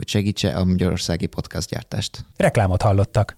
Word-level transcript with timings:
hogy 0.00 0.08
segítse 0.08 0.56
a 0.56 0.64
magyarországi 0.64 1.28
gyártást. 1.68 2.24
Reklámot 2.36 2.82
hallottak. 2.82 3.36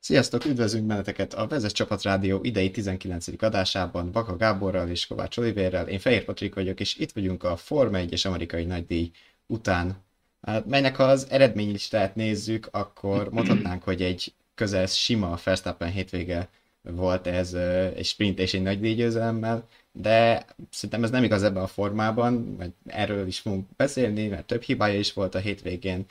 Sziasztok, 0.00 0.44
üdvözlünk 0.44 0.86
benneteket 0.86 1.34
a 1.34 1.46
Vezes 1.46 1.72
Csapat 1.72 2.02
Rádió 2.02 2.40
idei 2.42 2.70
19. 2.70 3.42
adásában 3.42 4.12
Baka 4.12 4.36
Gáborral 4.36 4.88
és 4.88 5.06
Kovács 5.06 5.36
Olivérrel. 5.36 5.88
Én 5.88 5.98
Fehér 5.98 6.24
Patrik 6.24 6.54
vagyok, 6.54 6.80
és 6.80 6.96
itt 6.96 7.12
vagyunk 7.12 7.44
a 7.44 7.56
Forma 7.56 7.96
1 7.96 8.20
amerikai 8.24 8.64
nagydíj 8.64 9.10
után, 9.46 9.96
hát, 10.40 10.66
melynek 10.66 10.96
ha 10.96 11.04
az 11.04 11.26
eredménylistát 11.30 12.14
nézzük, 12.14 12.68
akkor 12.70 13.30
mondhatnánk, 13.30 13.82
hogy 13.82 14.02
egy 14.02 14.34
közel 14.54 14.86
sima 14.86 15.38
Verstappen 15.44 15.90
hétvége 15.90 16.48
volt 16.82 17.26
ez 17.26 17.54
egy 17.94 18.04
sprint 18.04 18.38
és 18.38 18.54
egy 18.54 18.62
nagy 18.62 18.80
díjgyőzelemmel, 18.80 19.68
de 19.92 20.44
szerintem 20.70 21.04
ez 21.04 21.10
nem 21.10 21.24
igaz 21.24 21.42
ebben 21.42 21.62
a 21.62 21.66
formában, 21.66 22.56
vagy 22.56 22.70
erről 22.86 23.26
is 23.26 23.38
fogunk 23.38 23.66
beszélni, 23.76 24.28
mert 24.28 24.46
több 24.46 24.62
hibája 24.62 24.98
is 24.98 25.12
volt 25.12 25.34
a 25.34 25.38
hétvégén, 25.38 26.04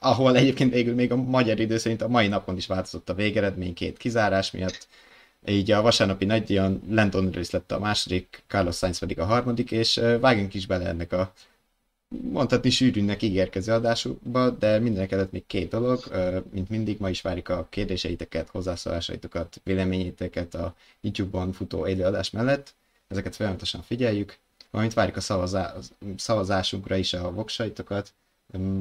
ahol 0.00 0.36
egyébként 0.36 0.72
végül 0.72 0.94
még 0.94 1.12
a 1.12 1.16
magyar 1.16 1.60
idő 1.60 1.78
szerint 1.78 2.02
a 2.02 2.08
mai 2.08 2.28
napon 2.28 2.56
is 2.56 2.66
változott 2.66 3.08
a 3.08 3.14
végeredmény 3.14 3.74
két 3.74 3.96
kizárás 3.96 4.50
miatt. 4.50 4.88
Így 5.46 5.70
a 5.70 5.82
vasárnapi 5.82 6.24
nagydíjon 6.24 6.82
Landon 6.88 7.24
Norris 7.24 7.50
lett 7.50 7.72
a 7.72 7.78
második, 7.78 8.42
Carlos 8.46 8.76
Sainz 8.76 8.98
pedig 8.98 9.18
a 9.18 9.24
harmadik, 9.24 9.70
és 9.70 10.00
vágjunk 10.20 10.54
is 10.54 10.66
bele 10.66 10.86
ennek 10.86 11.12
a 11.12 11.32
mondhatni 12.08 12.70
sűrűnek 12.70 13.22
ígérkező 13.22 13.72
adásukba, 13.72 14.50
de 14.50 14.78
mindenek 14.78 15.12
előtt 15.12 15.32
még 15.32 15.46
két 15.46 15.68
dolog, 15.68 16.04
mint 16.50 16.68
mindig, 16.68 16.98
ma 16.98 17.10
is 17.10 17.20
várjuk 17.20 17.48
a 17.48 17.66
kérdéseiteket, 17.70 18.48
hozzászólásaitokat, 18.48 19.60
véleményeiteket 19.64 20.54
a 20.54 20.74
YouTube-on 21.00 21.52
futó 21.52 21.86
élőadás 21.86 22.30
mellett, 22.30 22.74
ezeket 23.08 23.36
folyamatosan 23.36 23.82
figyeljük, 23.82 24.38
valamint 24.70 24.94
várjuk 24.96 25.16
a 25.16 25.20
szavazá- 25.20 25.76
szavazásunkra 26.16 26.96
is 26.96 27.12
a 27.12 27.32
voksaitokat, 27.32 28.12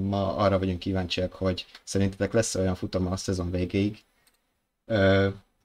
ma 0.02 0.36
arra 0.36 0.59
vagyunk 0.59 0.80
kíváncsiak, 0.80 1.34
hogy 1.34 1.66
szerintetek 1.84 2.34
lesz 2.34 2.56
olyan 2.56 2.76
futama 2.76 3.12
a 3.12 3.18
szezon 3.18 3.52
végéig, 3.52 4.03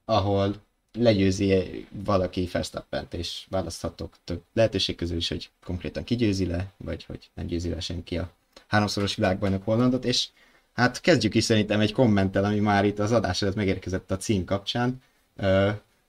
ahol 0.04 0.54
legyőzi 0.92 1.86
valaki 2.04 2.48
verstappen 2.52 3.06
és 3.10 3.46
választhatok 3.48 4.14
több 4.24 4.42
lehetőség 4.52 4.96
közül 4.96 5.16
is, 5.16 5.28
hogy 5.28 5.50
konkrétan 5.64 6.04
kigyőzi 6.04 6.46
le, 6.46 6.72
vagy 6.76 7.04
hogy 7.04 7.30
nem 7.34 7.46
győzi 7.46 7.68
le 7.68 7.80
senki 7.80 8.18
a 8.18 8.30
háromszoros 8.66 9.14
világbajnok 9.14 9.64
Hollandot, 9.64 10.04
és 10.04 10.28
hát 10.72 11.00
kezdjük 11.00 11.34
is 11.34 11.44
szerintem 11.44 11.80
egy 11.80 11.92
kommenttel, 11.92 12.44
ami 12.44 12.58
már 12.58 12.84
itt 12.84 12.98
az 12.98 13.12
adás 13.12 13.42
előtt 13.42 13.54
megérkezett 13.54 14.10
a 14.10 14.16
cím 14.16 14.44
kapcsán. 14.44 15.02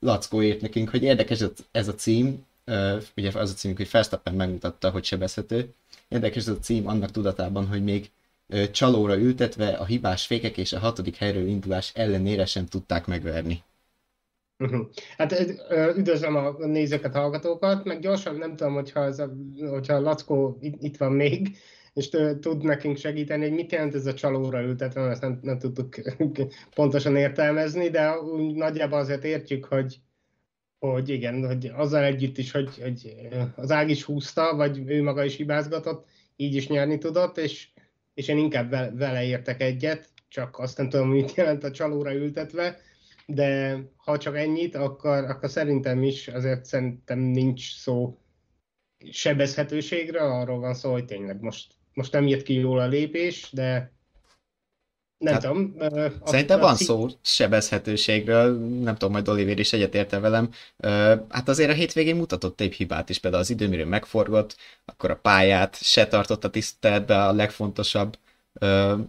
Lackó 0.00 0.42
írt 0.42 0.60
nekünk, 0.60 0.88
hogy 0.88 1.02
érdekes 1.02 1.44
ez 1.70 1.88
a 1.88 1.94
cím, 1.94 2.46
ugye 3.16 3.30
az 3.34 3.50
a 3.50 3.54
cím, 3.54 3.76
hogy 3.76 3.90
Verstappen 3.90 4.34
megmutatta, 4.34 4.90
hogy 4.90 5.04
sebezhető, 5.04 5.74
Érdekes 6.12 6.42
ez 6.42 6.48
a 6.48 6.58
cím 6.58 6.88
annak 6.88 7.10
tudatában, 7.10 7.66
hogy 7.66 7.84
még 7.84 8.10
csalóra 8.70 9.18
ültetve 9.18 9.68
a 9.68 9.84
hibás 9.84 10.26
fékek 10.26 10.56
és 10.56 10.72
a 10.72 10.78
hatodik 10.78 11.16
helyről 11.16 11.46
indulás 11.46 11.92
ellenére 11.94 12.46
sem 12.46 12.66
tudták 12.66 13.06
megverni. 13.06 13.62
Mhm. 14.62 14.80
Hát 15.16 15.44
üdvözlöm 15.96 16.36
a 16.36 16.66
nézőket, 16.66 17.14
hallgatókat, 17.14 17.84
meg 17.84 18.00
gyorsan 18.00 18.36
nem 18.36 18.56
tudom, 18.56 18.74
hogyha, 18.74 19.04
ez 19.04 19.18
a, 19.18 19.32
hogyha 19.68 20.00
Lackó 20.00 20.58
itt 20.60 20.96
van 20.96 21.12
még, 21.12 21.56
és 21.92 22.08
tud 22.40 22.64
nekünk 22.64 22.96
segíteni, 22.96 23.42
hogy 23.42 23.52
mit 23.52 23.72
jelent 23.72 23.94
ez 23.94 24.06
a 24.06 24.14
csalóra 24.14 24.62
ültetve, 24.62 25.00
ezt 25.00 25.20
nem, 25.20 25.38
nem 25.42 25.58
tudtuk 25.58 25.96
pontosan 26.74 27.16
értelmezni, 27.16 27.88
de 27.88 28.18
úgy 28.20 28.54
nagyjából 28.54 28.98
azért 28.98 29.24
értjük, 29.24 29.64
hogy, 29.64 30.00
hogy 30.78 31.08
igen, 31.08 31.46
hogy 31.46 31.70
azzal 31.74 32.04
együtt 32.04 32.38
is, 32.38 32.50
hogy, 32.50 32.78
hogy 32.82 33.16
az 33.56 33.70
ág 33.70 33.90
is 33.90 34.02
húzta, 34.02 34.56
vagy 34.56 34.82
ő 34.86 35.02
maga 35.02 35.24
is 35.24 35.36
hibázgatott, 35.36 36.06
így 36.36 36.54
is 36.54 36.68
nyerni 36.68 36.98
tudott, 36.98 37.38
és, 37.38 37.68
és 38.14 38.28
én 38.28 38.38
inkább 38.38 38.70
vele 38.98 39.24
értek 39.24 39.62
egyet, 39.62 40.08
csak 40.28 40.58
azt 40.58 40.78
nem 40.78 40.88
tudom, 40.88 41.08
mit 41.08 41.34
jelent 41.34 41.64
a 41.64 41.70
csalóra 41.70 42.14
ültetve, 42.14 42.80
de 43.26 43.78
ha 43.96 44.18
csak 44.18 44.36
ennyit, 44.36 44.74
akkor, 44.74 45.24
akkor 45.24 45.50
szerintem 45.50 46.02
is 46.02 46.28
azért 46.28 46.64
szerintem 46.64 47.18
nincs 47.18 47.76
szó 47.76 48.18
sebezhetőségre, 49.10 50.20
arról 50.20 50.58
van 50.58 50.74
szó, 50.74 50.92
hogy 50.92 51.04
tényleg 51.04 51.40
most, 51.40 51.66
most 51.94 52.12
nem 52.12 52.26
jött 52.26 52.42
ki 52.42 52.54
jól 52.54 52.78
a 52.78 52.86
lépés, 52.86 53.48
de 53.52 53.92
nem 55.22 55.32
hát, 55.32 55.42
tudom. 55.42 55.74
Szerintem 56.24 56.60
van 56.60 56.76
szó 56.76 57.06
sebezhetőségről, 57.22 58.58
nem 58.58 58.94
tudom, 58.94 59.12
majd 59.12 59.28
Oliver 59.28 59.58
is 59.58 59.72
egyetérte 59.72 60.18
velem. 60.18 60.50
Hát 61.28 61.48
azért 61.48 61.70
a 61.70 61.74
hétvégén 61.74 62.16
mutatott 62.16 62.60
egy 62.60 62.74
hibát 62.74 63.08
is, 63.08 63.18
például 63.18 63.42
az 63.42 63.50
időmérő 63.50 63.84
megforgott, 63.84 64.56
akkor 64.84 65.10
a 65.10 65.16
pályát 65.16 65.76
se 65.82 66.06
tartotta 66.06 66.50
tiszteletbe 66.50 67.24
a 67.24 67.32
legfontosabb 67.32 68.18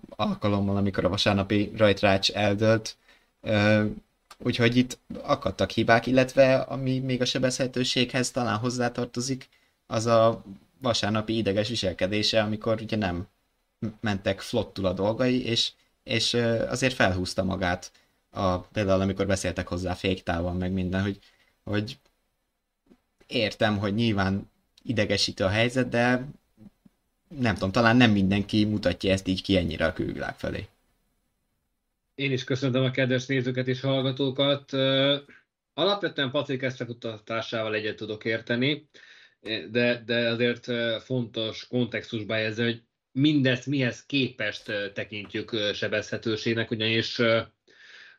alkalommal, 0.10 0.76
amikor 0.78 1.06
a 1.06 1.10
vasárnapi 1.10 1.72
rajtrács 1.78 2.32
eldőlt. 2.32 2.96
Úgyhogy 4.38 4.76
itt 4.76 5.00
akadtak 5.22 5.72
hibák, 5.72 6.08
illetve 6.08 6.56
ami 6.56 7.00
még 7.00 7.22
a 7.22 7.26
sebezhetőséghez 7.26 8.32
talán 8.32 8.58
hozzátartozik, 8.58 9.50
az 9.88 10.06
a 10.06 10.44
vasárnapi 10.82 11.38
ideges 11.38 11.70
viselkedése, 11.70 12.42
amikor 12.42 12.82
ugye 12.82 12.98
nem 12.98 13.28
mentek 14.00 14.42
flottul 14.42 14.86
a 14.86 14.94
dolgai, 14.94 15.46
és 15.46 15.72
és 16.04 16.34
azért 16.68 16.94
felhúzta 16.94 17.44
magát, 17.44 17.92
a, 18.30 18.58
például 18.58 19.02
amikor 19.02 19.26
beszéltek 19.26 19.68
hozzá 19.68 19.94
féktávon, 19.94 20.56
meg 20.56 20.72
minden, 20.72 21.02
hogy, 21.02 21.20
hogy 21.64 21.98
értem, 23.28 23.78
hogy 23.78 23.94
nyilván 23.94 24.50
idegesítő 24.84 25.44
a 25.44 25.50
helyzet, 25.50 25.90
de 25.90 26.28
nem 27.28 27.54
tudom, 27.54 27.72
talán 27.72 27.96
nem 27.96 28.12
mindenki 28.12 28.66
mutatja 28.66 29.12
ezt 29.12 29.28
így 29.28 29.42
ki 29.42 29.58
ennyire 29.58 29.86
a 29.86 29.94
külvilág 29.94 30.38
felé. 30.38 30.68
Én 32.16 32.32
is 32.32 32.44
köszönöm 32.44 32.84
a 32.84 32.92
kedves 32.92 33.26
nézőket 33.26 33.68
és 33.68 33.80
hallgatókat. 33.80 34.74
Alapvetően 35.74 36.32
Patrik 36.32 36.62
eszmefutatásával 36.62 37.74
egyet 37.74 37.96
tudok 37.96 38.26
érteni, 38.26 38.90
de, 39.70 40.04
de 40.06 40.30
azért 40.30 40.66
fontos 41.04 41.68
kontextusba 41.68 42.36
ez, 42.36 42.58
hogy 42.58 42.84
mindezt 43.12 43.66
mihez 43.66 44.06
képest 44.06 44.72
tekintjük 44.94 45.72
sebezhetőségnek, 45.74 46.72
ugyanis 46.72 47.20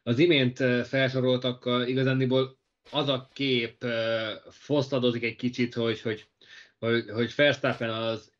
az 0.02 0.18
imént 0.18 0.58
felsoroltakkal 0.86 1.86
igazándiból 1.86 2.58
az 2.90 3.08
a 3.08 3.28
kép 3.32 3.84
foszladozik 4.50 5.22
egy 5.22 5.36
kicsit, 5.36 5.74
hogy, 5.74 6.00
hogy, 6.00 6.28
hogy, 6.78 7.08
hogy 7.08 7.34
az 7.78 8.32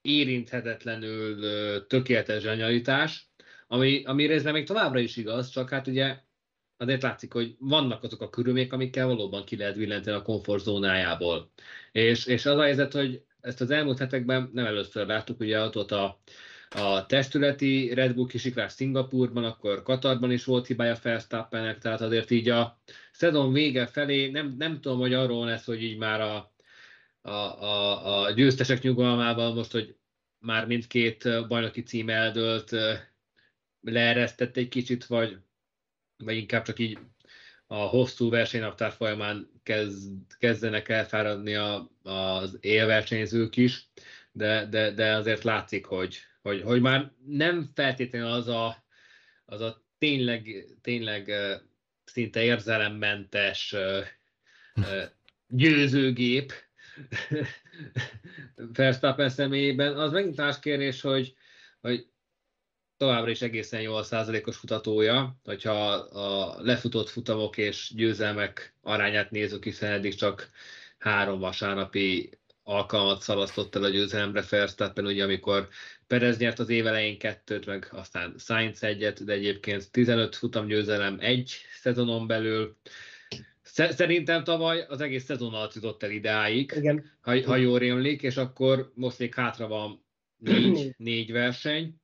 érinthetetlenül 0.00 1.86
tökéletes 1.86 2.42
zsanyalitás, 2.42 3.27
ami, 3.68 4.02
ami 4.04 4.26
részben 4.26 4.52
még 4.52 4.66
továbbra 4.66 4.98
is 4.98 5.16
igaz, 5.16 5.48
csak 5.48 5.68
hát 5.70 5.86
ugye 5.86 6.16
azért 6.76 7.02
látszik, 7.02 7.32
hogy 7.32 7.56
vannak 7.58 8.02
azok 8.02 8.22
a 8.22 8.30
körülmények, 8.30 8.72
amikkel 8.72 9.06
valóban 9.06 9.44
ki 9.44 9.56
lehet 9.56 9.76
villenteni 9.76 10.16
a 10.16 10.22
komfortzónájából. 10.22 11.50
És, 11.92 12.26
és 12.26 12.46
az 12.46 12.56
a 12.56 12.62
helyzet, 12.62 12.92
hogy 12.92 13.22
ezt 13.40 13.60
az 13.60 13.70
elmúlt 13.70 13.98
hetekben 13.98 14.50
nem 14.52 14.66
először 14.66 15.06
láttuk, 15.06 15.40
ugye 15.40 15.60
ott 15.60 15.90
a, 15.90 16.20
a 16.70 17.06
testületi 17.06 17.94
Red 17.94 18.14
Bull 18.14 18.26
kisiklás 18.26 18.72
Szingapurban, 18.72 19.44
akkor 19.44 19.82
Katarban 19.82 20.30
is 20.30 20.44
volt 20.44 20.66
hibája 20.66 20.96
Verstappennek, 21.02 21.78
tehát 21.78 22.00
azért 22.00 22.30
így 22.30 22.48
a 22.48 22.80
szezon 23.12 23.52
vége 23.52 23.86
felé 23.86 24.30
nem, 24.30 24.54
nem 24.58 24.80
tudom, 24.80 24.98
hogy 24.98 25.12
arról 25.14 25.46
lesz, 25.46 25.64
hogy 25.64 25.82
így 25.82 25.98
már 25.98 26.20
a, 26.20 26.52
a, 27.20 27.30
a, 27.62 28.22
a 28.22 28.30
győztesek 28.30 28.82
nyugalmával 28.82 29.54
most, 29.54 29.72
hogy 29.72 29.96
már 30.38 30.66
mindkét 30.66 31.48
bajnoki 31.48 31.82
cím 31.82 32.08
eldőlt, 32.08 32.74
leeresztett 33.80 34.56
egy 34.56 34.68
kicsit, 34.68 35.06
vagy, 35.06 35.36
vagy 36.16 36.36
inkább 36.36 36.62
csak 36.62 36.78
így 36.78 36.98
a 37.66 37.76
hosszú 37.76 38.30
versenynaptár 38.30 38.92
folyamán 38.92 39.50
kezd, 39.62 40.12
kezdenek 40.38 40.88
elfáradni 40.88 41.54
a, 41.54 41.90
az 42.02 42.56
élversenyzők 42.60 43.56
is, 43.56 43.88
de, 44.32 44.66
de, 44.66 44.90
de 44.90 45.14
azért 45.14 45.42
látszik, 45.42 45.84
hogy, 45.84 46.18
hogy, 46.42 46.62
hogy 46.62 46.80
már 46.80 47.12
nem 47.26 47.70
feltétlenül 47.74 48.28
az 48.28 48.48
a, 48.48 48.84
az 49.44 49.60
a 49.60 49.84
tényleg, 49.98 50.66
tényleg 50.80 51.32
szinte 52.04 52.42
érzelemmentes 52.42 53.74
győzőgép 55.48 56.52
Verstappen 58.72 59.28
személyében. 59.28 59.98
Az 59.98 60.12
megint 60.12 60.36
más 60.36 60.58
kérdés, 60.58 61.00
hogy, 61.00 61.34
hogy 61.80 62.06
továbbra 62.98 63.30
is 63.30 63.42
egészen 63.42 63.80
jó 63.80 63.94
a 63.94 64.02
százalékos 64.02 64.56
futatója, 64.56 65.36
hogyha 65.44 65.92
a 65.92 66.56
lefutott 66.62 67.08
futamok 67.08 67.56
és 67.56 67.92
győzelmek 67.94 68.74
arányát 68.82 69.30
nézzük, 69.30 69.64
hiszen 69.64 69.92
eddig 69.92 70.14
csak 70.14 70.50
három 70.98 71.38
vasárnapi 71.38 72.30
alkalmat 72.62 73.20
szalasztott 73.20 73.74
el 73.74 73.82
a 73.82 73.88
győzelemre 73.88 74.44
Verstappen, 74.50 75.06
ugye 75.06 75.24
amikor 75.24 75.68
Perez 76.06 76.38
nyert 76.38 76.58
az 76.58 76.68
évelején 76.68 77.18
kettőt, 77.18 77.66
meg 77.66 77.88
aztán 77.92 78.34
Sainz 78.38 78.82
egyet, 78.82 79.24
de 79.24 79.32
egyébként 79.32 79.90
15 79.90 80.36
futam 80.36 80.66
győzelem 80.66 81.16
egy 81.20 81.56
szezonon 81.80 82.26
belül. 82.26 82.76
Szerintem 83.62 84.44
tavaly 84.44 84.84
az 84.88 85.00
egész 85.00 85.24
szezon 85.24 85.54
alatt 85.54 85.74
jutott 85.74 86.02
el 86.02 86.10
ideáig, 86.10 86.72
Igen. 86.76 87.10
Ha, 87.20 87.44
ha 87.44 87.56
jól 87.56 87.78
rémlik, 87.78 88.22
és 88.22 88.36
akkor 88.36 88.92
most 88.94 89.18
még 89.18 89.34
hátra 89.34 89.66
van 89.66 90.04
négy, 90.36 90.94
négy 90.96 91.32
verseny, 91.32 91.94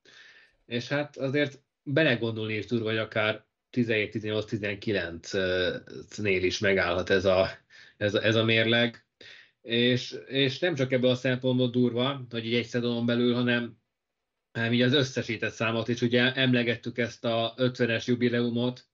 és 0.66 0.88
hát 0.88 1.16
azért 1.16 1.62
belegondolni 1.82 2.54
is 2.54 2.66
durva, 2.66 2.88
hogy 2.88 2.98
akár 2.98 3.44
17-18-19-nél 3.72 6.40
is 6.42 6.58
megállhat 6.58 7.10
ez 7.10 7.24
a, 7.24 7.50
ez 7.96 8.14
ez 8.14 8.34
a 8.34 8.44
mérleg. 8.44 9.06
És, 9.62 10.16
és 10.26 10.58
nem 10.58 10.74
csak 10.74 10.92
ebből 10.92 11.10
a 11.10 11.14
szempontból 11.14 11.70
durva, 11.70 12.26
hogy 12.30 12.46
így 12.46 12.54
egy 12.54 12.66
szezonon 12.66 13.06
belül, 13.06 13.34
hanem, 13.34 13.78
hanem 14.52 14.72
így 14.72 14.82
az 14.82 14.92
összesített 14.92 15.52
számot 15.52 15.88
is, 15.88 16.00
ugye 16.00 16.32
emlegettük 16.32 16.98
ezt 16.98 17.24
a 17.24 17.54
50-es 17.56 18.04
jubileumot, 18.04 18.86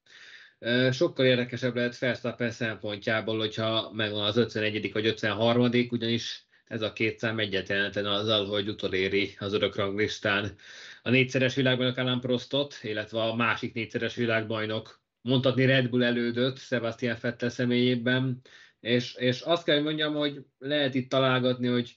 sokkal 0.90 1.26
érdekesebb 1.26 1.74
lehet 1.74 1.98
Verstappen 1.98 2.50
szempontjából, 2.50 3.38
hogyha 3.38 3.92
megvan 3.92 4.24
az 4.24 4.36
51. 4.36 4.92
vagy 4.92 5.06
53. 5.06 5.70
ugyanis 5.90 6.46
ez 6.64 6.82
a 6.82 6.92
két 6.92 7.18
szám 7.18 7.38
egyet 7.38 7.68
jelenten 7.68 8.06
azzal, 8.06 8.46
hogy 8.46 8.68
utoléri 8.68 9.34
az 9.38 9.52
örök 9.52 9.76
ranglistán 9.76 10.56
a 11.02 11.10
négyszeres 11.10 11.54
világbajnok 11.54 11.96
Alan 11.96 12.20
Prostot, 12.20 12.78
illetve 12.82 13.22
a 13.22 13.34
másik 13.34 13.74
négyszeres 13.74 14.14
világbajnok, 14.14 15.00
mondhatni 15.20 15.64
Red 15.64 15.88
Bull 15.88 16.02
elődött 16.02 16.58
Sebastian 16.58 17.16
Vettel 17.20 17.48
személyében, 17.48 18.40
és, 18.80 19.14
és 19.14 19.40
azt 19.40 19.64
kell, 19.64 19.74
hogy 19.74 19.84
mondjam, 19.84 20.14
hogy 20.14 20.44
lehet 20.58 20.94
itt 20.94 21.08
találgatni, 21.08 21.66
hogy, 21.66 21.96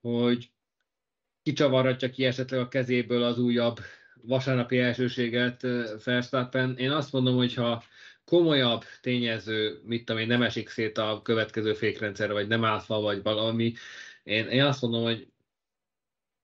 hogy 0.00 0.50
kicsavarhatja 1.42 2.10
ki 2.10 2.24
esetleg 2.24 2.60
a 2.60 2.68
kezéből 2.68 3.22
az 3.22 3.38
újabb 3.38 3.78
vasárnapi 4.22 4.78
elsőséget 4.78 5.66
Verstappen. 6.04 6.76
Én 6.76 6.90
azt 6.90 7.12
mondom, 7.12 7.36
hogy 7.36 7.54
ha 7.54 7.84
komolyabb 8.24 8.84
tényező, 9.00 9.80
mit 9.84 10.10
én, 10.10 10.26
nem 10.26 10.42
esik 10.42 10.68
szét 10.68 10.98
a 10.98 11.20
következő 11.22 11.74
fékrendszerre, 11.74 12.32
vagy 12.32 12.48
nem 12.48 12.64
áll 12.64 12.82
vagy 12.86 13.22
valami, 13.22 13.74
én, 14.22 14.48
én 14.48 14.64
azt 14.64 14.82
mondom, 14.82 15.02
hogy 15.02 15.28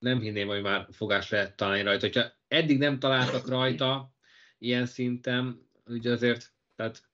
nem 0.03 0.21
hinném, 0.21 0.49
hogy 0.49 0.63
már 0.63 0.87
fogás 0.91 1.31
lehet 1.31 1.57
találni 1.57 1.83
rajta. 1.83 2.07
Hogyha 2.07 2.33
eddig 2.49 2.79
nem 2.79 2.99
találtak 2.99 3.49
rajta 3.49 4.13
ilyen 4.59 4.87
szinten, 4.87 5.69
ugye 5.87 6.11
azért, 6.11 6.53
tehát 6.77 7.11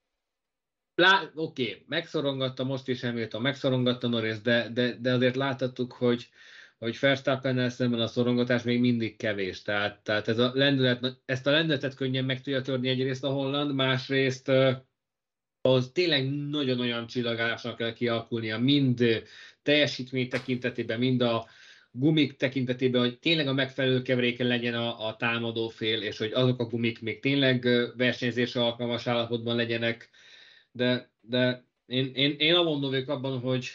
Lá, 0.99 1.31
oké, 1.35 1.63
okay, 1.63 1.85
megszorongatta 1.87 2.65
most 2.65 2.89
is 2.89 3.01
Hamilton, 3.01 3.43
megszorongatta 3.43 4.09
Norris, 4.09 4.41
de, 4.41 4.69
de, 4.69 4.97
de 5.01 5.13
azért 5.13 5.37
láthattuk, 5.37 5.93
hogy, 5.93 6.29
hogy 6.79 6.99
Verstappennel 7.01 7.69
szemben 7.69 8.01
a 8.01 8.07
szorongatás 8.07 8.63
még 8.63 8.81
mindig 8.81 9.17
kevés. 9.17 9.63
Tehát, 9.63 10.03
tehát 10.03 10.29
ez 10.29 10.39
a 10.39 10.51
lendület, 10.55 11.21
ezt 11.25 11.47
a 11.47 11.51
lendületet 11.51 11.95
könnyen 11.95 12.25
meg 12.25 12.41
tudja 12.41 12.63
törni 12.63 12.89
egyrészt 12.89 13.25
a 13.25 13.31
Holland, 13.31 13.75
másrészt 13.75 14.49
az 15.61 15.91
tényleg 15.93 16.31
nagyon 16.31 16.81
olyan 16.81 17.07
csillagásnak 17.07 17.77
kell 17.77 17.93
kialakulnia, 17.93 18.59
mind 18.59 19.23
teljesítmény 19.63 20.29
tekintetében, 20.29 20.99
mind 20.99 21.21
a 21.21 21.47
gumik 21.91 22.37
tekintetében, 22.37 23.01
hogy 23.01 23.19
tényleg 23.19 23.49
a 23.49 23.53
megfelelő 23.53 24.03
keveréken 24.03 24.47
legyen 24.47 24.75
a, 24.75 25.07
a 25.07 25.17
támadó 25.17 25.69
fél, 25.69 26.03
és 26.03 26.19
hogy 26.19 26.33
azok 26.33 26.61
a 26.61 26.67
gumik 26.67 27.01
még 27.01 27.21
tényleg 27.21 27.69
versenyzésre 27.97 28.65
alkalmas 28.65 29.07
állapotban 29.07 29.57
legyenek, 29.57 30.11
de, 30.73 31.11
de 31.21 31.65
én, 31.87 32.11
én, 32.15 32.35
én 32.39 32.55
avondó 32.55 32.89
vagyok 32.89 33.09
abban, 33.09 33.41
hogy 33.41 33.69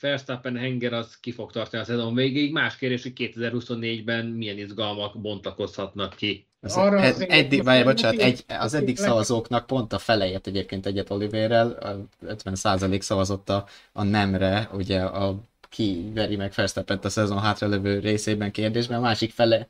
Verstappen 0.00 0.56
Henger 0.56 0.92
az 0.92 1.20
ki 1.20 1.32
fog 1.32 1.52
tartani 1.52 1.82
a 1.82 1.86
szezon 1.86 2.14
végéig. 2.14 2.52
Más 2.52 2.76
kérdés, 2.76 3.02
hogy 3.02 3.12
2024-ben 3.16 4.26
milyen 4.26 4.58
izgalmak 4.58 5.20
bontakozhatnak 5.20 6.14
ki. 6.14 6.46
Az 6.60 6.76
Arra 6.76 7.00
ed, 7.00 7.24
eddig, 7.28 7.62
várj, 7.62 7.82
bocsánat, 7.82 8.20
egy, 8.20 8.44
az 8.48 8.74
eddig 8.74 8.96
szavazóknak 8.96 9.66
pont 9.66 9.92
a 9.92 9.98
felejét 9.98 10.46
egyébként 10.46 10.86
egyet 10.86 11.10
Oliverrel, 11.10 11.78
50% 12.26 13.00
szavazott 13.00 13.48
a, 13.48 13.66
a 13.92 14.02
nemre, 14.02 14.70
ugye 14.72 15.00
a 15.00 15.40
ki 15.68 16.10
veri 16.14 16.36
meg 16.36 16.52
Verstappent 16.54 17.04
a 17.04 17.08
szezon 17.08 17.38
hátralövő 17.38 17.98
részében 17.98 18.50
kérdésben, 18.50 18.98
a 18.98 19.00
másik 19.00 19.32
fele 19.32 19.66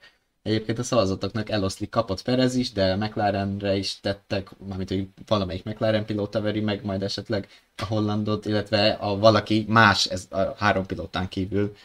Egyébként 0.47 0.79
a 0.79 0.83
szavazatoknak 0.83 1.51
eloszlik, 1.51 1.91
kapott 1.91 2.23
Perez 2.23 2.55
is, 2.55 2.73
de 2.73 2.97
McLarenre 2.97 3.77
is 3.77 4.01
tettek, 4.01 4.51
mármint, 4.69 4.89
hogy 4.89 5.09
valamelyik 5.27 5.65
McLaren 5.65 6.05
pilóta 6.05 6.41
veri 6.41 6.61
meg 6.61 6.85
majd 6.85 7.03
esetleg 7.03 7.49
a 7.77 7.85
Hollandot, 7.85 8.47
illetve 8.47 8.89
a 8.89 9.19
valaki 9.19 9.65
más, 9.69 10.05
ez 10.07 10.27
a 10.31 10.55
három 10.57 10.87
pilótán 10.87 11.29
kívül 11.29 11.77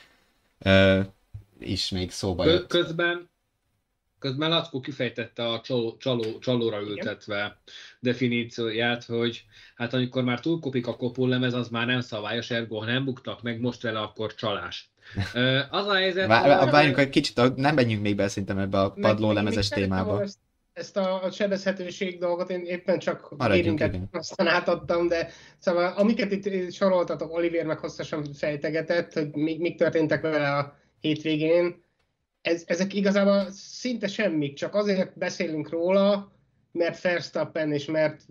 uh, 0.66 1.06
is 1.60 1.90
még 1.90 2.12
szóba 2.12 2.46
jött. 2.46 2.68
Közben, 2.68 3.30
közben 4.22 4.50
Lackó 4.50 4.80
kifejtette 4.80 5.48
a 5.48 5.62
csaló, 5.62 5.98
csaló, 5.98 6.40
csalóra 6.40 6.82
ültetve 6.82 7.36
Igen. 7.36 7.58
definícióját, 8.00 9.04
hogy 9.04 9.46
hát 9.76 9.94
amikor 9.94 10.24
már 10.24 10.40
túlkopik 10.40 10.88
a 10.88 10.96
kopólemez, 10.96 11.54
az 11.54 11.70
már 11.70 11.86
nem 11.86 12.02
szabályos, 12.02 12.52
ergo 12.52 12.78
ha 12.78 12.86
nem 12.86 13.06
buktak 13.06 13.42
meg 13.42 13.60
most 13.60 13.82
vele, 13.82 14.00
akkor 14.00 14.36
csalás. 14.36 14.90
Az 15.70 15.88
a 15.88 15.94
helyzet... 15.94 16.28
Vár, 16.28 16.70
várjunk 16.70 16.98
egy 16.98 17.10
kicsit, 17.10 17.56
nem 17.56 17.76
menjünk 17.76 18.02
még 18.02 18.16
be 18.16 18.28
szerintem 18.28 18.58
ebbe 18.58 18.80
a 18.80 18.92
padlólemezes 18.92 19.68
témába. 19.68 20.22
Ezt, 20.22 20.38
ezt 20.74 20.98
a, 20.98 21.24
a 21.24 21.32
sebezhetőség 21.32 22.20
dolgot 22.20 22.50
én 22.50 22.66
éppen 22.66 23.00
csak 23.00 23.36
érintet, 23.50 23.96
aztán 24.12 24.48
átadtam, 24.48 25.08
de 25.08 25.30
szóval 25.58 25.94
amiket 25.96 26.32
itt 26.32 26.72
soroltatok, 26.72 27.34
Oliver 27.34 27.66
meg 27.66 27.78
hosszasan 27.78 28.34
fejtegetett, 28.34 29.14
hogy 29.14 29.32
mi, 29.32 29.58
mik 29.58 29.78
történtek 29.78 30.22
vele 30.22 30.58
a 30.58 30.76
hétvégén, 31.00 31.84
ez, 32.42 32.64
ezek 32.66 32.94
igazából 32.94 33.52
szinte 33.52 34.08
semmik, 34.08 34.54
csak 34.54 34.76
azért 34.76 35.18
beszélünk 35.18 35.70
róla, 35.70 36.32
mert 36.72 37.02
Verstappen 37.02 37.72
és 37.72 37.86
mert, 37.86 38.22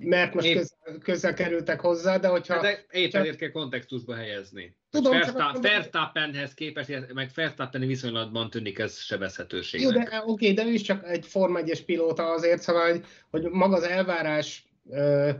mert 0.00 0.34
most 0.34 0.46
épp, 0.46 0.56
közel, 0.56 0.98
közel 1.02 1.34
kerültek 1.34 1.80
hozzá, 1.80 2.16
de 2.16 2.28
hogyha... 2.28 2.54
Hát 2.54 2.62
de 2.62 2.84
épp 2.90 3.10
csak... 3.10 3.20
ezért 3.20 3.36
kell 3.36 3.50
kontextusba 3.50 4.14
helyezni. 4.14 4.76
Tudom, 4.90 5.12
Versta, 5.12 5.58
Verstappenhez 5.60 6.54
képest, 6.54 7.12
meg 7.14 7.30
Verstappeni 7.34 7.86
viszonylatban 7.86 8.50
tűnik 8.50 8.78
ez 8.78 8.98
sebezhetőségnek. 8.98 9.94
Jó, 9.94 10.02
de 10.02 10.22
oké, 10.26 10.52
de 10.52 10.64
ő 10.64 10.72
is 10.72 10.82
csak 10.82 11.08
egy 11.08 11.26
Forma 11.26 11.58
1 11.58 11.84
pilóta 11.84 12.30
azért, 12.30 12.62
szóval, 12.62 12.90
hogy, 12.90 13.04
hogy 13.30 13.50
maga 13.50 13.76
az 13.76 13.82
elvárás 13.82 14.68
uh, 14.82 15.30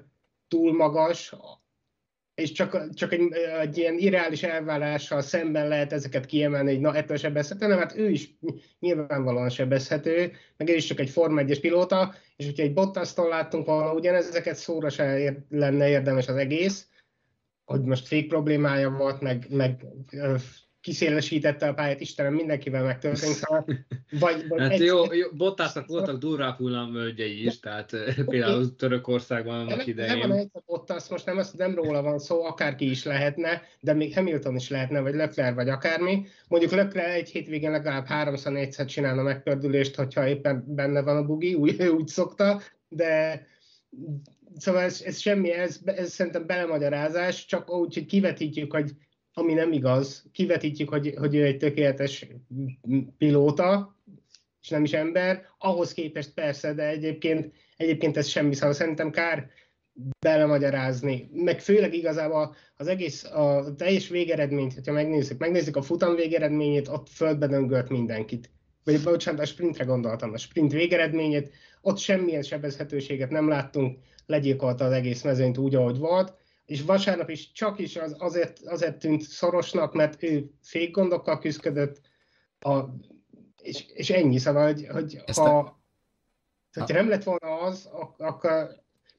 túl 0.49 0.73
magas, 0.73 1.35
és 2.38 2.52
csak, 2.52 2.95
csak 2.95 3.12
egy, 3.12 3.33
egy 3.61 3.78
ilyen 3.78 3.99
irreális 3.99 4.42
elvárással 4.42 5.21
szemben 5.21 5.68
lehet 5.68 5.92
ezeket 5.92 6.26
kiemelni, 6.26 6.71
hogy 6.71 6.80
na, 6.80 6.95
ettől 6.95 7.16
sebezhető, 7.16 7.66
nem, 7.66 7.78
hát 7.78 7.97
ő 7.97 8.11
is 8.11 8.35
nyilvánvalóan 8.78 9.49
sebezhető, 9.49 10.33
meg 10.57 10.68
ő 10.68 10.75
is 10.75 10.87
csak 10.87 11.00
egy 11.00 11.11
Forma 11.11 11.40
1 11.40 11.61
pilóta, 11.61 12.14
és 12.37 12.45
hogyha 12.45 12.62
egy 12.62 12.73
Bottas-tól 12.73 13.28
láttunk 13.28 13.66
volna 13.66 13.92
ugyanezeket, 13.92 14.57
szóra 14.57 14.88
se 14.88 15.18
ér, 15.18 15.38
lenne 15.49 15.88
érdemes 15.88 16.28
az 16.28 16.37
egész, 16.37 16.88
hogy 17.64 17.83
most 17.83 18.07
fék 18.07 18.28
problémája 18.28 18.90
volt, 18.90 19.21
meg, 19.21 19.47
meg 19.50 19.85
kiszélesítette 20.88 21.68
a 21.68 21.75
pályát, 21.75 22.00
Istenem, 22.00 22.35
mindenkivel 22.35 22.83
megtörtént. 22.83 23.35
Szóval, 23.35 23.64
vagy, 24.11 24.49
vagy 24.49 24.61
hát 24.61 24.71
egy, 24.71 24.80
jó, 24.80 25.12
jó 25.12 25.26
Bottasnak 25.37 25.87
voltak 25.87 26.18
durvább 26.18 26.57
hullámvölgyei 26.57 27.45
is, 27.45 27.61
tehát 27.61 27.92
okay. 27.92 28.25
például 28.25 28.76
Törökországban 28.76 29.59
annak 29.59 29.87
idején. 29.87 30.18
Nem 30.18 30.28
van 30.28 30.38
egy 30.38 30.50
Bottas, 30.66 31.09
most 31.09 31.26
nem, 31.26 31.40
nem 31.57 31.75
róla 31.75 32.02
van 32.02 32.18
szó, 32.18 32.45
akárki 32.45 32.90
is 32.90 33.04
lehetne, 33.04 33.62
de 33.80 33.92
még 33.92 34.14
Hamilton 34.14 34.57
is 34.57 34.68
lehetne, 34.68 35.00
vagy 35.00 35.14
Leclerc, 35.14 35.54
vagy 35.54 35.68
akármi. 35.68 36.26
Mondjuk 36.49 36.73
Leclerc 36.73 37.14
egy 37.14 37.28
hétvégén 37.28 37.71
legalább 37.71 38.07
háromszor, 38.07 38.52
négyszer 38.52 38.87
csinálna 38.87 39.23
megpördülést, 39.23 39.95
hogyha 39.95 40.28
éppen 40.28 40.64
benne 40.66 41.02
van 41.02 41.16
a 41.16 41.26
bugi, 41.26 41.54
úgy, 41.54 41.83
úgy 41.99 42.09
szokta, 42.09 42.61
de 42.88 43.42
szóval 44.57 44.83
ez, 44.83 45.02
ez 45.04 45.18
semmi, 45.18 45.52
ez, 45.52 45.80
ez 45.85 46.12
szerintem 46.12 46.47
belemagyarázás, 46.47 47.47
csak 47.47 47.71
úgy, 47.71 47.95
hogy 47.95 48.07
kivetítjük, 48.07 48.73
hogy 48.73 48.90
ami 49.38 49.52
nem 49.52 49.73
igaz, 49.73 50.25
kivetítjük, 50.33 50.88
hogy, 50.88 51.14
hogy 51.18 51.35
ő 51.35 51.45
egy 51.45 51.57
tökéletes 51.57 52.26
pilóta, 53.18 53.97
és 54.62 54.68
nem 54.68 54.85
is 54.85 54.92
ember, 54.92 55.47
ahhoz 55.59 55.92
képest 55.92 56.35
persze, 56.35 56.75
de 56.75 56.88
egyébként, 56.88 57.52
egyébként 57.76 58.16
ez 58.16 58.26
semmi, 58.26 58.54
szóval 58.54 58.75
szerintem 58.75 59.11
kár 59.11 59.50
belemagyarázni, 60.18 61.30
meg 61.33 61.61
főleg 61.61 61.95
igazából 61.95 62.54
az 62.76 62.87
egész, 62.87 63.25
a 63.25 63.75
teljes 63.76 64.09
végeredményt, 64.09 64.75
hogyha 64.75 64.92
megnézzük, 64.92 65.38
megnézzük 65.38 65.76
a 65.76 65.83
futam 65.83 66.14
végeredményét, 66.14 66.88
ott 66.88 67.09
földbe 67.09 67.47
döngölt 67.47 67.88
mindenkit. 67.88 68.50
Vagy 68.85 69.02
bocsánat, 69.02 69.40
a 69.40 69.45
sprintre 69.45 69.85
gondoltam, 69.85 70.33
a 70.33 70.38
sprint 70.38 70.73
végeredményét, 70.73 71.50
ott 71.80 71.99
semmilyen 71.99 72.42
sebezhetőséget 72.42 73.30
nem 73.30 73.49
láttunk, 73.49 73.99
legyilkolta 74.26 74.85
az 74.85 74.92
egész 74.92 75.23
mezőnyt 75.23 75.59
úgy, 75.59 75.75
ahogy 75.75 75.99
volt, 75.99 76.38
és 76.68 76.82
vasárnap 76.82 77.30
is 77.30 77.52
csak 77.52 77.78
is 77.78 77.96
az, 77.96 78.16
azért, 78.18 78.60
azért 78.64 78.98
tűnt 78.98 79.22
szorosnak, 79.22 79.92
mert 79.92 80.22
ő 80.22 80.50
fékgondokkal 80.62 81.38
küzdött, 81.38 82.00
a, 82.60 82.80
és, 83.62 83.84
és 83.87 84.10
ennyi, 84.10 84.38
szóval, 84.38 84.64
hogy, 84.64 84.87
hogy 84.87 85.22
ha, 85.34 85.58
a... 85.58 85.82
hogyha 86.72 86.94
nem 86.94 87.08
lett 87.08 87.22
volna 87.22 87.60
az, 87.60 87.88
akkor 88.18 88.68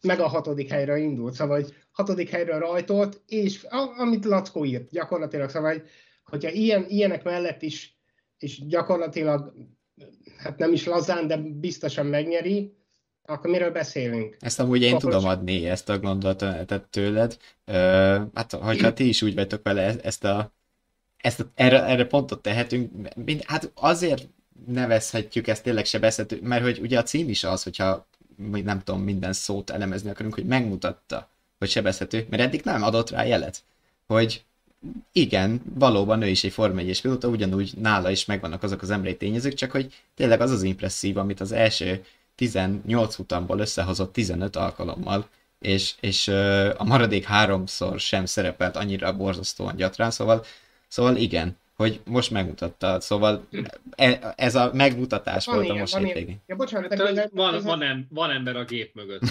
meg 0.01 0.19
a 0.19 0.27
hatodik 0.27 0.69
helyre 0.69 0.97
indult, 0.97 1.33
szóval 1.33 1.61
hogy 1.61 1.73
hatodik 1.91 2.29
helyre 2.29 2.57
rajtolt, 2.57 3.21
és 3.25 3.63
amit 3.97 4.25
Lackó 4.25 4.65
írt, 4.65 4.89
gyakorlatilag, 4.89 5.49
szóval, 5.49 5.71
hogy, 5.71 5.89
hogyha 6.23 6.49
ilyen, 6.49 6.85
ilyenek 6.87 7.23
mellett 7.23 7.61
is, 7.61 7.99
és 8.37 8.67
gyakorlatilag, 8.67 9.53
hát 10.37 10.57
nem 10.57 10.73
is 10.73 10.85
lazán, 10.85 11.27
de 11.27 11.37
biztosan 11.37 12.05
megnyeri, 12.05 12.78
akkor 13.29 13.49
miről 13.49 13.71
beszélünk? 13.71 14.37
Ezt 14.39 14.59
amúgy 14.59 14.81
én 14.81 14.91
Kapos... 14.91 15.13
tudom 15.13 15.29
adni, 15.29 15.65
ezt 15.69 15.89
a 15.89 15.99
gondolatot 15.99 16.81
tőled. 16.89 17.37
Ö, 17.65 17.73
hát, 18.33 18.51
hogyha 18.51 18.93
ti 18.93 19.07
is 19.07 19.21
úgy 19.21 19.35
vagytok 19.35 19.63
vele 19.63 19.81
e-, 19.81 19.95
ezt 20.01 20.23
a, 20.23 20.51
ezt 21.17 21.39
a 21.39 21.51
erre, 21.55 21.83
erre 21.85 22.05
pontot 22.05 22.41
tehetünk, 22.41 23.07
hát 23.45 23.71
azért 23.75 24.27
nevezhetjük 24.67 25.47
ezt 25.47 25.63
tényleg 25.63 25.85
sebezhető, 25.85 26.39
mert 26.43 26.63
hogy 26.63 26.79
ugye 26.79 26.97
a 26.99 27.03
cím 27.03 27.29
is 27.29 27.43
az, 27.43 27.63
hogyha 27.63 28.07
nem 28.63 28.81
tudom, 28.83 29.01
minden 29.01 29.33
szót 29.33 29.69
elemezni 29.69 30.09
akarunk, 30.09 30.33
hogy 30.33 30.45
megmutatta, 30.45 31.29
hogy 31.57 31.69
sebezhető, 31.69 32.27
mert 32.29 32.41
eddig 32.43 32.61
nem 32.63 32.83
adott 32.83 33.09
rá 33.09 33.25
jelet, 33.25 33.63
hogy 34.07 34.43
igen, 35.11 35.61
valóban 35.73 36.21
ő 36.21 36.27
is 36.27 36.43
egy 36.43 36.51
Forma 36.51 36.79
1 36.79 37.01
pilóta, 37.01 37.27
ugyanúgy 37.27 37.73
nála 37.77 38.09
is 38.09 38.25
megvannak 38.25 38.63
azok 38.63 38.81
az 38.81 38.89
emberi 38.89 39.17
tényezők, 39.17 39.53
csak 39.53 39.71
hogy 39.71 39.93
tényleg 40.15 40.41
az 40.41 40.51
az 40.51 40.63
impresszív, 40.63 41.17
amit 41.17 41.41
az 41.41 41.51
első 41.51 42.03
18 42.39 43.15
futamból 43.15 43.59
összehozott 43.59 44.13
15 44.13 44.55
alkalommal, 44.55 45.27
és, 45.59 45.93
és 45.99 46.27
a 46.77 46.83
maradék 46.83 47.23
háromszor 47.23 47.99
sem 47.99 48.25
szerepelt 48.25 48.75
annyira 48.75 49.15
borzasztóan 49.15 49.75
gyatrán, 49.75 50.11
szóval, 50.11 50.45
szóval 50.87 51.15
igen, 51.15 51.57
hogy 51.75 52.01
most 52.05 52.31
megmutatta, 52.31 52.99
szóval 52.99 53.47
e, 53.95 54.33
ez 54.35 54.55
a 54.55 54.71
megmutatás 54.73 55.45
van 55.45 55.55
volt 55.55 55.65
ilyen, 55.65 55.77
a 55.77 55.79
most 55.79 55.97
hétvégén. 55.97 56.41
Ja, 56.47 56.55
bocsánat, 56.55 56.95
de 56.95 57.03
ez, 57.03 57.29
van, 57.31 57.53
ez 57.53 57.63
van, 57.63 57.81
em, 57.81 58.07
van 58.09 58.31
ember 58.31 58.55
a 58.55 58.63
gép 58.63 58.95
mögött. 58.95 59.21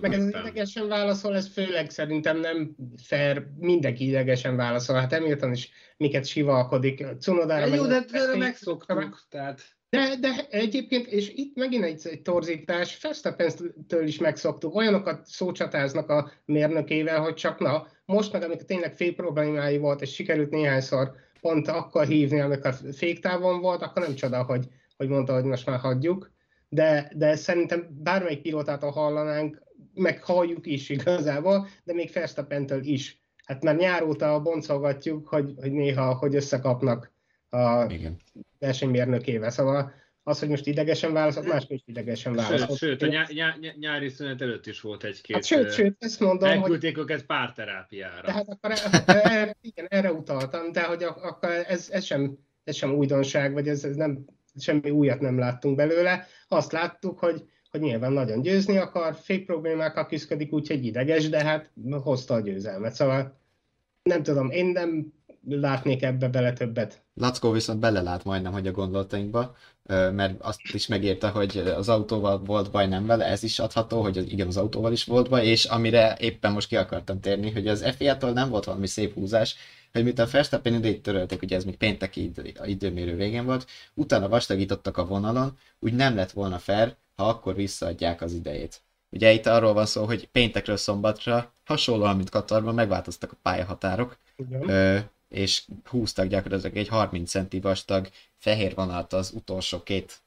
meg 0.00 0.12
ez 0.12 0.28
idegesen 0.28 0.88
válaszol, 0.88 1.36
ez 1.36 1.48
főleg 1.52 1.90
szerintem 1.90 2.40
nem 2.40 2.76
fair, 3.02 3.46
mindenki 3.58 4.06
idegesen 4.06 4.56
válaszol. 4.56 4.96
Hát 4.96 5.12
Hamilton 5.12 5.52
is 5.52 5.70
miket 5.96 6.26
sivalkodik. 6.26 7.06
Cunodára 7.20 7.74
jó, 7.74 7.86
de 7.86 8.04
megszoktuk, 8.38 9.22
tehát... 9.30 9.76
De, 9.90 10.16
de 10.20 10.46
egyébként, 10.50 11.06
és 11.06 11.32
itt 11.34 11.56
megint 11.56 11.84
egy, 11.84 12.00
egy 12.04 12.22
torzítás, 12.22 13.00
Verstappen-től 13.00 14.06
is 14.06 14.18
megszoktuk, 14.18 14.74
olyanokat 14.74 15.26
szócsatáznak 15.26 16.10
a 16.10 16.30
mérnökével, 16.44 17.20
hogy 17.20 17.34
csak 17.34 17.58
na, 17.58 17.86
most 18.04 18.32
meg, 18.32 18.42
amikor 18.42 18.64
tényleg 18.64 18.94
fél 18.94 19.14
problémái 19.14 19.78
volt, 19.78 20.02
és 20.02 20.14
sikerült 20.14 20.50
néhányszor 20.50 21.12
pont 21.40 21.68
akkor 21.68 22.06
hívni, 22.06 22.40
amikor 22.40 22.74
féktávon 22.92 23.60
volt, 23.60 23.82
akkor 23.82 24.02
nem 24.02 24.14
csoda, 24.14 24.42
hogy, 24.42 24.66
hogy 24.96 25.08
mondta, 25.08 25.34
hogy 25.34 25.44
most 25.44 25.66
már 25.66 25.78
hagyjuk. 25.78 26.30
De, 26.68 27.10
de 27.14 27.36
szerintem 27.36 27.88
bármelyik 28.02 28.42
pilótától 28.42 28.90
hallanánk, 28.90 29.62
meg 29.94 30.22
halljuk 30.22 30.66
is 30.66 30.88
igazából, 30.88 31.68
de 31.84 31.92
még 31.92 32.10
Verstappentől 32.12 32.84
is. 32.84 33.22
Hát 33.44 33.62
már 33.62 33.76
nyár 33.76 34.02
óta 34.02 34.40
boncolgatjuk, 34.40 35.28
hogy, 35.28 35.52
hogy 35.60 35.72
néha 35.72 36.14
hogy 36.14 36.34
összekapnak 36.34 37.12
a 37.50 37.86
Igen. 37.88 38.16
versenymérnökével. 38.58 39.50
Szóval 39.50 39.92
az, 40.22 40.38
hogy 40.38 40.48
most 40.48 40.66
idegesen 40.66 41.12
válaszolt, 41.12 41.46
mások 41.46 41.70
is 41.70 41.82
idegesen 41.84 42.34
válaszolt. 42.34 42.78
Sőt, 42.78 43.00
sőt 43.00 43.02
a 43.02 43.06
nyá, 43.06 43.26
nyá, 43.32 43.54
nyári 43.78 44.08
szünet 44.08 44.42
előtt 44.42 44.66
is 44.66 44.80
volt 44.80 45.04
egy-két... 45.04 45.36
Hát 45.36 45.44
sőt, 45.44 45.72
sőt, 45.72 45.96
ezt 45.98 46.20
mondom, 46.20 46.48
Elküldték 46.48 46.96
hogy... 46.96 47.04
őket 47.04 47.26
párterápiára. 47.26 48.26
Tehát 48.26 48.48
akkor 48.48 48.72
erre, 49.06 49.56
igen, 49.60 49.86
erre 49.88 50.12
utaltam, 50.12 50.72
de 50.72 50.82
hogy 50.82 51.02
akkor 51.02 51.48
ez, 51.50 51.88
ez, 51.90 52.04
sem, 52.04 52.38
ez 52.64 52.76
sem 52.76 52.94
újdonság, 52.94 53.52
vagy 53.52 53.68
ez, 53.68 53.84
ez 53.84 53.96
nem, 53.96 54.24
semmi 54.58 54.90
újat 54.90 55.20
nem 55.20 55.38
láttunk 55.38 55.76
belőle. 55.76 56.26
Azt 56.48 56.72
láttuk, 56.72 57.18
hogy, 57.18 57.44
hogy 57.70 57.80
nyilván 57.80 58.12
nagyon 58.12 58.42
győzni 58.42 58.76
akar, 58.76 59.14
fék 59.14 59.46
problémákkal 59.46 60.06
küzdik, 60.06 60.52
úgyhogy 60.52 60.84
ideges, 60.84 61.28
de 61.28 61.44
hát 61.44 61.72
hozta 61.90 62.34
a 62.34 62.40
győzelmet. 62.40 62.92
Szóval 62.92 63.40
nem 64.02 64.22
tudom, 64.22 64.50
én 64.50 64.66
nem 64.66 65.12
látnék 65.48 66.02
ebbe 66.02 66.28
bele 66.28 66.52
többet. 66.52 67.02
Lackó 67.14 67.50
viszont 67.50 67.80
belelát 67.80 68.24
majdnem, 68.24 68.52
hogy 68.52 68.66
a 68.66 68.72
gondolatainkba, 68.72 69.56
mert 69.88 70.40
azt 70.40 70.60
is 70.72 70.86
megírta, 70.86 71.28
hogy 71.28 71.58
az 71.58 71.88
autóval 71.88 72.38
volt 72.38 72.70
baj 72.70 72.86
nem 72.86 73.06
vele, 73.06 73.24
ez 73.24 73.42
is 73.42 73.58
adható, 73.58 74.02
hogy 74.02 74.32
igen, 74.32 74.46
az 74.46 74.56
autóval 74.56 74.92
is 74.92 75.04
volt 75.04 75.28
baj, 75.28 75.46
és 75.46 75.64
amire 75.64 76.16
éppen 76.20 76.52
most 76.52 76.68
ki 76.68 76.76
akartam 76.76 77.20
térni, 77.20 77.50
hogy 77.50 77.68
az 77.68 77.94
FIA-tól 77.96 78.30
nem 78.30 78.48
volt 78.48 78.64
valami 78.64 78.86
szép 78.86 79.14
húzás, 79.14 79.56
hogy 79.92 80.04
mint 80.04 80.18
a 80.18 80.26
Verstappen 80.26 80.74
idejét 80.74 81.02
törölték, 81.02 81.42
ugye 81.42 81.56
ez 81.56 81.64
még 81.64 81.76
pénteki 81.76 82.22
idő, 82.22 82.52
időmérő 82.64 83.16
végén 83.16 83.44
volt, 83.44 83.66
utána 83.94 84.28
vastagítottak 84.28 84.96
a 84.96 85.06
vonalon, 85.06 85.58
úgy 85.80 85.92
nem 85.92 86.14
lett 86.14 86.30
volna 86.30 86.58
fair, 86.58 86.96
ha 87.16 87.28
akkor 87.28 87.54
visszaadják 87.54 88.22
az 88.22 88.32
idejét. 88.32 88.80
Ugye 89.10 89.32
itt 89.32 89.46
arról 89.46 89.72
van 89.72 89.86
szó, 89.86 90.04
hogy 90.04 90.28
péntekről 90.28 90.76
szombatra, 90.76 91.52
hasonlóan, 91.64 92.16
mint 92.16 92.30
Katarban, 92.30 92.74
megváltoztak 92.74 93.32
a 93.32 93.38
pályahatárok, 93.42 94.18
és 95.28 95.64
húztak 95.84 96.26
gyakorlatilag 96.26 96.76
egy 96.76 96.88
30 96.88 97.30
centi 97.30 97.60
vastag 97.60 98.08
fehér 98.36 98.74
vonalat 98.74 99.12
az 99.12 99.30
utolsó 99.34 99.82
két 99.82 100.20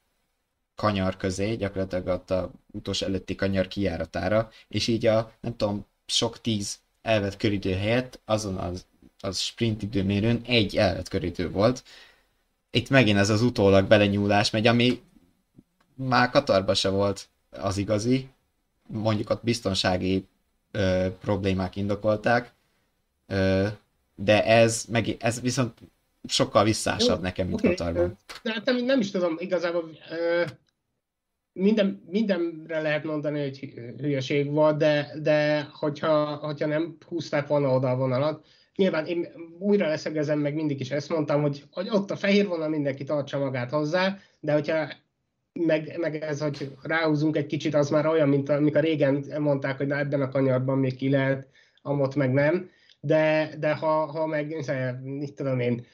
kanyar 0.74 1.16
közé, 1.16 1.54
gyakorlatilag 1.54 2.06
ott 2.06 2.30
a 2.30 2.50
utolsó 2.72 3.06
előtti 3.06 3.34
kanyar 3.34 3.68
kijáratára, 3.68 4.50
és 4.68 4.88
így 4.88 5.06
a, 5.06 5.32
nem 5.40 5.56
tudom, 5.56 5.86
sok 6.06 6.40
tíz 6.40 6.78
elvett 7.02 7.36
köridő 7.36 7.74
helyett 7.74 8.20
azon 8.24 8.56
az, 8.56 8.86
az 9.20 9.38
sprint 9.38 9.82
időmérőn 9.82 10.40
egy 10.46 10.76
elvett 10.76 11.08
köridő 11.08 11.50
volt. 11.50 11.84
Itt 12.70 12.88
megint 12.88 13.18
ez 13.18 13.30
az 13.30 13.42
utólag 13.42 13.86
belenyúlás 13.86 14.50
megy, 14.50 14.66
ami 14.66 15.02
már 15.94 16.30
Katarba 16.30 16.74
se 16.74 16.88
volt 16.88 17.28
az 17.50 17.76
igazi, 17.76 18.28
mondjuk 18.86 19.30
ott 19.30 19.44
biztonsági 19.44 20.26
ö, 20.70 21.06
problémák 21.20 21.76
indokolták, 21.76 22.52
ö, 23.26 23.66
de 24.14 24.44
ez, 24.44 24.84
meg, 24.88 25.16
ez 25.18 25.40
viszont 25.40 25.78
sokkal 26.28 26.64
visszásabb 26.64 27.16
Jó, 27.16 27.22
nekem, 27.22 27.46
mint 27.46 27.58
okay. 27.58 27.74
Katarban. 27.74 28.18
De 28.42 28.52
hát 28.52 28.64
nem, 28.64 28.84
nem 28.84 29.00
is 29.00 29.10
tudom, 29.10 29.36
igazából 29.38 29.90
minden, 31.52 32.02
mindenre 32.10 32.80
lehet 32.80 33.04
mondani, 33.04 33.40
hogy 33.40 33.58
hülyeség 33.98 34.50
volt, 34.50 34.76
de, 34.76 35.12
de 35.22 35.68
hogyha, 35.72 36.34
hogyha 36.34 36.66
nem 36.66 36.96
húzták 37.08 37.46
volna 37.46 37.74
oda 37.74 37.90
a 37.90 37.96
vonalat, 37.96 38.44
nyilván 38.76 39.06
én 39.06 39.28
újra 39.58 39.88
leszegezem, 39.88 40.38
meg 40.38 40.54
mindig 40.54 40.80
is 40.80 40.90
ezt 40.90 41.08
mondtam, 41.08 41.42
hogy, 41.42 41.64
hogy 41.70 41.88
ott 41.90 42.10
a 42.10 42.16
fehér 42.16 42.46
vonal 42.46 42.68
mindenki 42.68 43.04
tartsa 43.04 43.38
magát 43.38 43.70
hozzá, 43.70 44.18
de 44.40 44.52
hogyha 44.52 44.92
meg, 45.52 45.98
meg 45.98 46.22
ez, 46.22 46.40
hogy 46.40 46.76
ráhúzunk 46.82 47.36
egy 47.36 47.46
kicsit, 47.46 47.74
az 47.74 47.90
már 47.90 48.06
olyan, 48.06 48.28
mint 48.28 48.48
amikor 48.48 48.80
régen 48.80 49.24
mondták, 49.38 49.76
hogy 49.76 49.86
na 49.86 49.98
ebben 49.98 50.20
a 50.20 50.28
kanyarban 50.28 50.78
még 50.78 50.96
ki 50.96 51.10
lehet, 51.10 51.48
amott 51.82 52.14
meg 52.14 52.32
nem 52.32 52.70
de, 53.04 53.54
de 53.58 53.74
ha, 53.74 54.06
ha 54.06 54.26
meg, 54.26 54.56
mit 55.02 55.34
tudom 55.34 55.60
én, 55.60 55.86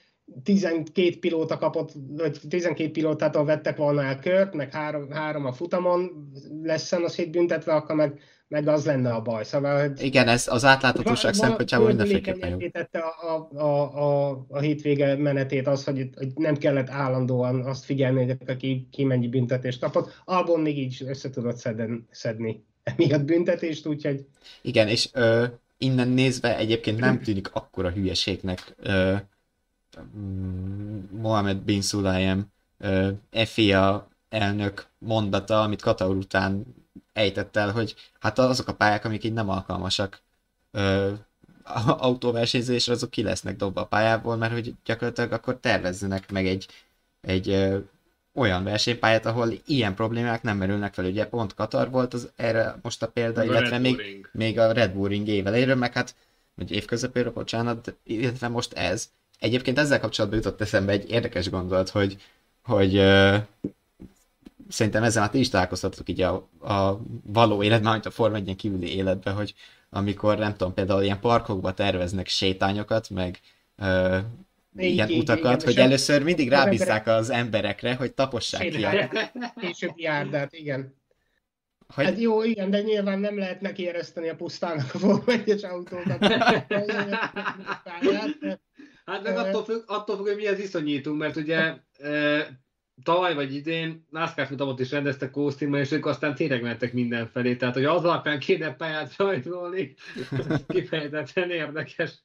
12 0.42 1.18
pilóta 1.18 1.58
kapott, 1.58 1.92
vagy 2.08 2.40
12 2.48 2.90
pilótától 2.90 3.44
vettek 3.44 3.76
volna 3.76 4.02
el 4.02 4.18
kört, 4.18 4.54
meg 4.54 4.72
három, 4.72 5.10
három 5.10 5.44
a 5.44 5.52
futamon 5.52 6.30
lesz 6.62 6.92
a 6.92 7.08
szétbüntetve, 7.08 7.74
akkor 7.74 7.94
meg, 7.94 8.20
meg 8.48 8.68
az 8.68 8.84
lenne 8.84 9.12
a 9.12 9.20
baj. 9.20 9.44
Szóval, 9.44 9.80
hogy 9.80 10.02
Igen, 10.02 10.28
ez 10.28 10.48
az 10.48 10.64
átláthatóság 10.64 11.34
szempontjából 11.34 11.86
mindenféleképpen 11.86 12.50
jó. 12.60 13.00
a, 13.00 13.58
a, 13.60 13.98
a, 13.98 14.30
a, 14.48 14.58
hétvége 14.58 15.16
menetét 15.16 15.66
az, 15.66 15.84
hogy, 15.84 16.08
hogy 16.16 16.32
nem 16.34 16.56
kellett 16.56 16.90
állandóan 16.90 17.60
azt 17.60 17.84
figyelni, 17.84 18.36
hogy 18.38 18.56
ki, 18.56 18.88
ki 18.90 19.04
mennyi 19.04 19.28
büntetést 19.28 19.80
kapott. 19.80 20.22
Albon 20.24 20.60
még 20.60 20.78
így 20.78 21.04
össze 21.06 21.30
tudott 21.30 21.56
szedni, 21.56 22.04
szedni 22.10 22.64
emiatt 22.82 23.24
büntetést, 23.24 23.86
úgyhogy... 23.86 24.26
Igen, 24.62 24.88
és 24.88 25.08
ö, 25.12 25.44
innen 25.78 26.08
nézve 26.08 26.56
egyébként 26.56 26.98
nem 26.98 27.22
tűnik 27.22 27.54
akkora 27.54 27.90
hülyeségnek 27.90 28.74
uh, 28.84 29.20
Mohamed 31.10 31.56
Bin 31.56 31.82
Sulayem 31.82 32.46
uh, 32.78 33.08
FIA 33.30 34.08
elnök 34.28 34.86
mondata, 34.98 35.62
amit 35.62 35.82
Kataur 35.82 36.16
után 36.16 36.66
ejtett 37.12 37.56
el, 37.56 37.72
hogy 37.72 37.94
hát 38.20 38.38
azok 38.38 38.68
a 38.68 38.74
pályák, 38.74 39.04
amik 39.04 39.24
így 39.24 39.32
nem 39.32 39.48
alkalmasak 39.48 40.22
uh, 40.72 41.12
autóversenyzésre, 42.08 42.92
azok 42.92 43.10
ki 43.10 43.22
lesznek 43.22 43.56
dobva 43.56 43.80
a 43.80 43.86
pályából, 43.86 44.36
mert 44.36 44.52
hogy 44.52 44.74
gyakorlatilag 44.84 45.32
akkor 45.32 45.58
tervezzenek 45.60 46.30
meg 46.30 46.46
egy, 46.46 46.66
egy 47.20 47.48
uh, 47.48 47.78
olyan 48.38 48.64
versenypályát, 48.64 49.26
ahol 49.26 49.52
ilyen 49.66 49.94
problémák 49.94 50.42
nem 50.42 50.56
merülnek 50.56 50.94
fel. 50.94 51.04
Ugye 51.04 51.26
pont 51.26 51.54
Katar 51.54 51.90
volt 51.90 52.14
az 52.14 52.30
erre 52.36 52.78
most 52.82 53.02
a 53.02 53.08
példa, 53.08 53.40
a 53.40 53.44
illetve 53.44 53.78
még, 53.78 54.26
még 54.32 54.58
a 54.58 54.72
Red 54.72 54.92
Bull 54.92 55.08
Ring 55.08 55.28
éveléről, 55.28 55.76
meg 55.76 55.92
hát 55.92 56.14
vagy 56.54 56.70
évközepéről, 56.70 57.32
bocsánat, 57.32 57.94
illetve 58.04 58.48
most 58.48 58.72
ez. 58.72 59.08
Egyébként 59.38 59.78
ezzel 59.78 60.00
kapcsolatban 60.00 60.38
jutott 60.38 60.60
eszembe 60.60 60.92
egy 60.92 61.10
érdekes 61.10 61.50
gondolat, 61.50 61.88
hogy, 61.88 62.16
hogy 62.62 62.98
uh, 62.98 63.36
szerintem 64.68 65.02
ezzel 65.02 65.22
már 65.22 65.30
ti 65.30 65.38
is 65.38 65.48
találkoztatok 65.48 66.08
így 66.08 66.20
a, 66.20 66.48
a 66.60 67.00
való 67.22 67.62
életben, 67.62 67.92
mint 67.92 68.06
a 68.06 68.10
Form 68.10 68.34
1 68.34 68.56
kívüli 68.56 68.96
életben, 68.96 69.34
hogy 69.34 69.54
amikor 69.90 70.38
nem 70.38 70.56
tudom, 70.56 70.74
például 70.74 71.02
ilyen 71.02 71.20
parkokba 71.20 71.74
terveznek 71.74 72.28
sétányokat, 72.28 73.10
meg 73.10 73.40
ö, 73.76 74.18
ilyen 74.76 75.08
így, 75.08 75.18
utakat, 75.18 75.62
igen, 75.62 75.74
hogy 75.74 75.78
először 75.78 76.22
mindig 76.22 76.48
rábízzák 76.48 77.06
az 77.06 77.30
emberekre, 77.30 77.94
hogy 77.94 78.12
tapossák 78.12 78.68
ki. 78.68 78.86
Később 79.60 79.92
járdát, 79.96 80.52
igen. 80.52 80.96
Hogy... 81.94 82.04
Hát 82.04 82.20
jó, 82.20 82.42
igen, 82.42 82.70
de 82.70 82.80
nyilván 82.80 83.18
nem 83.18 83.38
lehet 83.38 83.60
neki 83.60 83.88
ereszteni 83.88 84.28
a 84.28 84.36
pusztának 84.36 84.94
a 84.94 84.98
Forma 84.98 85.32
1 85.32 85.64
autókat. 85.64 86.24
hát 89.04 89.22
meg 89.22 89.36
attól 89.36 89.64
függ, 89.64 89.82
attól 89.86 90.16
függ, 90.16 90.26
hogy 90.26 90.36
mihez 90.36 90.56
viszonyítunk, 90.56 91.18
mert 91.18 91.36
ugye 91.36 91.74
e, 91.98 92.46
tavaly 93.02 93.34
vagy 93.34 93.54
idén 93.54 94.06
NASCAR 94.10 94.46
futamot 94.46 94.80
is 94.80 94.90
rendeztek 94.90 95.36
Austinban, 95.36 95.80
és 95.80 95.92
ők 95.92 96.06
aztán 96.06 96.34
tényleg 96.34 96.62
mentek 96.62 96.92
mindenfelé. 96.92 97.56
Tehát, 97.56 97.74
hogy 97.74 97.84
az 97.84 98.04
alapján 98.04 98.38
kéne 98.38 98.74
pályát 98.74 99.16
rajzolni, 99.16 99.94
kifejezetten 100.66 101.50
érdekes. 101.50 102.22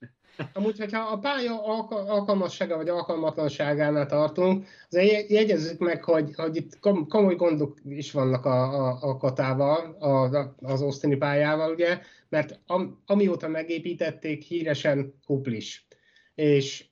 Amúgy, 0.54 0.80
hogyha 0.80 1.00
a 1.00 1.20
pálya 1.20 1.64
alkalmassága 1.88 2.76
vagy 2.76 2.90
alkalmatlanságánál 2.90 4.06
tartunk, 4.06 4.66
azért 4.90 5.30
jegyezzük 5.30 5.80
meg, 5.80 6.04
hogy, 6.04 6.36
hogy 6.36 6.56
itt 6.56 6.80
komoly 7.08 7.36
gondok 7.36 7.78
is 7.84 8.12
vannak 8.12 8.46
a, 8.46 8.88
a, 8.88 8.98
a 9.02 9.18
katával, 9.18 9.96
a, 10.00 10.56
az 10.62 10.82
osztini 10.82 11.16
pályával, 11.16 11.72
ugye, 11.72 12.00
mert 12.30 12.60
am, 12.66 13.02
amióta 13.06 13.48
megépítették, 13.48 14.44
híresen 14.44 15.14
kuplis. 15.26 15.88
És 16.36 16.86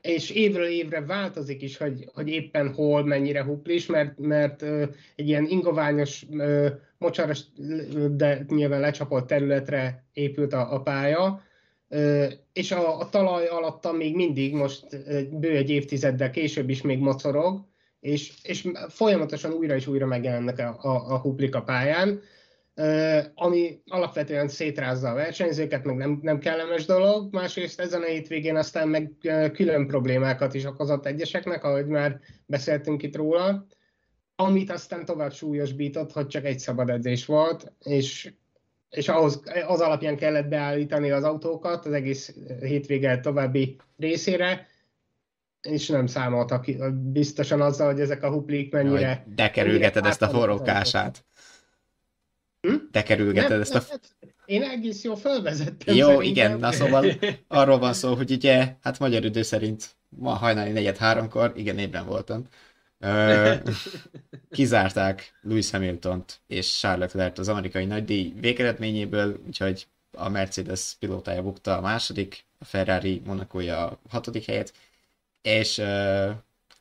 és 0.00 0.30
évről 0.30 0.66
évre 0.66 1.00
változik 1.00 1.62
is, 1.62 1.76
hogy, 1.76 2.08
hogy 2.14 2.28
éppen 2.28 2.74
hol 2.74 3.04
mennyire 3.04 3.42
huplis, 3.42 3.86
mert, 3.86 4.18
mert 4.18 4.62
egy 5.16 5.28
ilyen 5.28 5.46
ingoványos, 5.46 6.26
mocsaras, 6.98 7.44
de 8.10 8.44
nyilván 8.48 8.80
lecsapott 8.80 9.26
területre 9.26 10.04
épült 10.12 10.52
a, 10.52 10.74
a 10.74 10.82
pálya, 10.82 11.42
és 12.52 12.70
a, 12.72 12.98
a 12.98 13.08
talaj 13.08 13.46
alatta 13.46 13.92
még 13.92 14.14
mindig, 14.14 14.54
most 14.54 14.86
bő 15.30 15.56
egy 15.56 15.70
évtizeddel 15.70 16.30
később 16.30 16.68
is 16.68 16.82
még 16.82 16.98
mocorog, 16.98 17.66
és, 18.00 18.32
és 18.42 18.68
folyamatosan 18.88 19.52
újra 19.52 19.74
és 19.74 19.86
újra 19.86 20.06
megjelennek 20.06 20.58
a, 20.58 20.78
a, 20.80 21.12
a 21.12 21.18
huplika 21.18 21.62
pályán, 21.62 22.20
ami 23.34 23.82
alapvetően 23.86 24.48
szétrázza 24.48 25.08
a 25.08 25.14
versenyzőket, 25.14 25.84
meg 25.84 25.96
nem, 25.96 26.18
nem 26.22 26.38
kellemes 26.38 26.84
dolog. 26.84 27.32
Másrészt 27.32 27.80
ezen 27.80 28.02
a 28.02 28.06
hétvégén 28.06 28.56
aztán 28.56 28.88
meg 28.88 29.12
külön 29.52 29.86
problémákat 29.86 30.54
is 30.54 30.64
okozott 30.64 31.06
egyeseknek, 31.06 31.64
ahogy 31.64 31.86
már 31.86 32.20
beszéltünk 32.46 33.02
itt 33.02 33.16
róla, 33.16 33.66
amit 34.36 34.70
aztán 34.70 35.04
tovább 35.04 35.32
súlyosbított, 35.32 36.12
hogy 36.12 36.26
csak 36.26 36.44
egy 36.44 36.58
szabad 36.58 36.90
edzés 36.90 37.26
volt, 37.26 37.72
és 37.84 38.32
és 38.90 39.08
ahhoz, 39.08 39.42
az 39.66 39.80
alapján 39.80 40.16
kellett 40.16 40.48
beállítani 40.48 41.10
az 41.10 41.24
autókat 41.24 41.86
az 41.86 41.92
egész 41.92 42.34
hétvége 42.60 43.20
további 43.20 43.76
részére, 43.96 44.66
és 45.62 45.88
nem 45.88 46.06
számoltak 46.06 46.64
biztosan 46.92 47.60
azzal, 47.60 47.92
hogy 47.92 48.00
ezek 48.00 48.22
a 48.22 48.30
huplik 48.30 48.72
mennyire... 48.72 49.26
De 49.34 49.50
kerülgeted 49.50 50.06
ezt 50.06 50.22
a 50.22 50.28
forrókását. 50.28 51.24
Hm? 52.60 52.74
De 52.90 53.02
kerülgeted 53.02 53.60
ezt 53.60 53.74
a... 53.74 53.82
Én 54.44 54.62
egész 54.62 55.04
jól 55.04 55.16
felvezettem. 55.16 55.94
Jó, 55.94 56.06
szerintem. 56.06 56.30
igen, 56.30 56.58
na 56.58 56.72
szóval 56.72 57.06
arról 57.48 57.78
van 57.78 57.92
szó, 57.92 58.14
hogy 58.14 58.30
ugye, 58.30 58.74
hát 58.82 58.98
magyar 58.98 59.24
idő 59.24 59.42
szerint 59.42 59.96
ma 60.08 60.30
hajnali 60.30 60.70
negyed 60.70 60.96
háromkor, 60.96 61.52
igen, 61.56 61.78
ébren 61.78 62.06
voltam, 62.06 62.44
kizárták 64.50 65.38
Lewis 65.42 65.70
Hamilton-t 65.70 66.40
és 66.46 66.78
Charles 66.78 67.12
Leclerc 67.12 67.38
az 67.38 67.48
amerikai 67.48 67.84
nagydíj 67.84 68.32
végeredményéből, 68.40 69.40
úgyhogy 69.46 69.86
a 70.12 70.28
Mercedes 70.28 70.96
pilótája 70.98 71.42
bukta 71.42 71.76
a 71.76 71.80
második, 71.80 72.44
a 72.58 72.64
Ferrari 72.64 73.22
Monakója 73.24 73.86
a 73.86 73.98
hatodik 74.08 74.44
helyet, 74.44 74.72
és 75.42 75.78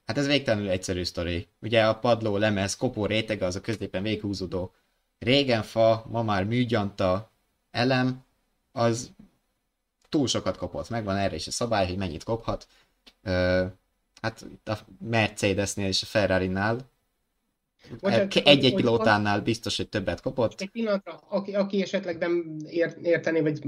hát 0.06 0.18
ez 0.18 0.28
végtelenül 0.28 0.70
egyszerű 0.70 1.04
sztori. 1.04 1.48
Ugye 1.62 1.86
a 1.86 2.00
padló 2.00 2.38
lemez 2.38 2.76
kopó 2.76 3.06
rétege 3.06 3.46
az 3.46 3.56
a 3.56 3.62
középen 3.62 4.04
véghúzódó 4.04 4.74
régen 5.20 5.64
fa, 5.64 6.06
ma 6.10 6.24
már 6.24 6.44
műgyanta 6.44 7.32
elem, 7.72 8.26
az 8.72 9.12
túl 10.10 10.28
sokat 10.28 10.58
kopott. 10.58 10.90
Megvan 10.90 11.16
erre 11.16 11.36
is 11.36 11.48
a 11.48 11.52
szabály, 11.52 11.88
hogy 11.88 11.98
mennyit 11.98 12.24
kophat 12.24 12.68
hát 14.22 14.46
itt 14.52 14.70
a 14.70 14.78
Mercedesnél 15.10 15.88
és 15.88 16.02
a 16.02 16.06
Ferrari-nál 16.06 16.78
egy-egy 18.44 18.74
pilótánál 18.74 19.42
biztos, 19.42 19.78
hogy 19.78 19.90
többet 19.90 20.22
kapott. 20.22 20.62
Egy 20.62 20.70
pillanatra, 20.70 21.20
aki, 21.30 21.54
aki 21.54 21.82
esetleg 21.82 22.18
nem 22.18 22.58
érteni, 23.02 23.42
vagy 23.42 23.60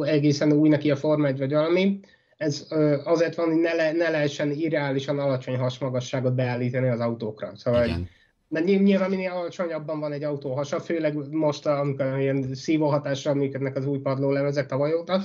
egészen 0.00 0.52
új 0.52 0.68
neki 0.68 0.90
a 0.90 0.96
Forma 0.96 1.26
1 1.26 1.38
vagy 1.38 1.52
valami, 1.52 2.00
ez 2.36 2.66
azért 3.04 3.34
van, 3.34 3.46
hogy 3.46 3.60
ne, 3.60 3.74
le, 3.74 3.92
ne 3.92 4.08
lehessen 4.08 4.50
irreálisan 4.50 5.18
alacsony 5.18 5.56
hasmagasságot 5.56 6.34
beállítani 6.34 6.88
az 6.88 7.00
autókra. 7.00 7.52
Szóval, 7.56 7.84
Igen. 7.84 8.08
Mert 8.48 8.64
nyilván 8.64 9.10
minél 9.10 9.30
alacsonyabban 9.30 10.00
van 10.00 10.12
egy 10.12 10.22
autó 10.22 10.54
hasa, 10.54 10.80
főleg 10.80 11.30
most, 11.30 11.66
amikor 11.66 12.18
ilyen 12.18 12.54
szívóhatással 12.54 13.34
működnek 13.34 13.76
az 13.76 13.86
új 13.86 13.98
padlólemezek 13.98 14.66
tavaly 14.66 14.94
óta, 14.94 15.22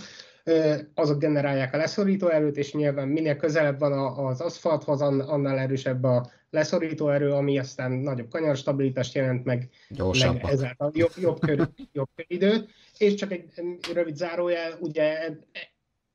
azok 0.94 1.20
generálják 1.20 1.74
a 1.74 1.78
leszorító 1.78 2.28
erőt, 2.28 2.58
és 2.58 2.74
nyilván 2.74 3.08
minél 3.08 3.36
közelebb 3.36 3.80
van 3.80 3.92
az 4.26 4.42
aszfalthoz, 4.42 5.02
annál 5.02 5.60
erősebb 5.60 6.04
a 6.04 6.30
leszorító 6.50 7.10
erő, 7.10 7.32
ami 7.32 7.60
aztán 7.60 7.92
nagyobb 7.92 8.30
kanyarstabilitást 8.30 9.16
jelent 9.16 9.46
meg, 9.46 9.70
meg 9.98 10.44
ezáltal 10.44 10.92
jobb, 10.94 11.12
jobb, 11.16 11.40
kör, 11.40 11.70
jobb 11.92 12.10
időt. 12.16 12.70
És 12.98 13.14
csak 13.14 13.32
egy 13.32 13.46
rövid 13.94 14.16
zárójel, 14.16 14.78
ugye 14.80 15.30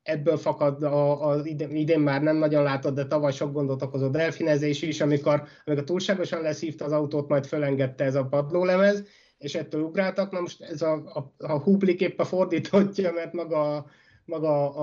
ebből 0.02 0.36
fakad 0.36 0.82
a, 0.82 1.42
idén 1.72 2.00
már 2.00 2.22
nem 2.22 2.36
nagyon 2.36 2.62
látod, 2.62 2.94
de 2.94 3.06
tavaly 3.06 3.32
sok 3.32 3.52
gondot 3.52 3.82
okozott 3.82 4.12
delfinezés 4.12 4.82
is, 4.82 5.00
amikor, 5.00 5.42
amikor 5.64 5.84
túlságosan 5.84 6.42
leszívta 6.42 6.84
az 6.84 6.92
autót, 6.92 7.28
majd 7.28 7.46
fölengedte 7.46 8.04
ez 8.04 8.14
a 8.14 8.24
padlólemez, 8.24 9.02
és 9.38 9.54
ettől 9.54 9.82
ugráltak. 9.82 10.30
Na 10.30 10.40
most 10.40 10.62
ez 10.62 10.82
a, 10.82 10.92
a, 10.92 11.34
a 11.38 11.58
húplik 11.58 12.00
épp 12.00 12.18
a 12.18 12.24
fordítottja, 12.24 13.12
mert 13.12 13.32
maga 13.32 13.76
a 13.76 13.86
maga 14.28 14.74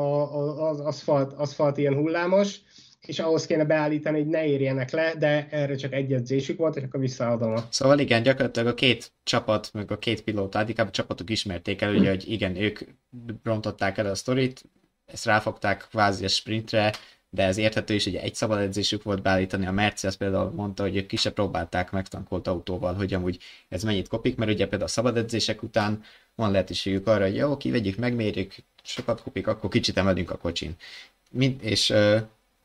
az 0.69 0.79
aszfalt, 0.79 1.33
aszfalt 1.33 1.77
ilyen 1.77 1.95
hullámos, 1.95 2.59
és 3.01 3.19
ahhoz 3.19 3.45
kéne 3.45 3.65
beállítani, 3.65 4.17
hogy 4.17 4.27
ne 4.27 4.45
érjenek 4.45 4.91
le, 4.91 5.13
de 5.15 5.47
erre 5.49 5.75
csak 5.75 5.93
egy 5.93 6.13
edzésük 6.13 6.57
volt, 6.57 6.75
és 6.75 6.83
akkor 6.83 6.99
visszaadom. 6.99 7.53
A... 7.53 7.67
Szóval 7.69 7.99
igen, 7.99 8.23
gyakorlatilag 8.23 8.67
a 8.67 8.73
két 8.73 9.11
csapat, 9.23 9.69
meg 9.73 9.91
a 9.91 9.97
két 9.97 10.23
pilóta, 10.23 10.65
inkább 10.67 10.87
a 10.87 10.91
csapatok 10.91 11.29
ismerték 11.29 11.81
el, 11.81 11.95
ugye, 11.95 12.09
hogy 12.09 12.31
igen, 12.31 12.55
ők 12.55 12.79
rontották 13.43 13.97
el 13.97 14.05
a 14.05 14.15
sztorit, 14.15 14.63
ezt 15.05 15.25
ráfogták 15.25 15.87
kvázi 15.89 16.25
a 16.25 16.27
sprintre, 16.27 16.93
de 17.29 17.43
ez 17.43 17.57
érthető 17.57 17.93
is, 17.93 18.03
hogy 18.03 18.15
egy 18.15 18.35
szabad 18.35 18.59
edzésük 18.59 19.03
volt 19.03 19.21
beállítani. 19.21 19.65
A 19.65 19.71
Mercedes 19.71 20.17
például 20.17 20.51
mondta, 20.51 20.83
hogy 20.83 20.95
ők 20.95 21.05
ki 21.05 21.15
se 21.15 21.31
próbálták 21.31 21.91
megtankolt 21.91 22.47
autóval, 22.47 22.93
hogy 22.93 23.13
amúgy 23.13 23.37
ez 23.69 23.83
mennyit 23.83 24.07
kopik, 24.07 24.35
mert 24.35 24.51
ugye 24.51 24.67
például 24.67 24.89
a 24.89 24.93
szabad 24.93 25.17
edzések 25.17 25.63
után 25.63 26.03
van 26.35 26.51
lehetőségük 26.51 27.07
arra, 27.07 27.23
hogy 27.23 27.35
jó, 27.35 27.57
kivegyük, 27.57 27.97
megmérjük, 27.97 28.55
sokat 28.85 29.21
kopik, 29.21 29.47
akkor 29.47 29.69
kicsit 29.69 29.97
emelünk 29.97 30.31
a 30.31 30.37
kocsin. 30.37 30.75
Mind, 31.31 31.63
és 31.63 31.89
uh, 31.89 32.21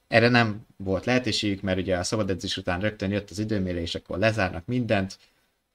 erre 0.09 0.28
nem 0.28 0.66
volt 0.76 1.04
lehetőségük, 1.04 1.61
mert 1.61 1.78
ugye 1.78 1.96
a 1.96 2.02
szabad 2.02 2.30
edzés 2.30 2.56
után 2.56 2.80
rögtön 2.80 3.11
jött 3.11 3.30
az 3.30 3.38
időmérés, 3.38 3.94
akkor 3.94 4.18
lezárnak 4.18 4.66
mindent, 4.66 5.18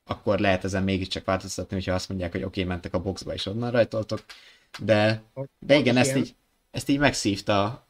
akkor 0.05 0.39
lehet 0.39 0.63
ezen 0.63 0.84
mégiscsak 0.84 1.25
változtatni, 1.25 1.75
hogyha 1.75 1.93
azt 1.93 2.10
mondják, 2.10 2.31
hogy 2.31 2.43
oké, 2.43 2.62
okay, 2.62 2.73
mentek 2.73 2.93
a 2.93 3.01
boxba 3.01 3.34
és 3.34 3.45
onnan 3.45 3.71
rajtoltok. 3.71 4.23
De, 4.79 5.23
de 5.60 5.75
igen, 5.75 5.97
ezt 5.97 6.15
így, 6.15 6.36
ezt 6.71 6.89
így 6.89 6.99
megszívta 6.99 7.86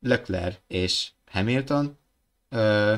Leclerc 0.00 0.56
és 0.66 1.08
Hamilton. 1.26 1.98
Ö, 2.48 2.94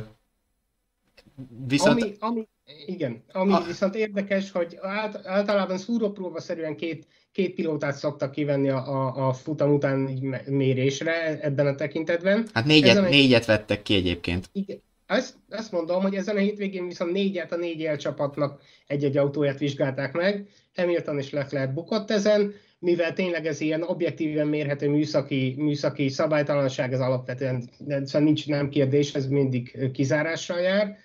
viszont... 1.67 2.03
Ami, 2.03 2.17
ami, 2.19 2.49
igen, 2.87 3.23
ami 3.33 3.53
a... 3.53 3.63
viszont 3.63 3.95
érdekes, 3.95 4.51
hogy 4.51 4.79
át, 4.81 5.27
általában 5.27 5.79
szúrópróba-szerűen 5.79 6.77
két, 6.77 7.07
két 7.33 7.55
pilótát 7.55 7.97
szoktak 7.97 8.31
kivenni 8.31 8.69
a, 8.69 8.77
a, 8.77 9.29
a 9.29 9.33
futam 9.33 9.73
után 9.73 9.99
mérésre 10.47 11.41
ebben 11.41 11.67
a 11.67 11.75
tekintetben. 11.75 12.49
Hát 12.53 12.65
négyet, 12.65 12.91
ezen 12.91 13.05
négyet 13.05 13.45
vettek 13.45 13.83
ki 13.83 13.95
egyébként. 13.95 14.49
Igen, 14.53 14.83
ezt, 15.07 15.35
ezt 15.49 15.73
mondom, 15.73 16.03
hogy 16.03 16.15
ezen 16.15 16.37
a 16.37 16.41
hétvégén 16.41 16.87
viszont 16.87 17.13
négyet 17.13 17.53
a 17.53 17.57
négy 17.57 17.97
csapatnak 17.97 18.61
egy-egy 18.87 19.17
autóját 19.17 19.59
vizsgálták 19.59 20.13
meg, 20.13 20.49
Hamilton 20.75 21.19
és 21.19 21.31
Leclerc 21.31 21.75
bukott 21.75 22.11
ezen, 22.11 22.55
mivel 22.79 23.13
tényleg 23.13 23.47
ez 23.47 23.61
ilyen 23.61 23.83
objektíven 23.83 24.47
mérhető 24.47 24.89
műszaki, 24.89 25.55
műszaki 25.59 26.09
szabálytalanság, 26.09 26.93
ez 26.93 27.01
alapvetően 27.01 27.71
szóval 27.87 28.21
nincs 28.23 28.47
nem 28.47 28.69
kérdés, 28.69 29.15
ez 29.15 29.27
mindig 29.27 29.91
kizárással 29.93 30.59
jár. 30.59 30.97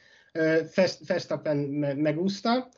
Verstappen 1.08 1.58
megúszta. 1.98 2.70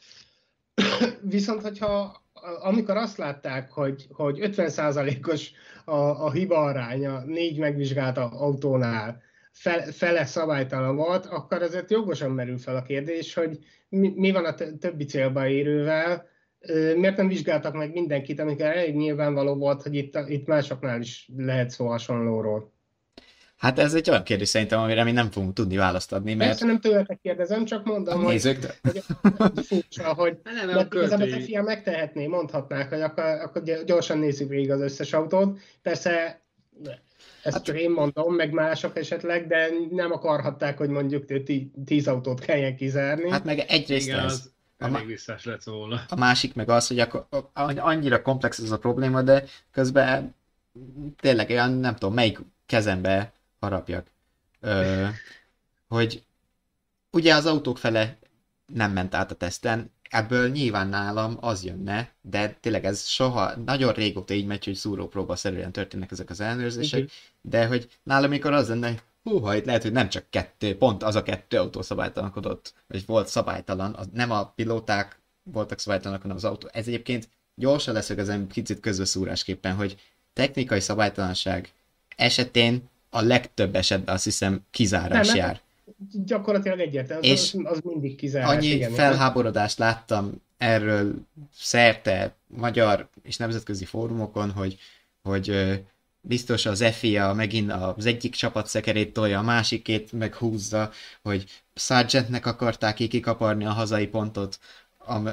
Viszont, 1.21 1.62
hogyha 1.62 2.21
amikor 2.60 2.97
azt 2.97 3.17
látták, 3.17 3.71
hogy, 3.71 4.08
hogy 4.12 4.39
50%-os 4.41 5.52
a, 5.86 5.95
a 5.95 6.32
hiba 6.32 6.58
aránya 6.58 7.23
négy 7.26 7.58
megvizsgált 7.60 8.17
autónál, 8.17 9.21
fel, 9.52 9.91
fele 9.91 10.26
szabálytalan 10.26 10.95
volt, 10.95 11.26
akkor 11.26 11.62
azért 11.62 11.91
jogosan 11.91 12.32
merül 12.32 12.58
fel 12.58 12.76
a 12.76 12.82
kérdés, 12.82 13.34
hogy 13.34 13.60
mi, 13.89 14.13
mi 14.15 14.32
van 14.32 14.45
a 14.45 14.54
többi 14.80 15.06
célba 15.06 15.47
érővel, 15.47 16.28
miért 16.95 17.17
nem 17.17 17.28
vizsgáltak 17.28 17.73
meg 17.73 17.93
mindenkit, 17.93 18.39
amikor 18.39 18.65
elég 18.65 18.95
nyilvánvaló 18.95 19.56
volt, 19.56 19.82
hogy 19.82 19.95
itt, 19.95 20.17
itt 20.28 20.47
másoknál 20.47 21.02
is 21.02 21.30
lehet 21.38 21.69
szó 21.69 21.88
hasonlóról. 21.88 22.76
Hát 23.57 23.79
ez 23.79 23.93
egy 23.93 24.09
olyan 24.09 24.23
kérdés 24.23 24.47
szerintem, 24.47 24.79
amire 24.79 25.03
mi 25.03 25.11
nem 25.11 25.31
fogunk 25.31 25.53
tudni 25.53 25.77
választ 25.77 26.13
adni, 26.13 26.33
mert... 26.33 26.49
Persze 26.49 26.65
nem 26.65 26.79
tőletek 26.79 27.19
kérdezem, 27.21 27.65
csak 27.65 27.85
mondom, 27.85 28.23
hogy, 28.23 28.43
hogy, 28.43 29.03
hogy 29.37 29.65
furcsa, 29.65 30.13
hogy 30.13 30.37
nem, 30.43 30.67
mert 30.75 30.93
igazából 30.93 31.33
a 31.33 31.39
FIA 31.39 31.61
megtehetné, 31.61 32.27
mondhatnák, 32.27 32.89
hogy 32.89 33.01
akkor, 33.01 33.23
akkor 33.23 33.63
gyorsan 33.85 34.17
nézzük 34.17 34.49
végig 34.49 34.71
az 34.71 34.81
összes 34.81 35.13
autót. 35.13 35.59
Persze 35.81 36.41
ezt 37.43 37.55
hát, 37.55 37.65
csak 37.65 37.79
én 37.79 37.91
mondom, 37.91 38.35
meg 38.35 38.51
mások 38.51 38.97
esetleg, 38.97 39.47
de 39.47 39.69
nem 39.91 40.11
akarhatták, 40.11 40.77
hogy 40.77 40.89
mondjuk 40.89 41.25
tíz 41.85 42.07
autót 42.07 42.39
kelljen 42.39 42.75
kizárni. 42.75 43.29
Hát 43.29 43.43
meg 43.43 43.59
egyrészt 43.67 44.07
Igen, 44.07 44.19
ez. 44.19 44.33
Az 44.33 44.51
elég 44.77 45.05
visszás 45.05 45.45
lett 45.45 45.63
volna. 45.63 46.01
A 46.09 46.15
másik 46.15 46.53
meg 46.53 46.69
az, 46.69 46.87
hogy 46.87 46.99
akkor, 46.99 47.27
annyira 47.75 48.21
komplex 48.21 48.59
ez 48.59 48.71
a 48.71 48.77
probléma, 48.77 49.21
de 49.21 49.43
közben 49.71 50.35
tényleg 51.19 51.49
olyan, 51.49 51.71
nem 51.71 51.95
tudom, 51.95 52.13
melyik 52.13 52.39
kezembe 52.65 53.33
harapjak. 53.59 54.07
Ö, 54.59 55.05
hogy 55.87 56.23
ugye 57.11 57.35
az 57.35 57.45
autók 57.45 57.77
fele 57.77 58.17
nem 58.65 58.91
ment 58.91 59.15
át 59.15 59.31
a 59.31 59.35
teszten, 59.35 59.91
ebből 60.09 60.49
nyilván 60.49 60.87
nálam 60.87 61.37
az 61.39 61.63
jönne, 61.63 62.11
de 62.21 62.49
tényleg 62.49 62.85
ez 62.85 63.05
soha, 63.05 63.55
nagyon 63.65 63.93
régóta 63.93 64.33
így 64.33 64.45
megy, 64.45 64.65
hogy 64.65 64.75
szúrópróba 64.75 65.35
szerűen 65.35 65.71
történnek 65.71 66.11
ezek 66.11 66.29
az 66.29 66.39
ellenőrzések, 66.39 66.99
uh-huh. 66.99 67.15
de 67.41 67.67
hogy 67.67 67.89
nálam 68.03 68.29
mikor 68.29 68.53
az 68.53 68.67
lenne, 68.67 68.95
húha, 69.23 69.55
itt 69.55 69.65
lehet, 69.65 69.81
hogy 69.81 69.91
nem 69.91 70.09
csak 70.09 70.25
kettő, 70.29 70.77
pont 70.77 71.03
az 71.03 71.15
a 71.15 71.23
kettő 71.23 71.57
autó 71.57 71.81
szabálytalankodott, 71.81 72.73
vagy 72.87 73.05
volt 73.05 73.27
szabálytalan, 73.27 73.93
az 73.93 74.07
nem 74.13 74.31
a 74.31 74.45
pilóták 74.45 75.19
voltak 75.43 75.79
szabálytalanak, 75.79 76.21
hanem 76.21 76.37
az 76.37 76.43
autó. 76.43 76.67
Ez 76.71 76.87
egyébként 76.87 77.29
gyorsan 77.55 77.93
leszögezem 77.93 78.47
picit 78.47 78.79
közbeszúrásképpen, 78.79 79.75
hogy 79.75 80.01
technikai 80.33 80.79
szabálytalanság 80.79 81.71
esetén 82.15 82.89
a 83.09 83.21
legtöbb 83.21 83.75
esetben 83.75 84.15
azt 84.15 84.23
hiszem 84.23 84.65
kizárás 84.71 85.27
nem, 85.27 85.35
jár. 85.35 85.61
Gyakorlatilag 86.25 86.79
egyértelmű, 86.79 87.27
és 87.27 87.53
az, 87.53 87.77
az 87.77 87.79
mindig 87.83 88.15
kizárás. 88.15 88.49
Annyi 88.49 88.67
igen, 88.67 88.91
felháborodást 88.91 89.77
láttam 89.77 90.41
erről 90.57 91.15
szerte 91.53 92.35
magyar 92.47 93.09
és 93.23 93.37
nemzetközi 93.37 93.85
fórumokon, 93.85 94.51
hogy, 94.51 94.77
hogy 95.21 95.77
biztos 96.21 96.65
az 96.65 96.83
FIA 96.91 97.33
megint 97.33 97.71
az 97.71 98.05
egyik 98.05 98.35
csapat 98.35 98.67
szekerét 98.67 99.13
tolja, 99.13 99.39
a 99.39 99.43
másikét 99.43 100.11
meghúzza, 100.11 100.91
hogy 101.21 101.45
Sargentnek 101.75 102.45
akarták 102.45 102.95
kikaparni 102.95 103.65
a 103.65 103.71
hazai 103.71 104.07
pontot, 104.07 104.59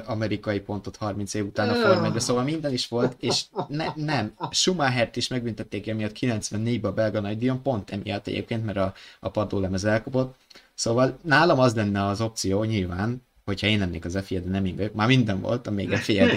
amerikai 0.05 0.59
pontot 0.59 0.95
30 0.95 1.33
év 1.33 1.45
után 1.45 1.69
a 1.69 1.73
Forma 1.73 2.19
szóval 2.19 2.43
minden 2.43 2.73
is 2.73 2.87
volt, 2.87 3.15
és 3.19 3.43
ne, 3.67 3.85
nem, 3.95 4.33
Schumachert 4.51 5.15
is 5.15 5.27
megbüntették 5.27 5.87
emiatt 5.87 6.17
94-ben 6.19 6.91
a 6.91 6.93
belga 6.93 7.19
nagydíjon, 7.19 7.61
pont 7.61 7.91
emiatt 7.91 8.27
egyébként, 8.27 8.65
mert 8.65 8.77
a, 8.77 8.93
a 9.19 9.29
padlólemez 9.29 9.85
elkopott. 9.85 10.35
Szóval 10.73 11.17
nálam 11.21 11.59
az 11.59 11.75
lenne 11.75 12.05
az 12.05 12.21
opció 12.21 12.63
nyilván, 12.63 13.21
hogyha 13.45 13.67
én 13.67 13.79
lennék 13.79 14.05
az 14.05 14.19
FIA, 14.23 14.39
de 14.39 14.49
nem 14.49 14.65
én 14.65 14.75
vagyok, 14.75 14.93
már 14.93 15.07
minden 15.07 15.41
volt, 15.41 15.69
még 15.69 15.91
a 15.91 15.97
FIA 16.07 16.27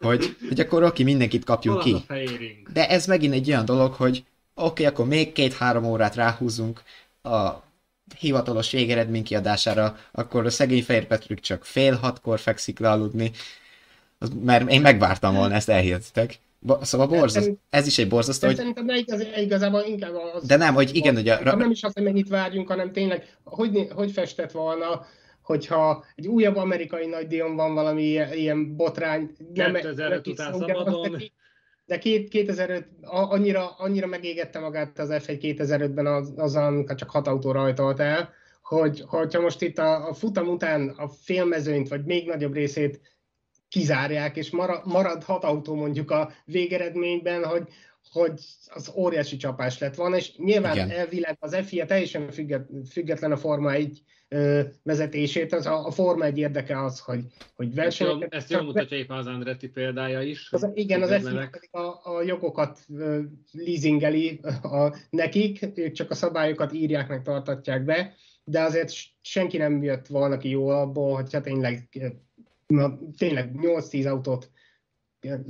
hogy, 0.00 0.36
hogy 0.48 0.60
akkor 0.60 0.82
oké, 0.82 1.02
mindenkit 1.02 1.44
kapjunk 1.44 1.80
ki. 1.80 2.04
De 2.72 2.88
ez 2.88 3.06
megint 3.06 3.34
egy 3.34 3.48
olyan 3.48 3.64
dolog, 3.64 3.92
hogy 3.92 4.24
oké, 4.54 4.64
okay, 4.64 4.84
akkor 4.84 5.06
még 5.06 5.32
két-három 5.32 5.84
órát 5.84 6.14
ráhúzunk 6.14 6.82
a 7.22 7.68
hivatalos 8.18 8.70
végeredmény 8.70 9.22
kiadására, 9.22 9.96
akkor 10.12 10.46
a 10.46 10.50
szegény 10.50 10.82
Fehér 10.82 11.06
Petrük 11.06 11.40
csak 11.40 11.64
fél 11.64 11.94
hatkor 11.94 12.38
fekszik 12.38 12.78
le 12.78 12.90
aludni, 12.90 13.30
mert 14.42 14.70
én 14.70 14.80
megvártam 14.80 15.34
volna, 15.34 15.54
ezt 15.54 15.68
elhihettek. 15.68 16.38
Szóval 16.80 17.06
borzasztó, 17.06 17.58
ez 17.70 17.86
is 17.86 17.98
egy 17.98 18.08
borzasztó, 18.08 18.46
hogy... 18.46 18.56
Szerintem 18.56 18.86
de 18.86 18.96
igaz, 18.96 19.26
igazából 19.36 19.80
inkább 19.80 20.14
az... 20.34 20.46
De 20.46 20.56
nem, 20.56 20.74
hogy 20.74 20.94
igen, 20.94 21.14
hogy 21.14 21.28
a... 21.28 21.56
Nem 21.56 21.70
is 21.70 21.82
azt, 21.82 21.94
hogy 21.94 22.02
mennyit 22.02 22.28
várjunk, 22.28 22.68
hanem 22.68 22.92
tényleg, 22.92 23.36
hogy, 23.44 23.88
hogy 23.94 24.10
festett 24.10 24.50
volna, 24.50 25.06
hogyha 25.42 26.04
egy 26.14 26.26
újabb 26.26 26.56
amerikai 26.56 27.06
nagydíjon 27.06 27.56
van 27.56 27.74
valami 27.74 28.02
ilyen, 28.02 28.32
ilyen 28.32 28.76
botrány... 28.76 29.30
2005 29.54 30.26
után 30.26 30.52
szabadon 30.52 31.22
de 31.90 31.98
két, 31.98 32.28
2005, 32.28 32.86
annyira, 33.02 33.68
annyira 33.78 34.06
megégette 34.06 34.58
magát 34.58 34.98
az 34.98 35.08
F1 35.12 35.56
2005-ben 35.58 36.06
az, 36.06 36.32
az 36.36 36.56
amikor 36.56 36.94
csak 36.94 37.10
hat 37.10 37.26
autó 37.26 37.52
rajtolt 37.52 38.00
el, 38.00 38.32
hogy 38.62 39.04
hogyha 39.06 39.40
most 39.40 39.62
itt 39.62 39.78
a, 39.78 40.08
a 40.08 40.14
futam 40.14 40.48
után 40.48 40.88
a 40.88 41.08
félmezőnyt, 41.08 41.88
vagy 41.88 42.04
még 42.04 42.26
nagyobb 42.26 42.54
részét 42.54 43.00
kizárják, 43.68 44.36
és 44.36 44.50
marad, 44.50 44.86
marad 44.86 45.22
hat 45.24 45.44
autó 45.44 45.74
mondjuk 45.74 46.10
a 46.10 46.32
végeredményben, 46.44 47.44
hogy, 47.44 47.68
hogy 48.12 48.40
az 48.66 48.92
óriási 48.94 49.36
csapás 49.36 49.78
lett 49.78 49.94
volna, 49.94 50.16
és 50.16 50.36
nyilván 50.36 50.74
Igen. 50.74 50.90
elvileg 50.90 51.36
az 51.40 51.56
FIA 51.56 51.86
teljesen 51.86 52.30
függet, 52.30 52.68
független 52.90 53.32
a 53.32 53.36
Forma 53.36 53.72
1 53.72 54.02
vezetését, 54.82 55.52
az 55.52 55.66
a, 55.66 55.86
a 55.86 55.90
Forma 55.90 56.24
egy 56.24 56.38
érdeke 56.38 56.82
az, 56.84 57.00
hogy, 57.00 57.24
hogy 57.56 57.74
versenyeket... 57.74 58.34
Ezt 58.34 58.50
jól 58.50 58.62
mutatja 58.62 58.96
éppen 58.96 59.16
az 59.16 59.26
Andretti 59.26 59.68
példája 59.68 60.22
is. 60.22 60.48
Az, 60.52 60.68
igen, 60.74 61.02
az 61.02 61.14
FIA 61.14 61.50
a, 61.70 62.16
a 62.16 62.22
jogokat 62.22 62.86
leasingeli 63.52 64.40
a, 64.62 64.96
nekik, 65.10 65.68
ők 65.74 65.92
csak 65.92 66.10
a 66.10 66.14
szabályokat 66.14 66.72
írják, 66.72 67.08
meg 67.08 67.22
tartatják 67.22 67.84
be, 67.84 68.14
de 68.44 68.60
azért 68.60 68.92
senki 69.20 69.56
nem 69.56 69.82
jött 69.82 70.06
volna 70.06 70.36
ki 70.36 70.48
jól 70.48 70.74
abból, 70.74 71.14
hogyha 71.14 71.40
tényleg, 71.40 71.88
na, 72.66 72.98
tényleg 73.16 73.50
8-10 73.62 74.10
autót 74.10 74.50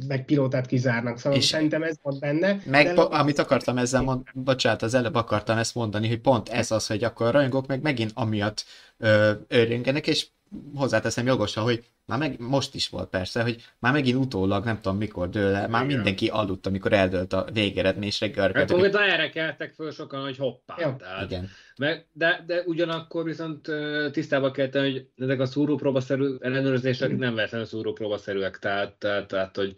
meg 0.09 0.25
pilótát 0.25 0.67
kizárnak, 0.67 1.19
szóval 1.19 1.39
és 1.39 1.45
szerintem 1.45 1.83
ez 1.83 1.97
volt 2.03 2.21
benne. 2.21 2.61
Meg, 2.65 2.95
de 2.95 3.01
amit 3.01 3.39
akartam 3.39 3.79
ezzel 3.79 4.03
mondani, 4.03 4.31
bocsánat, 4.35 4.83
az 4.83 4.95
előbb 4.95 5.15
akartam 5.15 5.59
ezt 5.59 5.75
mondani, 5.75 6.09
hogy 6.09 6.21
pont 6.21 6.49
ez 6.49 6.71
az, 6.71 6.87
hogy 6.87 7.05
akkor 7.05 7.27
a 7.27 7.31
rajongók 7.31 7.67
meg 7.67 7.83
megint 7.83 8.11
amiatt 8.15 8.65
ö, 8.99 9.33
örjöngenek, 9.49 10.07
és 10.07 10.27
hozzáteszem 10.75 11.27
jogosan, 11.27 11.63
hogy 11.63 11.85
már 12.11 12.19
meg, 12.19 12.41
most 12.41 12.75
is 12.75 12.89
volt 12.89 13.09
persze, 13.09 13.43
hogy 13.43 13.65
már 13.79 13.93
megint 13.93 14.17
utólag, 14.17 14.65
nem 14.65 14.81
tudom 14.81 14.99
mikor 14.99 15.29
dől 15.29 15.55
el, 15.55 15.69
már 15.69 15.87
mindenki 15.87 16.29
aludt, 16.29 16.67
amikor 16.67 16.93
eldőlt 16.93 17.33
a 17.33 17.47
végeredmény, 17.53 18.09
és 18.09 18.21
reggel 18.21 18.51
Hát 18.55 18.71
hogy 18.71 18.95
erre 18.95 19.31
keltek 19.31 19.73
föl 19.73 19.91
sokan, 19.91 20.23
hogy 20.23 20.37
hoppá. 20.37 20.75
Tehát, 20.75 21.31
Igen. 21.31 21.49
Meg, 21.77 22.07
de, 22.13 22.45
de 22.47 22.63
ugyanakkor 22.67 23.25
viszont 23.25 23.69
tisztában 24.13 24.53
kell 24.53 24.69
tenni, 24.69 24.93
hogy 24.93 25.09
ezek 25.17 25.41
a 25.41 25.47
szúrópróbaszerű 25.47 26.37
ellenőrzések 26.41 27.17
nem 27.17 27.35
véletlenül 27.35 27.67
szúrópróbaszerűek, 27.67 28.59
tehát, 28.59 28.93
tehát, 28.93 29.27
tehát, 29.27 29.57
hogy 29.57 29.75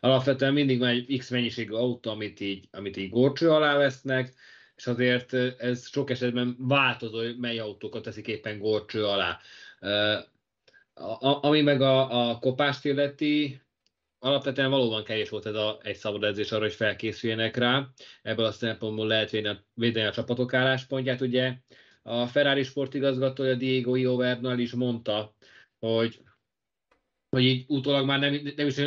alapvetően 0.00 0.52
mindig 0.52 0.78
van 0.78 0.88
egy 0.88 1.16
X 1.18 1.30
mennyiségű 1.30 1.72
autó, 1.72 2.10
amit 2.10 2.40
így, 2.40 2.68
amit 2.72 2.96
így 2.96 3.10
gorcső 3.10 3.50
alá 3.50 3.76
vesznek, 3.76 4.34
és 4.76 4.86
azért 4.86 5.32
ez 5.58 5.88
sok 5.88 6.10
esetben 6.10 6.56
változó, 6.58 7.16
hogy 7.16 7.38
mely 7.38 7.58
autókat 7.58 8.02
teszik 8.02 8.26
éppen 8.26 8.58
gorcső 8.58 9.04
alá. 9.04 9.38
A, 10.94 11.46
ami 11.46 11.60
meg 11.60 11.80
a, 11.80 12.28
a 12.30 12.38
kopást 12.38 12.84
illeti, 12.84 13.60
alapvetően 14.18 14.70
valóban 14.70 15.04
kevés 15.04 15.28
volt 15.28 15.46
ez 15.46 15.54
a, 15.54 15.78
egy 15.82 15.96
szabad 15.96 16.24
edzés 16.24 16.52
arra, 16.52 16.62
hogy 16.62 16.72
felkészüljenek 16.72 17.56
rá. 17.56 17.88
Ebből 18.22 18.44
a 18.44 18.52
szempontból 18.52 19.06
lehet 19.06 19.30
védeni 19.30 19.56
a, 19.56 19.64
védeni 19.74 20.06
a 20.06 20.12
csapatok 20.12 20.54
álláspontját. 20.54 21.20
Ugye 21.20 21.54
a 22.02 22.26
Ferrari 22.26 22.62
sportigazgatója 22.62 23.54
Diego 23.54 23.94
Iovernal 23.94 24.58
is 24.58 24.72
mondta, 24.72 25.34
hogy 25.78 26.22
hogy 27.34 27.44
így 27.44 27.64
utólag 27.68 28.06
már 28.06 28.18
nem, 28.18 28.40
nem 28.56 28.66
is 28.66 28.80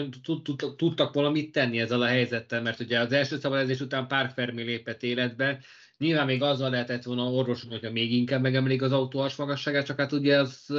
tudtak 0.75 1.13
volna 1.13 1.29
mit 1.29 1.51
tenni 1.51 1.79
ezzel 1.79 2.01
a 2.01 2.05
helyzettel, 2.05 2.61
mert 2.61 2.79
ugye 2.79 2.99
az 2.99 3.11
első 3.11 3.37
szabadezés 3.37 3.79
után 3.79 4.07
pár 4.07 4.31
Fermi 4.31 4.63
lépett 4.63 5.03
életbe, 5.03 5.63
nyilván 5.97 6.25
még 6.25 6.41
azzal 6.41 6.69
lehetett 6.69 7.03
volna 7.03 7.31
orvosolni, 7.31 7.75
hogyha 7.75 7.91
még 7.91 8.11
inkább 8.11 8.41
megemelik 8.41 8.81
az 8.81 8.91
autó 8.91 9.27
magasságát, 9.37 9.85
csak 9.85 9.99
hát 9.99 10.11
ugye 10.11 10.39
az 10.39 10.73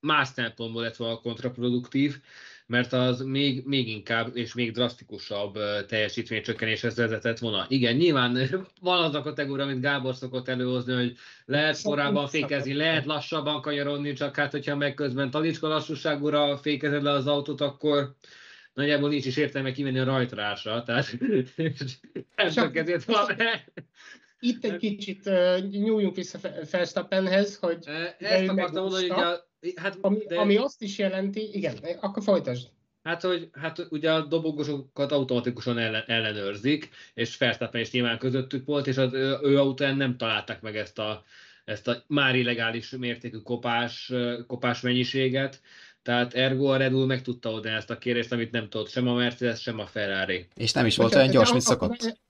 más 0.00 0.28
szempontból 0.28 0.82
lett 0.82 0.96
volna 0.96 1.20
kontraproduktív, 1.20 2.16
mert 2.68 2.92
az 2.92 3.20
még, 3.20 3.66
még 3.66 3.88
inkább 3.88 4.36
és 4.36 4.54
még 4.54 4.72
drasztikusabb 4.72 5.58
teljesítménycsökkenéshez 5.86 6.96
vezetett 6.96 7.38
volna. 7.38 7.66
Igen, 7.68 7.96
nyilván 7.96 8.38
van 8.80 9.02
az 9.02 9.14
a 9.14 9.22
kategória, 9.22 9.64
amit 9.64 9.80
Gábor 9.80 10.14
szokott 10.14 10.48
előhozni, 10.48 10.94
hogy 10.94 11.16
lehet 11.44 11.82
korábban 11.82 12.28
fékezni, 12.28 12.74
lehet 12.74 13.04
lassabban 13.04 13.60
kanyarodni, 13.60 14.12
csak 14.12 14.36
hát, 14.36 14.50
hogyha 14.50 14.76
meg 14.76 14.94
közben 14.94 15.30
talicska 15.30 15.68
lassúságúra 15.68 16.56
fékezed 16.56 17.02
le 17.02 17.10
az 17.10 17.26
autót, 17.26 17.60
akkor 17.60 18.14
nagyjából 18.74 19.08
nincs 19.08 19.26
is 19.26 19.36
értelme 19.36 19.72
kimenni 19.72 19.98
a 19.98 20.04
rajtrásra, 20.04 20.82
tehát 20.82 21.16
csak 22.54 22.76
ezért 22.76 23.04
van. 23.04 23.26
Itt 24.40 24.64
egy 24.64 24.76
kicsit 24.76 25.30
nyúljunk 25.70 26.16
vissza 26.16 26.38
Felsztappenhez, 26.64 27.56
hogy... 27.56 27.84
Ezt 28.18 28.48
akartam 28.48 28.82
mondani, 28.82 29.08
hogy 29.08 29.20
a, 29.20 29.47
Hát, 29.74 29.98
ami, 30.00 30.18
de... 30.28 30.38
ami 30.38 30.56
azt 30.56 30.82
is 30.82 30.98
jelenti, 30.98 31.50
igen, 31.52 31.76
akkor 32.00 32.22
folytasd. 32.22 32.68
Hát, 33.02 33.22
hogy 33.22 33.48
hát 33.52 33.86
ugye 33.90 34.12
a 34.12 34.20
dobogosokat 34.20 35.12
automatikusan 35.12 35.78
ellen, 35.78 36.04
ellenőrzik, 36.06 36.88
és 37.14 37.36
Verstappen 37.36 37.80
is 37.80 37.90
nyilván 37.90 38.18
közöttük 38.18 38.66
volt, 38.66 38.86
és 38.86 38.96
az 38.96 39.12
ő, 39.12 39.38
ő 39.42 39.58
autóján 39.58 39.96
nem 39.96 40.16
találták 40.16 40.60
meg 40.60 40.76
ezt 40.76 40.98
a, 40.98 41.24
ezt 41.64 41.88
a 41.88 42.04
már 42.06 42.36
illegális 42.36 42.90
mértékű 42.90 43.38
kopás, 43.38 44.12
kopás 44.46 44.80
mennyiséget, 44.80 45.60
tehát 46.02 46.34
ergo 46.34 46.66
a 46.66 46.76
Red 46.76 46.92
Bull 46.92 47.06
meg 47.06 47.22
tudta 47.22 47.50
oldani 47.50 47.74
ezt 47.74 47.90
a 47.90 47.98
kérést, 47.98 48.32
amit 48.32 48.50
nem 48.50 48.68
tudott 48.68 48.88
sem 48.88 49.08
a 49.08 49.14
Mercedes, 49.14 49.60
sem 49.60 49.78
a 49.78 49.86
Ferrari. 49.86 50.46
És 50.54 50.72
nem 50.72 50.86
is 50.86 50.96
volt 50.96 51.14
olyan 51.14 51.30
gyors, 51.30 51.50
mint 51.50 51.62
szokott. 51.62 52.20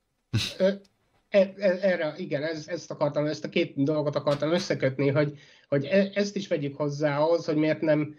E, 1.29 1.53
e, 1.57 1.79
erre, 1.81 2.15
igen, 2.17 2.43
ez, 2.43 2.69
ezt 2.69 2.91
akartam, 2.91 3.27
ezt 3.27 3.45
a 3.45 3.49
két 3.49 3.83
dolgot 3.83 4.17
akartam 4.17 4.53
összekötni, 4.53 5.09
hogy, 5.09 5.39
hogy 5.69 5.85
e, 5.85 6.11
ezt 6.15 6.37
is 6.37 6.49
vegyük 6.49 6.77
hozzá 6.77 7.19
ahhoz, 7.19 7.45
hogy 7.45 7.57
miért 7.57 7.81
nem 7.81 8.15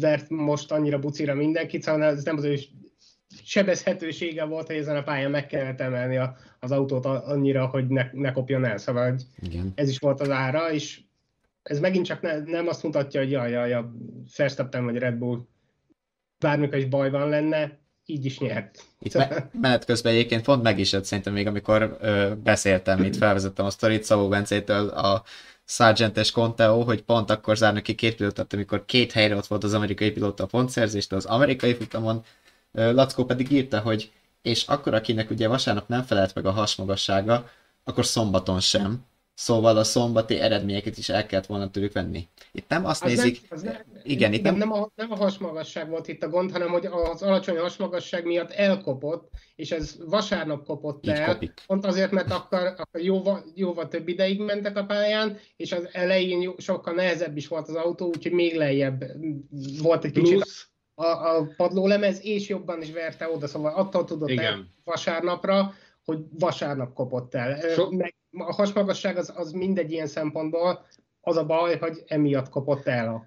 vert 0.00 0.28
most 0.28 0.72
annyira 0.72 0.98
bucira 0.98 1.34
mindenkit, 1.34 1.82
szóval 1.82 2.04
ez 2.04 2.24
nem 2.24 2.36
az 2.36 2.44
ő 2.44 2.58
sebezhetősége 3.44 4.44
volt, 4.44 4.66
hogy 4.66 4.76
ezen 4.76 4.96
a 4.96 5.02
pályán 5.02 5.30
meg 5.30 5.46
kellett 5.46 5.80
emelni 5.80 6.16
a, 6.16 6.36
az 6.60 6.70
autót 6.70 7.04
annyira, 7.04 7.66
hogy 7.66 7.86
ne, 7.86 8.08
ne 8.12 8.32
kopjon 8.32 8.64
el. 8.64 8.78
Szóval 8.78 9.18
Igen. 9.40 9.72
ez 9.74 9.88
is 9.88 9.98
volt 9.98 10.20
az 10.20 10.30
ára, 10.30 10.72
és 10.72 11.00
ez 11.62 11.80
megint 11.80 12.06
csak 12.06 12.20
ne, 12.20 12.38
nem 12.38 12.68
azt 12.68 12.82
mutatja, 12.82 13.20
hogy 13.20 13.30
jaj, 13.30 13.50
jaj, 13.50 13.72
a 13.72 13.92
Verstappen 14.36 14.84
vagy 14.84 14.96
Red 14.96 15.14
Bull 15.14 15.46
bármikor 16.38 16.78
is 16.78 16.86
baj 16.86 17.10
van 17.10 17.28
lenne, 17.28 17.78
így 18.10 18.24
is 18.24 18.38
nyert. 18.38 18.84
Itt 19.00 19.14
me- 19.14 19.46
menet 19.60 19.84
közben 19.84 20.12
egyébként 20.12 20.44
pont 20.44 20.62
meg 20.62 20.78
is 20.78 20.92
jött 20.92 21.04
szerintem 21.04 21.32
még, 21.32 21.46
amikor 21.46 21.96
ö, 22.00 22.32
beszéltem, 22.42 23.02
itt 23.02 23.16
felvezettem 23.16 23.66
a 23.66 23.70
sztorit 23.70 24.04
Szabó 24.04 24.28
Bencétől 24.28 24.88
a 24.88 25.22
Sargentes 25.64 26.30
Conteo, 26.30 26.82
hogy 26.82 27.02
pont 27.02 27.30
akkor 27.30 27.56
zárnak 27.56 27.82
ki 27.82 27.94
két 27.94 28.16
pilótát, 28.16 28.52
amikor 28.52 28.84
két 28.84 29.12
helyre 29.12 29.36
ott 29.36 29.46
volt 29.46 29.64
az 29.64 29.74
amerikai 29.74 30.10
pilóta 30.10 30.42
a 30.44 30.46
pontszerzést, 30.46 31.12
az 31.12 31.24
amerikai 31.24 31.74
futamon. 31.74 32.24
Lackó 32.72 33.24
pedig 33.24 33.50
írta, 33.50 33.80
hogy 33.80 34.12
és 34.42 34.64
akkor 34.66 34.94
akinek 34.94 35.30
ugye 35.30 35.48
vasárnap 35.48 35.88
nem 35.88 36.02
felelt 36.02 36.34
meg 36.34 36.46
a 36.46 36.50
hasmagassága, 36.50 37.50
akkor 37.84 38.06
szombaton 38.06 38.60
sem. 38.60 39.04
Szóval 39.38 39.76
a 39.76 39.84
szombati 39.84 40.38
eredményeket 40.38 40.98
is 40.98 41.08
el 41.08 41.26
kellett 41.26 41.46
volna 41.46 41.70
tőlük 41.70 41.92
venni. 41.92 42.28
Itt 42.52 42.68
nem 42.68 42.84
azt 42.84 43.04
az 43.04 43.10
nézik... 43.10 43.40
Nem, 43.40 43.58
az 43.58 43.62
nem, 43.62 43.74
igen, 44.02 44.32
itt 44.32 44.42
nem... 44.42 44.56
Nem 44.56 44.72
a, 44.72 44.90
nem 44.94 45.12
a 45.12 45.16
hasmagasság 45.16 45.88
volt 45.88 46.08
itt 46.08 46.22
a 46.22 46.28
gond, 46.28 46.52
hanem 46.52 46.68
hogy 46.68 46.86
az 46.86 47.22
alacsony 47.22 47.58
hasmagasság 47.58 48.24
miatt 48.24 48.50
elkopott, 48.50 49.30
és 49.56 49.70
ez 49.70 49.96
vasárnap 50.06 50.66
kopott 50.66 51.06
Így 51.06 51.12
el. 51.12 51.32
Kopik. 51.32 51.62
Pont 51.66 51.86
azért, 51.86 52.10
mert 52.10 52.30
akkor, 52.30 52.58
akkor 52.58 53.00
jóval, 53.00 53.44
jóval 53.54 53.88
több 53.88 54.08
ideig 54.08 54.40
mentek 54.40 54.76
a 54.76 54.84
pályán, 54.84 55.38
és 55.56 55.72
az 55.72 55.88
elején 55.92 56.54
sokkal 56.56 56.94
nehezebb 56.94 57.36
is 57.36 57.48
volt 57.48 57.68
az 57.68 57.74
autó, 57.74 58.06
úgyhogy 58.06 58.32
még 58.32 58.56
lejjebb 58.56 59.04
volt 59.82 60.04
egy 60.04 60.12
kicsit 60.12 60.44
a, 60.94 61.06
a 61.06 61.48
padlólemez, 61.56 62.24
és 62.24 62.48
jobban 62.48 62.82
is 62.82 62.92
verte 62.92 63.30
oda, 63.30 63.46
szóval 63.46 63.74
attól 63.74 64.04
tudott 64.04 64.28
Igen. 64.28 64.44
el 64.44 64.66
vasárnapra, 64.84 65.74
hogy 66.08 66.24
vasárnap 66.38 66.92
kopott 66.94 67.34
el. 67.34 67.60
So- 67.60 67.90
Meg 67.90 68.14
a 68.38 68.54
hasmagasság 68.54 69.16
az, 69.16 69.32
az 69.36 69.52
mindegy 69.52 69.90
ilyen 69.90 70.06
szempontból, 70.06 70.86
az 71.20 71.36
a 71.36 71.46
baj, 71.46 71.78
hogy 71.78 72.02
emiatt 72.06 72.48
kopott 72.48 72.86
el 72.86 73.08
a 73.08 73.26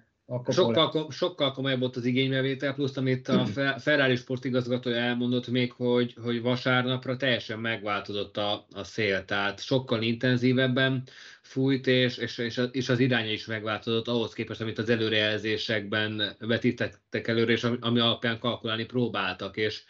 Sokkal, 0.52 1.10
sokkal 1.10 1.52
komolyabb 1.52 1.80
volt 1.80 1.96
az 1.96 2.04
igénybevétel, 2.04 2.74
plusz 2.74 2.96
amit 2.96 3.28
a 3.28 3.46
Ferrari 3.78 4.16
sportigazgatója 4.16 4.96
elmondott 4.96 5.48
még, 5.48 5.72
hogy, 5.72 6.16
hogy 6.22 6.42
vasárnapra 6.42 7.16
teljesen 7.16 7.58
megváltozott 7.58 8.36
a, 8.36 8.66
a 8.74 8.84
szél, 8.84 9.24
tehát 9.24 9.60
sokkal 9.60 10.02
intenzívebben 10.02 11.02
fújt, 11.42 11.86
és, 11.86 12.16
és, 12.16 12.38
és, 12.38 12.60
és 12.70 12.88
az 12.88 12.98
iránya 12.98 13.32
is 13.32 13.46
megváltozott 13.46 14.08
ahhoz 14.08 14.32
képest, 14.32 14.60
amit 14.60 14.78
az 14.78 14.88
előrejelzésekben 14.88 16.36
vetítettek 16.38 17.28
előre, 17.28 17.52
és 17.52 17.64
ami 17.80 18.00
alapján 18.00 18.38
kalkulálni 18.38 18.84
próbáltak, 18.84 19.56
és, 19.56 19.82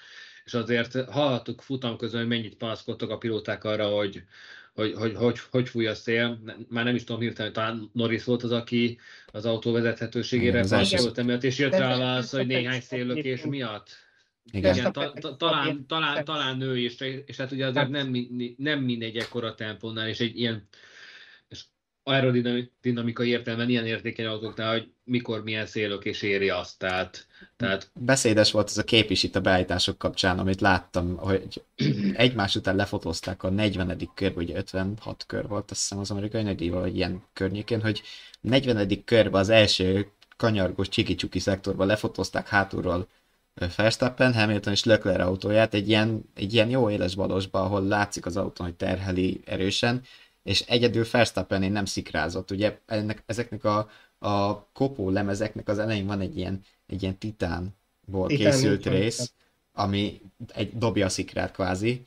és 0.45 0.55
azért 0.55 1.11
hallhattuk 1.11 1.63
futam 1.63 1.97
közben, 1.97 2.21
hogy 2.21 2.29
mennyit 2.29 2.57
panaszkodtak 2.57 3.11
a 3.11 3.19
pilóták 3.19 3.65
arra, 3.65 3.89
hogy, 3.89 4.23
hogy, 4.75 4.95
hogy, 4.95 5.15
hogy, 5.15 5.39
hogy 5.51 5.69
fúj 5.69 5.87
a 5.87 5.95
szél. 5.95 6.41
Már 6.69 6.85
nem 6.85 6.95
is 6.95 7.05
tudom 7.05 7.21
hirtelen, 7.21 7.53
talán 7.53 7.91
Norris 7.93 8.25
volt 8.25 8.43
az, 8.43 8.53
aki 8.53 8.99
az 9.27 9.47
autó 9.47 9.73
vezethetőségére 9.73 10.63
panaszkodott 10.63 11.19
emiatt, 11.19 11.45
és 11.45 11.59
jött 11.59 11.73
rá 11.73 11.95
a 11.95 11.99
válasz, 11.99 12.33
hogy 12.33 12.47
néhány 12.47 12.81
széllökés 12.81 13.45
miatt. 13.45 13.89
Igen, 14.51 14.75
Igen 14.75 14.93
ta, 14.93 15.13
ta, 15.13 15.37
talán, 15.37 15.87
talán, 15.87 16.25
talán 16.25 16.57
nő 16.57 16.79
is, 16.79 17.01
és 17.27 17.37
hát 17.37 17.53
ugye 17.53 17.67
azért 17.67 17.89
nem, 17.89 18.17
nem 18.57 18.81
mindegy 18.81 19.17
ekkora 19.17 19.55
tempónál, 19.55 20.09
és 20.09 20.21
egy 20.21 20.39
ilyen 20.39 20.69
aerodinamikai 22.05 23.29
értelemben 23.29 23.69
ilyen 23.69 23.87
értékeny 23.87 24.27
autóknál, 24.27 24.73
hogy 24.73 24.91
mikor 25.05 25.43
milyen 25.43 25.67
szélök 25.67 26.05
és 26.05 26.23
éri 26.23 26.49
azt. 26.49 26.79
Tehát, 26.79 27.27
tehát... 27.57 27.91
Beszédes 27.95 28.51
volt 28.51 28.69
ez 28.69 28.79
a 28.79 28.85
kép 28.85 29.11
is 29.11 29.23
itt 29.23 29.37
a 29.37 29.41
beállítások 29.41 29.99
kapcsán, 29.99 30.39
amit 30.39 30.61
láttam, 30.61 31.17
hogy 31.17 31.63
egymás 32.13 32.57
után 32.57 32.77
lefotózták 32.77 33.43
a 33.43 33.51
40. 33.51 34.11
kör, 34.15 34.35
vagy 34.35 34.53
56 34.55 35.25
kör 35.27 35.49
volt, 35.49 35.71
azt 35.71 35.81
hiszem 35.81 35.99
az 35.99 36.11
amerikai 36.11 36.43
nagydíjval, 36.43 36.81
vagy 36.81 36.97
ilyen 36.97 37.23
környékén, 37.33 37.83
hogy 37.83 38.03
40. 38.41 39.05
körben 39.05 39.41
az 39.41 39.49
első 39.49 40.11
kanyargós 40.37 40.89
csiki 40.89 41.39
szektorban 41.39 41.87
lefotózták 41.87 42.49
hátulról 42.49 43.09
Verstappen, 43.77 44.35
Hamilton 44.35 44.73
és 44.73 44.85
Leclerc 44.85 45.21
autóját 45.21 45.75
egy 45.75 45.89
ilyen, 45.89 46.23
egy 46.35 46.55
ilyen 46.55 46.69
jó 46.71 46.91
éles 46.91 47.15
balosba, 47.15 47.61
ahol 47.61 47.83
látszik 47.83 48.27
az 48.27 48.37
autó, 48.37 48.65
hogy 48.65 48.75
terheli 48.75 49.41
erősen, 49.45 50.03
és 50.43 50.61
egyedül 50.61 51.05
Verstappen 51.11 51.73
nem 51.73 51.85
szikrázott. 51.85 52.51
Ugye 52.51 52.79
ennek, 52.87 53.23
ezeknek 53.27 53.65
a, 53.65 53.89
a 54.19 54.65
kopó 54.73 55.11
lemezeknek 55.11 55.69
az 55.69 55.79
elején 55.79 56.07
van 56.07 56.21
egy 56.21 56.37
ilyen, 56.37 56.61
egy 56.87 57.03
ilyen 57.03 57.19
titánból 57.19 58.27
Titán, 58.27 58.53
készült 58.53 58.87
rész, 58.87 59.33
ami 59.73 60.21
egy 60.55 60.79
dobja 60.79 61.07
a 61.07 61.09
szikrát 61.09 61.53
kvázi. 61.53 62.03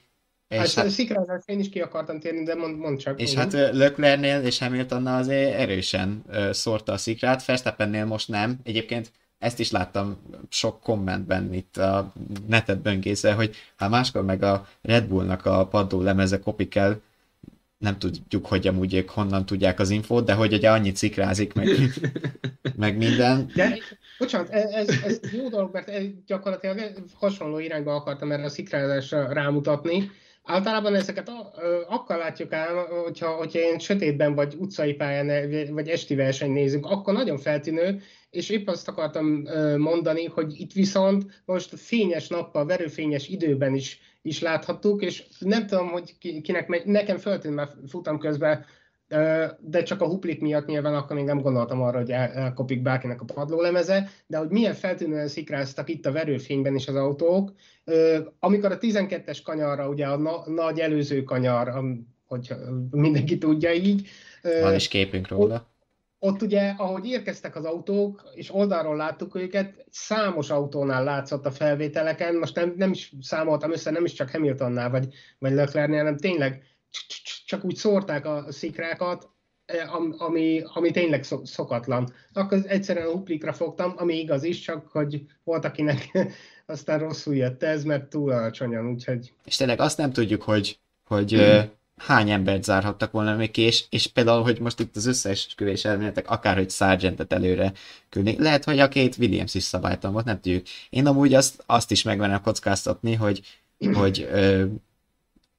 És 0.47 0.57
hát, 0.57 0.69
hát 0.73 0.85
a 0.85 0.89
szikrázás 0.89 1.43
én 1.45 1.59
is 1.59 1.69
ki 1.69 1.81
akartam 1.81 2.19
térni, 2.19 2.43
de 2.43 2.55
mond, 2.55 2.77
mond 2.77 2.99
csak. 2.99 3.21
És 3.21 3.33
hát 3.33 3.53
Leclernél 3.53 4.41
és 4.41 4.59
Hamiltonnal 4.59 5.17
azért 5.17 5.53
erősen 5.53 6.23
szórta 6.51 6.91
a 6.93 6.97
szikrát, 6.97 7.45
Verstappennél 7.45 8.05
most 8.05 8.27
nem. 8.27 8.59
Egyébként 8.63 9.11
ezt 9.37 9.59
is 9.59 9.71
láttam 9.71 10.17
sok 10.49 10.81
kommentben 10.81 11.53
itt 11.53 11.77
a 11.77 12.13
netet 12.47 12.81
böngészve, 12.81 13.33
hogy 13.33 13.55
ha 13.75 13.89
máskor 13.89 14.23
meg 14.23 14.43
a 14.43 14.67
Red 14.81 15.05
Bullnak 15.05 15.45
a 15.45 15.67
padló 15.67 16.01
lemeze 16.01 16.39
kopik 16.39 16.75
el, 16.75 17.01
nem 17.77 17.99
tudjuk, 17.99 18.45
hogy 18.45 18.67
amúgy 18.67 18.93
ők 18.93 19.09
honnan 19.09 19.45
tudják 19.45 19.79
az 19.79 19.89
infót, 19.89 20.25
de 20.25 20.33
hogy 20.33 20.53
ugye 20.53 20.71
annyit 20.71 20.95
szikrázik, 20.95 21.53
meg, 21.53 21.67
meg 22.75 22.97
minden. 22.97 23.51
De, 23.55 23.77
bocsánat, 24.17 24.49
e- 24.49 24.69
ez, 24.71 24.87
ez 25.03 25.19
jó 25.31 25.49
dolog, 25.49 25.69
mert 25.73 25.91
gyakorlatilag 26.25 26.79
hasonló 27.13 27.59
irányba 27.59 27.95
akartam 27.95 28.31
erre 28.31 28.43
a 28.43 28.49
szikrázásra 28.49 29.33
rámutatni. 29.33 30.11
Általában 30.47 30.95
ezeket 30.95 31.31
akkor 31.87 32.15
látjuk 32.17 32.53
el, 32.53 32.75
hogyha, 33.03 33.29
hogyha 33.29 33.59
én 33.59 33.79
sötétben 33.79 34.35
vagy 34.35 34.55
utcai 34.57 34.93
pályán, 34.93 35.49
vagy 35.73 35.87
esti 35.87 36.15
verseny 36.15 36.51
nézünk, 36.51 36.85
akkor 36.85 37.13
nagyon 37.13 37.37
feltűnő, 37.37 38.01
és 38.29 38.49
épp 38.49 38.67
azt 38.67 38.87
akartam 38.87 39.25
mondani, 39.77 40.25
hogy 40.25 40.59
itt 40.59 40.73
viszont 40.73 41.41
most 41.45 41.79
fényes 41.79 42.27
nappal, 42.27 42.65
verőfényes 42.65 43.27
időben 43.27 43.75
is 43.75 43.99
is 44.25 44.41
láthattuk, 44.41 45.01
és 45.01 45.23
nem 45.39 45.67
tudom, 45.67 45.87
hogy 45.87 46.17
kinek 46.41 46.67
megy, 46.67 46.85
nekem 46.85 47.17
föltűnt 47.17 47.55
már 47.55 47.69
futam 47.87 48.19
közben, 48.19 48.65
de 49.59 49.83
csak 49.83 50.01
a 50.01 50.07
huplik 50.07 50.41
miatt 50.41 50.65
nyilván 50.65 50.95
akkor 50.95 51.15
még 51.15 51.25
nem 51.25 51.41
gondoltam 51.41 51.81
arra, 51.81 51.97
hogy 51.97 52.11
el, 52.11 52.31
elkopik 52.31 52.81
bárkinek 52.81 53.21
a 53.21 53.33
padlólemeze, 53.33 54.09
de 54.27 54.37
hogy 54.37 54.49
milyen 54.49 54.73
feltűnően 54.73 55.27
szikráztak 55.27 55.89
itt 55.89 56.05
a 56.05 56.11
verőfényben 56.11 56.75
is 56.75 56.87
az 56.87 56.95
autók. 56.95 57.53
Amikor 58.39 58.71
a 58.71 58.77
12-es 58.77 59.39
kanyarra, 59.43 59.89
ugye 59.89 60.05
a 60.05 60.17
na- 60.17 60.49
nagy 60.49 60.79
előző 60.79 61.23
kanyar, 61.23 61.83
hogy 62.27 62.53
mindenki 62.91 63.37
tudja 63.37 63.73
így. 63.73 64.07
Van 64.61 64.75
is 64.75 64.87
képünk 64.87 65.27
róla 65.27 65.73
ott 66.25 66.41
ugye, 66.41 66.73
ahogy 66.77 67.05
érkeztek 67.05 67.55
az 67.55 67.65
autók, 67.65 68.29
és 68.33 68.53
oldalról 68.53 68.95
láttuk 68.95 69.35
őket, 69.35 69.85
számos 69.89 70.49
autónál 70.49 71.03
látszott 71.03 71.45
a 71.45 71.51
felvételeken, 71.51 72.35
most 72.35 72.55
nem, 72.55 72.73
nem 72.77 72.91
is 72.91 73.13
számoltam 73.21 73.71
össze, 73.71 73.91
nem 73.91 74.05
is 74.05 74.13
csak 74.13 74.29
Hamiltonnál 74.29 74.89
vagy, 74.89 75.07
vagy 75.39 75.51
Leclercnél, 75.51 75.97
hanem 75.97 76.17
tényleg 76.17 76.63
csak 77.45 77.63
úgy 77.63 77.75
szórták 77.75 78.25
a 78.25 78.45
szikrákat, 78.49 79.29
e, 79.65 79.89
ami, 80.17 80.61
ami 80.73 80.91
tényleg 80.91 81.25
szokatlan. 81.43 82.13
Akkor 82.33 82.61
egyszerűen 82.67 83.07
a 83.07 83.11
huplikra 83.11 83.53
fogtam, 83.53 83.93
ami 83.97 84.19
igaz 84.19 84.43
is, 84.43 84.59
csak 84.59 84.87
hogy 84.87 85.25
volt 85.43 85.65
akinek 85.65 86.11
aztán 86.65 86.99
rosszul 86.99 87.35
jött 87.35 87.63
ez, 87.63 87.83
mert 87.83 88.09
túl 88.09 88.31
alacsonyan, 88.31 88.89
úgyhogy... 88.89 89.33
És 89.45 89.55
tényleg 89.55 89.79
azt 89.79 89.97
nem 89.97 90.11
tudjuk, 90.11 90.41
hogy, 90.41 90.79
hogy 91.03 91.35
mm 91.35 91.59
hány 91.97 92.29
embert 92.29 92.63
zárhattak 92.63 93.11
volna 93.11 93.35
még 93.35 93.51
ki, 93.51 93.61
és, 93.61 93.83
és 93.89 94.07
például, 94.07 94.43
hogy 94.43 94.59
most 94.59 94.79
itt 94.79 94.95
az 94.95 95.05
összeesküvés 95.05 95.85
elméletek, 95.85 96.29
akárhogy 96.29 96.69
Sargentet 96.69 97.33
előre 97.33 97.73
küldni, 98.09 98.35
lehet, 98.39 98.63
hogy 98.63 98.79
a 98.79 98.87
két 98.87 99.17
Williams 99.17 99.53
is 99.53 99.63
szabálytalan 99.63 100.13
volt, 100.13 100.25
nem 100.25 100.41
tudjuk. 100.41 100.65
Én 100.89 101.05
amúgy 101.05 101.33
azt, 101.33 101.63
azt 101.65 101.91
is 101.91 102.03
megvennem 102.03 102.41
kockáztatni, 102.41 103.13
hogy, 103.13 103.41
hogy 103.99 104.27
ö, 104.31 104.65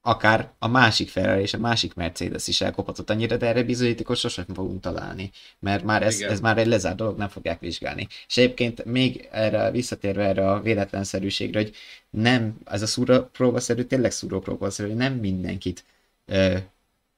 akár 0.07 0.51
a 0.59 0.67
másik 0.67 1.09
Ferrari 1.09 1.41
és 1.41 1.53
a 1.53 1.57
másik 1.57 1.93
Mercedes 1.93 2.47
is 2.47 2.61
elkophatott 2.61 3.09
annyira, 3.09 3.37
de 3.37 3.47
erre 3.47 3.63
bizonyítékot 3.63 4.17
sosem 4.17 4.45
fogunk 4.53 4.81
találni, 4.81 5.31
mert 5.59 5.83
már 5.83 6.03
ez, 6.03 6.19
ez 6.19 6.39
már 6.39 6.57
egy 6.57 6.67
lezárt 6.67 6.95
dolog, 6.95 7.17
nem 7.17 7.27
fogják 7.27 7.59
vizsgálni. 7.59 8.07
És 8.27 8.37
egyébként 8.37 8.85
még 8.85 9.27
erre 9.31 9.71
visszatérve 9.71 10.23
erre 10.23 10.51
a 10.51 10.61
véletlenszerűségre, 10.61 11.59
hogy 11.59 11.75
nem, 12.09 12.57
ez 12.65 12.81
a 12.81 12.87
szúrópróbaszerű, 12.87 13.83
tényleg 13.83 14.11
szúrópróbaszerű, 14.11 14.93
nem 14.93 15.13
mindenkit 15.13 15.83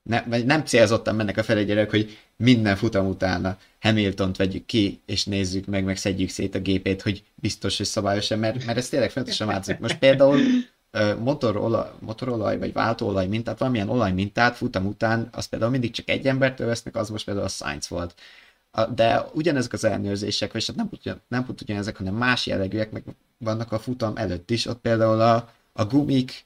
ne, 0.04 0.22
vagy 0.22 0.46
nem 0.46 0.66
célzottan 0.66 1.16
mennek 1.16 1.38
a 1.38 1.44
felegyelők, 1.44 1.90
hogy 1.90 2.18
minden 2.36 2.76
futam 2.76 3.08
utána 3.08 3.58
Hamiltont 3.80 4.38
vegyük 4.38 4.66
ki, 4.66 5.02
és 5.06 5.26
nézzük 5.26 5.66
meg, 5.66 5.84
meg 5.84 5.98
szedjük 5.98 6.30
szét 6.30 6.56
a 6.56 6.60
gépét, 6.60 7.02
hogy 7.02 7.24
biztos, 7.36 7.78
hogy 7.78 7.86
szabályos 7.86 8.28
mert, 8.28 8.66
mert 8.66 8.78
ez 8.78 8.90
tényleg 8.90 9.12
fontosan 9.12 9.48
változik. 9.48 9.80
Most 9.80 9.98
például 9.98 10.40
motorolaj, 11.20 11.90
motorolaj 12.00 12.58
vagy 12.58 12.74
váltóolaj 12.74 13.28
mintát, 13.28 13.60
valamilyen 13.60 13.90
olaj 13.90 14.12
mintát 14.12 14.56
futam 14.56 14.86
után, 14.86 15.30
az 15.32 15.46
például 15.46 15.72
mindig 15.72 15.92
csak 15.92 16.10
egy 16.10 16.28
embertől 16.28 16.68
vesznek, 16.68 16.96
az 16.96 17.10
most 17.10 17.26
például 17.26 17.46
a 17.46 17.50
Science 17.50 17.96
volt. 17.96 18.16
De 18.96 19.26
ugyanezek 19.34 19.74
az 19.74 19.84
ellenőrzések, 19.84 20.52
vagy 20.52 20.66
hát 20.68 20.76
nem, 20.76 20.90
ugyan, 20.92 21.22
nem 21.28 21.46
pont 21.46 21.62
ugyanezek, 21.62 21.98
hanem 21.98 22.16
más 22.16 22.46
jellegűek, 22.46 22.92
meg 22.92 23.04
vannak 23.38 23.72
a 23.72 23.80
futam 23.80 24.18
előtt 24.18 24.50
is, 24.52 24.66
ott 24.66 24.80
például 24.80 25.22
a, 25.22 25.50
a 25.74 25.86
gumik 25.86 26.46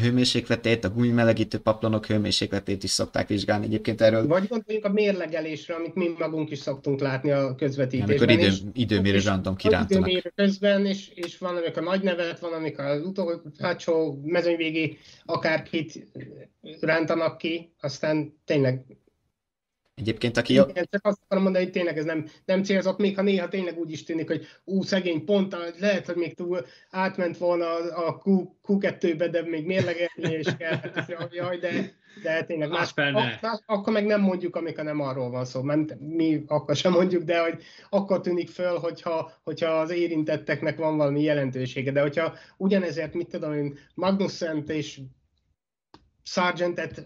hőmérsékletét, 0.00 0.84
a 0.84 0.90
gumimelegítő 0.90 1.58
paplonok 1.58 2.06
hőmérsékletét 2.06 2.82
is 2.82 2.90
szokták 2.90 3.28
vizsgálni 3.28 3.64
egyébként 3.64 4.00
erről. 4.00 4.26
Vagy 4.26 4.48
gondoljunk 4.48 4.86
a 4.86 4.92
mérlegelésre, 4.92 5.74
amit 5.74 5.94
mi 5.94 6.10
magunk 6.18 6.50
is 6.50 6.58
szoktunk 6.58 7.00
látni 7.00 7.30
a 7.30 7.54
közvetítésben. 7.54 8.16
Amikor 8.16 8.30
idő, 8.30 8.52
időmérő 8.72 9.20
random 9.24 9.56
kirántanak. 9.56 10.06
Időmérő 10.06 10.32
közben, 10.34 10.86
és, 10.86 11.08
és 11.14 11.38
van, 11.38 11.56
amikor 11.56 11.82
a 11.82 11.84
nagy 11.84 12.02
nevet, 12.02 12.38
van, 12.38 12.52
amikor 12.52 12.84
az 12.84 13.06
utolsó 13.06 13.40
hátsó 13.58 14.20
mezőnyvégi 14.24 14.98
akárkit 15.24 16.06
rántanak 16.80 17.38
ki, 17.38 17.72
aztán 17.80 18.34
tényleg 18.44 18.84
Egyébként 19.94 20.36
aki... 20.36 20.52
Igen, 20.52 20.88
csak 20.90 21.06
azt 21.06 21.20
akarom 21.24 21.42
mondani, 21.44 21.64
hogy 21.64 21.72
tényleg 21.72 21.98
ez 21.98 22.04
nem, 22.04 22.26
nem 22.44 22.62
célzott, 22.62 22.98
még 22.98 23.16
ha 23.16 23.22
néha 23.22 23.48
tényleg 23.48 23.78
úgy 23.78 23.90
is 23.90 24.04
tűnik, 24.04 24.26
hogy 24.26 24.46
ú, 24.64 24.82
szegény 24.82 25.24
pont, 25.24 25.56
lehet, 25.78 26.06
hogy 26.06 26.16
még 26.16 26.34
túl 26.34 26.66
átment 26.90 27.38
volna 27.38 27.64
a, 27.66 28.08
a 28.08 28.20
Q, 28.24 28.42
Q2-be, 28.66 29.28
de 29.28 29.42
még 29.42 29.66
mérlegelni 29.66 30.38
is 30.38 30.56
kell, 30.56 30.76
hát 30.94 31.12
jaj, 31.30 31.58
de, 31.58 31.92
de 32.22 32.44
tényleg 32.44 32.68
más, 32.68 32.92
ak, 32.96 33.12
más, 33.40 33.58
akkor 33.66 33.92
meg 33.92 34.06
nem 34.06 34.20
mondjuk, 34.20 34.56
amikor 34.56 34.84
nem 34.84 35.00
arról 35.00 35.30
van 35.30 35.44
szó, 35.44 35.62
mert 35.62 36.00
mi 36.00 36.44
akkor 36.46 36.76
sem 36.76 36.92
mondjuk, 36.92 37.22
de 37.22 37.42
hogy 37.42 37.62
akkor 37.90 38.20
tűnik 38.20 38.48
föl, 38.48 38.78
hogyha, 38.78 39.32
hogyha 39.44 39.70
az 39.70 39.90
érintetteknek 39.90 40.78
van 40.78 40.96
valami 40.96 41.22
jelentősége, 41.22 41.92
de 41.92 42.00
hogyha 42.00 42.34
ugyanezért, 42.56 43.14
mit 43.14 43.28
tudom 43.28 43.52
én, 43.52 43.78
Magnussen 43.94 44.64
és 44.66 45.00
Sargentet 46.26 47.04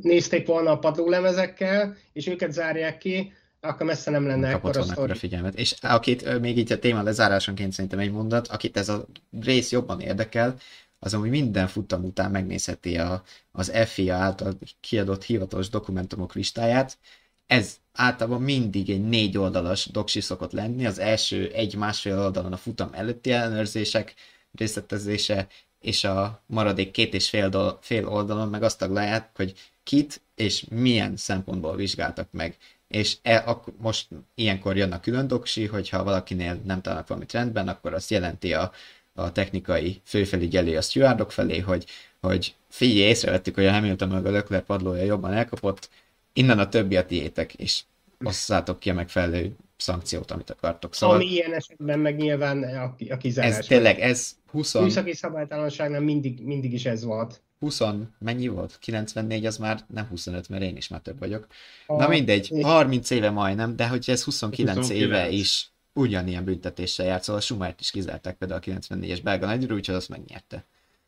nézték 0.00 0.46
volna 0.46 0.70
a 0.70 0.78
padlólemezekkel, 0.78 1.96
és 2.12 2.26
őket 2.26 2.52
zárják 2.52 2.98
ki, 2.98 3.32
akkor 3.60 3.86
messze 3.86 4.10
nem 4.10 4.26
lenne 4.26 4.48
ekkora 4.48 4.84
a 4.94 5.14
figyelmet. 5.14 5.54
És 5.54 5.74
akit 5.80 6.40
még 6.40 6.58
így 6.58 6.72
a 6.72 6.78
téma 6.78 7.02
lezárásonként 7.02 7.72
szerintem 7.72 7.98
egy 7.98 8.10
mondat, 8.10 8.48
akit 8.48 8.76
ez 8.76 8.88
a 8.88 9.06
rész 9.40 9.70
jobban 9.70 10.00
érdekel, 10.00 10.56
az, 10.98 11.12
hogy 11.12 11.30
minden 11.30 11.68
futam 11.68 12.04
után 12.04 12.30
megnézheti 12.30 12.98
a, 12.98 13.22
az 13.52 13.72
FIA 13.86 14.14
által 14.14 14.58
kiadott 14.80 15.24
hivatalos 15.24 15.68
dokumentumok 15.68 16.34
listáját. 16.34 16.98
Ez 17.46 17.76
általában 17.92 18.42
mindig 18.42 18.90
egy 18.90 19.08
négy 19.08 19.38
oldalas 19.38 19.86
doksi 19.86 20.20
szokott 20.20 20.52
lenni, 20.52 20.86
az 20.86 20.98
első 20.98 21.50
egy-másfél 21.54 22.18
oldalon 22.18 22.52
a 22.52 22.56
futam 22.56 22.88
előtti 22.92 23.30
ellenőrzések 23.32 24.14
részletezése, 24.52 25.46
és 25.86 26.04
a 26.04 26.42
maradék 26.46 26.90
két 26.90 27.14
és 27.14 27.28
fél, 27.28 27.48
do- 27.48 27.78
fél 27.80 28.08
oldalon 28.08 28.48
meg 28.48 28.62
azt 28.62 28.78
taglalják, 28.78 29.30
hogy 29.34 29.54
kit 29.82 30.20
és 30.34 30.64
milyen 30.70 31.16
szempontból 31.16 31.76
vizsgáltak 31.76 32.28
meg. 32.30 32.56
És 32.88 33.16
e, 33.22 33.42
ak- 33.46 33.78
most 33.78 34.08
ilyenkor 34.34 34.76
jön 34.76 34.92
a 34.92 35.00
külön 35.00 35.26
doksi, 35.26 35.66
hogyha 35.66 36.04
valakinél 36.04 36.60
nem 36.64 36.80
találnak 36.82 37.08
valamit 37.08 37.32
rendben, 37.32 37.68
akkor 37.68 37.94
azt 37.94 38.10
jelenti 38.10 38.52
a, 38.52 38.72
a 39.14 39.32
technikai 39.32 40.00
főfelügyelő 40.04 40.76
a 40.76 40.80
stewardok 40.80 41.32
felé, 41.32 41.58
hogy, 41.58 41.86
hogy 42.20 42.54
figyelj, 42.68 43.08
észrevettük, 43.08 43.54
hogy 43.54 43.66
a 43.66 43.72
Hamilton 43.72 44.08
meg 44.08 44.26
a 44.26 44.30
Leclerc 44.30 44.66
padlója 44.66 45.02
jobban 45.02 45.32
elkapott, 45.32 45.88
innen 46.32 46.58
a 46.58 46.68
többi 46.68 46.96
a 46.96 47.06
tiétek, 47.06 47.54
és 47.54 47.82
osszátok 48.24 48.78
ki 48.78 48.90
a 48.90 48.94
megfelelő 48.94 49.56
szankciót, 49.76 50.30
amit 50.30 50.50
akartok. 50.50 50.94
Szóval, 50.94 51.16
Ami 51.16 51.26
ilyen 51.26 51.54
esetben 51.54 51.98
meg 51.98 52.16
nyilván 52.16 52.62
a, 52.62 52.94
a 53.08 53.16
kizárás. 53.16 53.58
Ez 53.58 53.66
tényleg, 53.66 54.00
ez 54.00 54.36
20... 54.50 54.74
Műszaki 54.74 55.12
szabálytalanságnál 55.12 56.00
mindig, 56.00 56.44
mindig 56.44 56.72
is 56.72 56.84
ez 56.84 57.04
volt. 57.04 57.40
20, 57.58 57.80
mennyi 58.18 58.48
volt? 58.48 58.78
94 58.78 59.46
az 59.46 59.56
már 59.56 59.80
nem 59.88 60.06
25, 60.06 60.48
mert 60.48 60.62
én 60.62 60.76
is 60.76 60.88
már 60.88 61.00
több 61.00 61.18
vagyok. 61.18 61.46
A... 61.86 61.96
Na 61.96 62.08
mindegy, 62.08 62.52
30 62.62 63.10
éve 63.10 63.30
majdnem, 63.30 63.76
de 63.76 63.88
hogy 63.88 64.04
ez 64.06 64.24
29, 64.24 64.76
29. 64.76 65.04
éve 65.04 65.28
is 65.28 65.70
ugyanilyen 65.92 66.44
büntetéssel 66.44 67.06
járt, 67.06 67.22
szóval 67.22 67.40
a 67.40 67.44
Schumert 67.44 67.80
is 67.80 67.90
kizárták 67.90 68.36
például 68.36 68.60
a 68.66 68.70
94-es 68.70 69.20
belga 69.22 69.46
nagydúró, 69.46 69.74
úgyhogy 69.74 69.94
azt 69.94 70.08
megnyerte. 70.08 70.64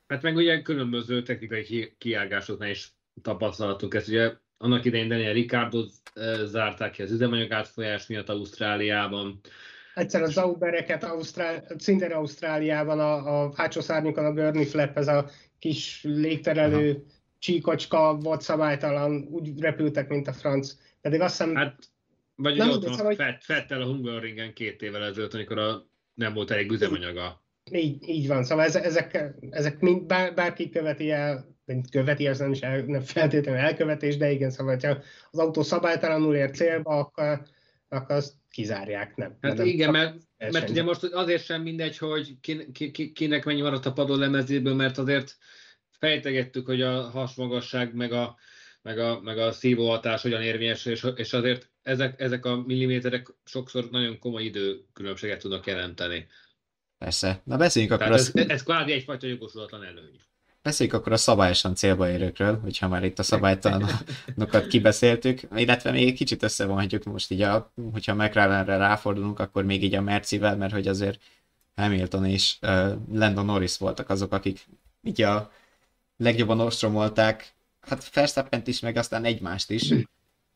Hát 0.09 0.23
meg 0.23 0.37
ugye 0.37 0.63
különböző 0.63 1.23
technikai 1.23 1.95
kiágásoknál 1.99 2.71
is 2.71 2.93
tapasztalatunk 3.23 3.95
ezt. 3.95 4.09
Ugye 4.09 4.33
annak 4.59 4.85
idején 4.85 5.09
Daniel 5.09 5.33
Ricardo 5.33 5.85
zárták 6.45 6.91
ki 6.91 7.03
az 7.03 7.13
üzemanyag 7.13 7.53
átfolyás 7.53 8.07
miatt 8.07 8.29
Ausztráliában. 8.29 9.41
Egyszer 9.95 10.23
az 10.23 10.33
Zaubereket 10.33 11.05
Ausztrál, 11.05 11.65
szintén 11.77 12.11
Ausztráliában 12.11 12.99
a, 12.99 13.43
a 13.43 13.53
hátsó 13.57 13.81
szárnyukon 13.81 14.25
a 14.25 14.33
Gurney 14.33 14.65
Flap, 14.65 14.97
ez 14.97 15.09
a 15.09 15.31
kis 15.59 16.01
légterelő 16.03 16.91
Aha. 16.91 17.03
csíkocska 17.39 18.17
volt 18.17 18.41
szabálytalan, 18.41 19.27
úgy 19.31 19.61
repültek, 19.61 20.09
mint 20.09 20.29
a 20.29 20.33
franc. 20.33 20.73
Pedig 21.01 21.21
azt 21.21 21.39
hiszem... 21.39 21.55
Hát, 21.55 21.79
vagy 22.35 22.57
nem 22.57 22.71
ott 22.71 22.85
van 22.85 22.97
szóval, 22.97 23.15
Fett, 23.15 23.43
Fettel 23.43 23.83
a 23.83 23.87
Hungaroringen 23.87 24.53
két 24.53 24.83
évvel 24.83 25.05
ezelőtt, 25.05 25.35
amikor 25.35 25.59
a, 25.59 25.87
nem 26.15 26.35
volt 26.35 26.51
elég 26.51 26.71
üzemanyaga. 26.71 27.43
Így, 27.71 28.09
így 28.09 28.27
van, 28.27 28.45
szóval 28.45 28.65
ezek, 28.65 29.35
ezek 29.51 29.81
mind, 29.81 30.07
bár, 30.07 30.35
bárki 30.35 30.69
követi 30.69 31.11
el 31.11 31.58
követi, 31.91 32.27
az 32.27 32.39
nem 32.39 32.53
is 32.53 32.61
el, 32.61 32.83
nem 32.83 33.01
feltétlenül 33.01 33.61
elkövetés, 33.61 34.17
de 34.17 34.31
igen, 34.31 34.51
szóval, 34.51 34.79
ha 34.83 34.99
az 35.31 35.39
autó 35.39 35.63
szabálytalanul 35.63 36.35
ér 36.35 36.51
célba, 36.51 36.99
akkor, 36.99 37.43
akkor 37.89 38.17
azt 38.17 38.33
kizárják, 38.51 39.17
nem. 39.17 39.37
Hát 39.41 39.57
nem 39.57 39.67
igen, 39.67 39.91
mert, 39.91 40.17
mert 40.37 40.71
ugye 40.71 40.83
most 40.83 41.03
azért 41.03 41.45
sem 41.45 41.63
mindegy, 41.63 41.99
hogy 41.99 42.41
ki, 42.41 42.73
ki, 42.73 43.13
kinek 43.13 43.45
mennyi 43.45 43.61
maradt 43.61 43.87
a 43.87 43.93
padló 43.93 44.15
lemezéből, 44.15 44.75
mert 44.75 44.99
azért 44.99 45.37
fejtegettük, 45.99 46.67
hogy 46.67 46.83
a 46.83 47.11
hasmagasság 47.11 47.95
meg 47.95 48.13
a, 48.13 48.37
meg 48.83 48.99
a, 48.99 49.21
meg 49.21 49.39
a 49.39 49.53
szívóhatás 49.53 50.23
hogyan 50.23 50.43
érvényesül, 50.43 50.93
és, 50.93 51.07
és 51.15 51.33
azért 51.33 51.71
ezek, 51.83 52.21
ezek 52.21 52.45
a 52.45 52.63
milliméterek 52.67 53.29
sokszor 53.45 53.91
nagyon 53.91 54.19
komoly 54.19 54.43
időkülönbséget 54.43 55.41
tudnak 55.41 55.67
jelenteni. 55.67 56.27
Persze. 56.99 57.43
Na 57.45 57.57
beszéljünk 57.57 57.95
akkor. 57.95 58.07
Tehát 58.07 58.21
ez, 58.21 58.31
az... 58.35 58.49
ez 58.49 58.63
kvázi 58.63 58.93
egyfajta 58.93 59.27
jogosulatlan 59.27 59.85
előny. 59.85 60.21
Beszéljük 60.69 60.95
akkor 60.95 61.13
a 61.13 61.17
szabályosan 61.17 61.75
célba 61.75 62.11
érőkről, 62.11 62.61
hogyha 62.61 62.89
már 62.89 63.05
itt 63.05 63.19
a 63.19 63.23
szabálytalanokat 63.23 64.67
kibeszéltük, 64.73 65.41
illetve 65.57 65.91
még 65.91 66.09
egy 66.09 66.15
kicsit 66.15 66.43
összevonhatjuk 66.43 67.05
most 67.05 67.31
így, 67.31 67.43
a, 67.43 67.73
hogyha 67.93 68.15
McLarenre 68.15 68.77
ráfordulunk, 68.77 69.39
akkor 69.39 69.65
még 69.65 69.83
így 69.83 69.95
a 69.95 70.01
Mercivel, 70.01 70.57
mert 70.57 70.73
hogy 70.73 70.89
azért 70.89 71.21
Hamilton 71.77 72.25
és 72.25 72.57
uh, 72.63 72.93
Landon 73.13 73.45
Norris 73.45 73.79
voltak 73.79 74.11
azok, 74.11 74.33
akik 74.33 74.67
így 75.03 75.23
a 75.23 75.51
legjobban 76.17 76.61
ostromolták, 76.61 77.53
hát 77.81 78.15
verstappen 78.15 78.63
is, 78.65 78.81
meg 78.81 78.97
aztán 78.97 79.25
egymást 79.25 79.71
is. 79.71 79.91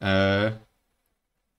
Uh, 0.01 0.47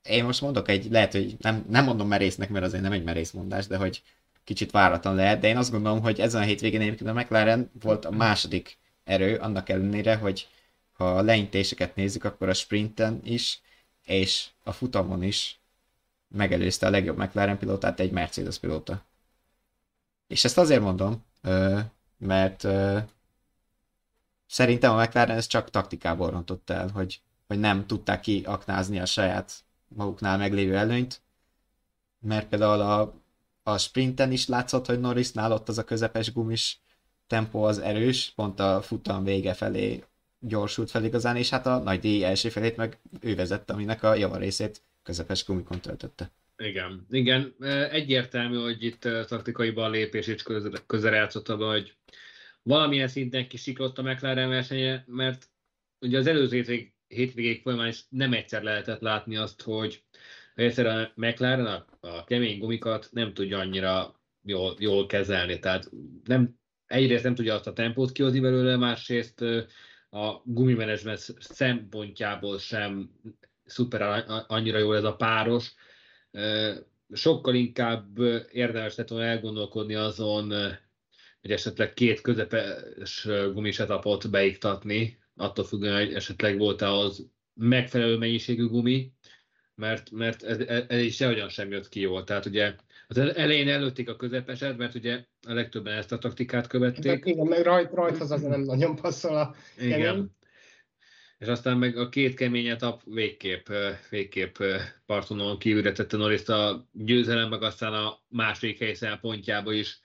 én 0.03 0.23
most 0.23 0.41
mondok 0.41 0.69
egy, 0.69 0.91
lehet, 0.91 1.11
hogy 1.11 1.35
nem, 1.39 1.65
nem 1.69 1.83
mondom 1.83 2.07
merésznek, 2.07 2.49
mert 2.49 2.65
azért 2.65 2.83
nem 2.83 2.91
egy 2.91 3.03
merész 3.03 3.31
mondás, 3.31 3.67
de 3.67 3.77
hogy 3.77 4.01
kicsit 4.43 4.71
váratlan 4.71 5.15
lehet, 5.15 5.39
de 5.39 5.47
én 5.47 5.57
azt 5.57 5.71
gondolom, 5.71 6.01
hogy 6.01 6.19
ezen 6.19 6.41
a 6.41 6.45
hétvégén 6.45 6.81
egyébként 6.81 7.09
a 7.09 7.13
McLaren 7.13 7.71
volt 7.81 8.05
a 8.05 8.11
második 8.11 8.77
erő, 9.03 9.35
annak 9.35 9.69
ellenére, 9.69 10.15
hogy 10.15 10.47
ha 10.93 11.17
a 11.17 11.21
leintéseket 11.21 11.95
nézzük, 11.95 12.23
akkor 12.23 12.49
a 12.49 12.53
sprinten 12.53 13.19
is, 13.23 13.61
és 14.05 14.47
a 14.63 14.71
futamon 14.71 15.23
is 15.23 15.59
megelőzte 16.27 16.87
a 16.87 16.89
legjobb 16.89 17.17
McLaren 17.17 17.57
pilótát 17.57 17.99
egy 17.99 18.11
Mercedes 18.11 18.57
pilóta. 18.57 19.03
És 20.27 20.43
ezt 20.43 20.57
azért 20.57 20.81
mondom, 20.81 21.25
mert 22.17 22.67
szerintem 24.47 24.95
a 24.95 25.01
McLaren 25.03 25.37
ezt 25.37 25.49
csak 25.49 25.69
taktikából 25.69 26.29
rontott 26.29 26.69
el, 26.69 26.89
hogy, 26.89 27.21
hogy 27.47 27.59
nem 27.59 27.85
tudták 27.85 28.19
kiaknázni 28.19 28.99
a 28.99 29.05
saját 29.05 29.53
maguknál 29.87 30.37
meglévő 30.37 30.77
előnyt, 30.77 31.21
mert 32.19 32.47
például 32.47 32.81
a 32.81 33.13
a 33.63 33.77
sprinten 33.77 34.31
is 34.31 34.47
látszott, 34.47 34.85
hogy 34.85 34.99
Norrisnál 34.99 35.51
ott 35.51 35.69
az 35.69 35.77
a 35.77 35.83
közepes 35.83 36.33
gumis 36.33 36.81
tempó 37.27 37.63
az 37.63 37.79
erős, 37.79 38.31
pont 38.35 38.59
a 38.59 38.81
futam 38.81 39.23
vége 39.23 39.53
felé 39.53 40.03
gyorsult 40.39 40.89
fel 40.89 41.03
igazán, 41.03 41.35
és 41.35 41.49
hát 41.49 41.65
a 41.65 41.77
nagy 41.77 41.99
díj 41.99 42.23
első 42.23 42.49
felét 42.49 42.77
meg 42.77 42.99
ő 43.21 43.35
vezette, 43.35 43.73
aminek 43.73 44.03
a 44.03 44.15
javarészét 44.15 44.83
közepes 45.03 45.45
gumikon 45.45 45.79
töltötte. 45.79 46.31
Igen, 46.57 47.05
igen. 47.09 47.55
Egyértelmű, 47.91 48.57
hogy 48.57 48.83
itt 48.83 48.99
taktikai 49.01 49.73
lépés 49.75 50.27
és 50.27 50.43
közel, 50.85 51.13
játszott 51.13 51.49
abban, 51.49 51.71
hogy 51.71 51.97
valamilyen 52.63 53.07
szinten 53.07 53.47
kisiklott 53.47 53.97
a 53.97 54.01
McLaren 54.01 54.49
versenye, 54.49 55.03
mert 55.07 55.49
ugye 55.99 56.17
az 56.17 56.27
előző 56.27 56.85
hétvégék 57.07 57.61
folyamán 57.61 57.87
is 57.87 58.03
nem 58.09 58.33
egyszer 58.33 58.63
lehetett 58.63 59.01
látni 59.01 59.35
azt, 59.35 59.61
hogy 59.61 60.03
egyszerűen 60.55 61.03
a 61.03 61.11
McLaren 61.15 61.65
a, 61.65 61.85
a 62.03 62.23
kemény 62.23 62.59
gumikat 62.59 63.09
nem 63.11 63.33
tudja 63.33 63.59
annyira 63.59 64.19
jól, 64.43 64.75
jól 64.79 65.05
kezelni, 65.05 65.59
tehát 65.59 65.89
nem, 66.23 66.59
egyrészt 66.85 67.23
nem 67.23 67.35
tudja 67.35 67.53
azt 67.53 67.67
a 67.67 67.73
tempót 67.73 68.11
kihozni 68.11 68.39
belőle, 68.39 68.77
másrészt 68.77 69.41
a 70.09 70.41
gumimenedzsment 70.43 71.19
szempontjából 71.39 72.59
sem 72.59 73.09
szuper 73.65 74.23
annyira 74.47 74.77
jó 74.77 74.93
ez 74.93 75.03
a 75.03 75.15
páros. 75.15 75.73
Sokkal 77.13 77.55
inkább 77.55 78.19
érdemes 78.51 78.95
lett 78.95 79.07
volna 79.07 79.25
elgondolkodni 79.25 79.95
azon, 79.95 80.49
hogy 81.41 81.51
esetleg 81.51 81.93
két 81.93 82.21
közepes 82.21 83.27
gumisetapot 83.53 84.29
beiktatni, 84.29 85.17
attól 85.35 85.65
függően, 85.65 86.05
hogy 86.05 86.13
esetleg 86.13 86.57
volt-e 86.57 86.91
az 86.91 87.27
megfelelő 87.53 88.17
mennyiségű 88.17 88.67
gumi, 88.67 89.11
mert, 89.75 90.11
mert 90.11 90.43
ez, 90.43 90.59
ez 90.87 91.01
is 91.01 91.15
sehogyan 91.15 91.49
sem 91.49 91.71
jött 91.71 91.89
ki 91.89 91.99
jól. 91.99 92.23
Tehát 92.23 92.45
ugye 92.45 92.75
az 93.07 93.17
elején 93.17 93.69
előtték 93.69 94.09
a 94.09 94.15
közepeset, 94.15 94.77
mert 94.77 94.95
ugye 94.95 95.25
a 95.47 95.53
legtöbben 95.53 95.97
ezt 95.97 96.11
a 96.11 96.17
taktikát 96.17 96.67
követték. 96.67 97.25
Igen, 97.25 97.47
meg 97.47 97.61
rajt, 97.61 97.91
rajthoz 97.91 98.31
az 98.31 98.41
nem 98.41 98.61
nagyon 98.61 98.95
passzol 98.95 99.35
a 99.37 99.55
kemény. 99.77 99.97
Igen. 99.97 100.35
És 101.37 101.47
aztán 101.47 101.77
meg 101.77 101.97
a 101.97 102.09
két 102.09 102.35
keményet 102.35 102.81
a 102.81 102.99
végképp, 103.05 103.67
végképp 104.09 104.57
partonon 105.05 105.57
kívülre 105.57 105.91
tette 105.91 106.17
Norris 106.17 106.47
a 106.47 106.87
győzelem, 106.91 107.49
meg 107.49 107.63
aztán 107.63 107.93
a 107.93 108.19
második 108.27 108.79
hely 108.79 108.93
szempontjába 108.93 109.73
is, 109.73 109.99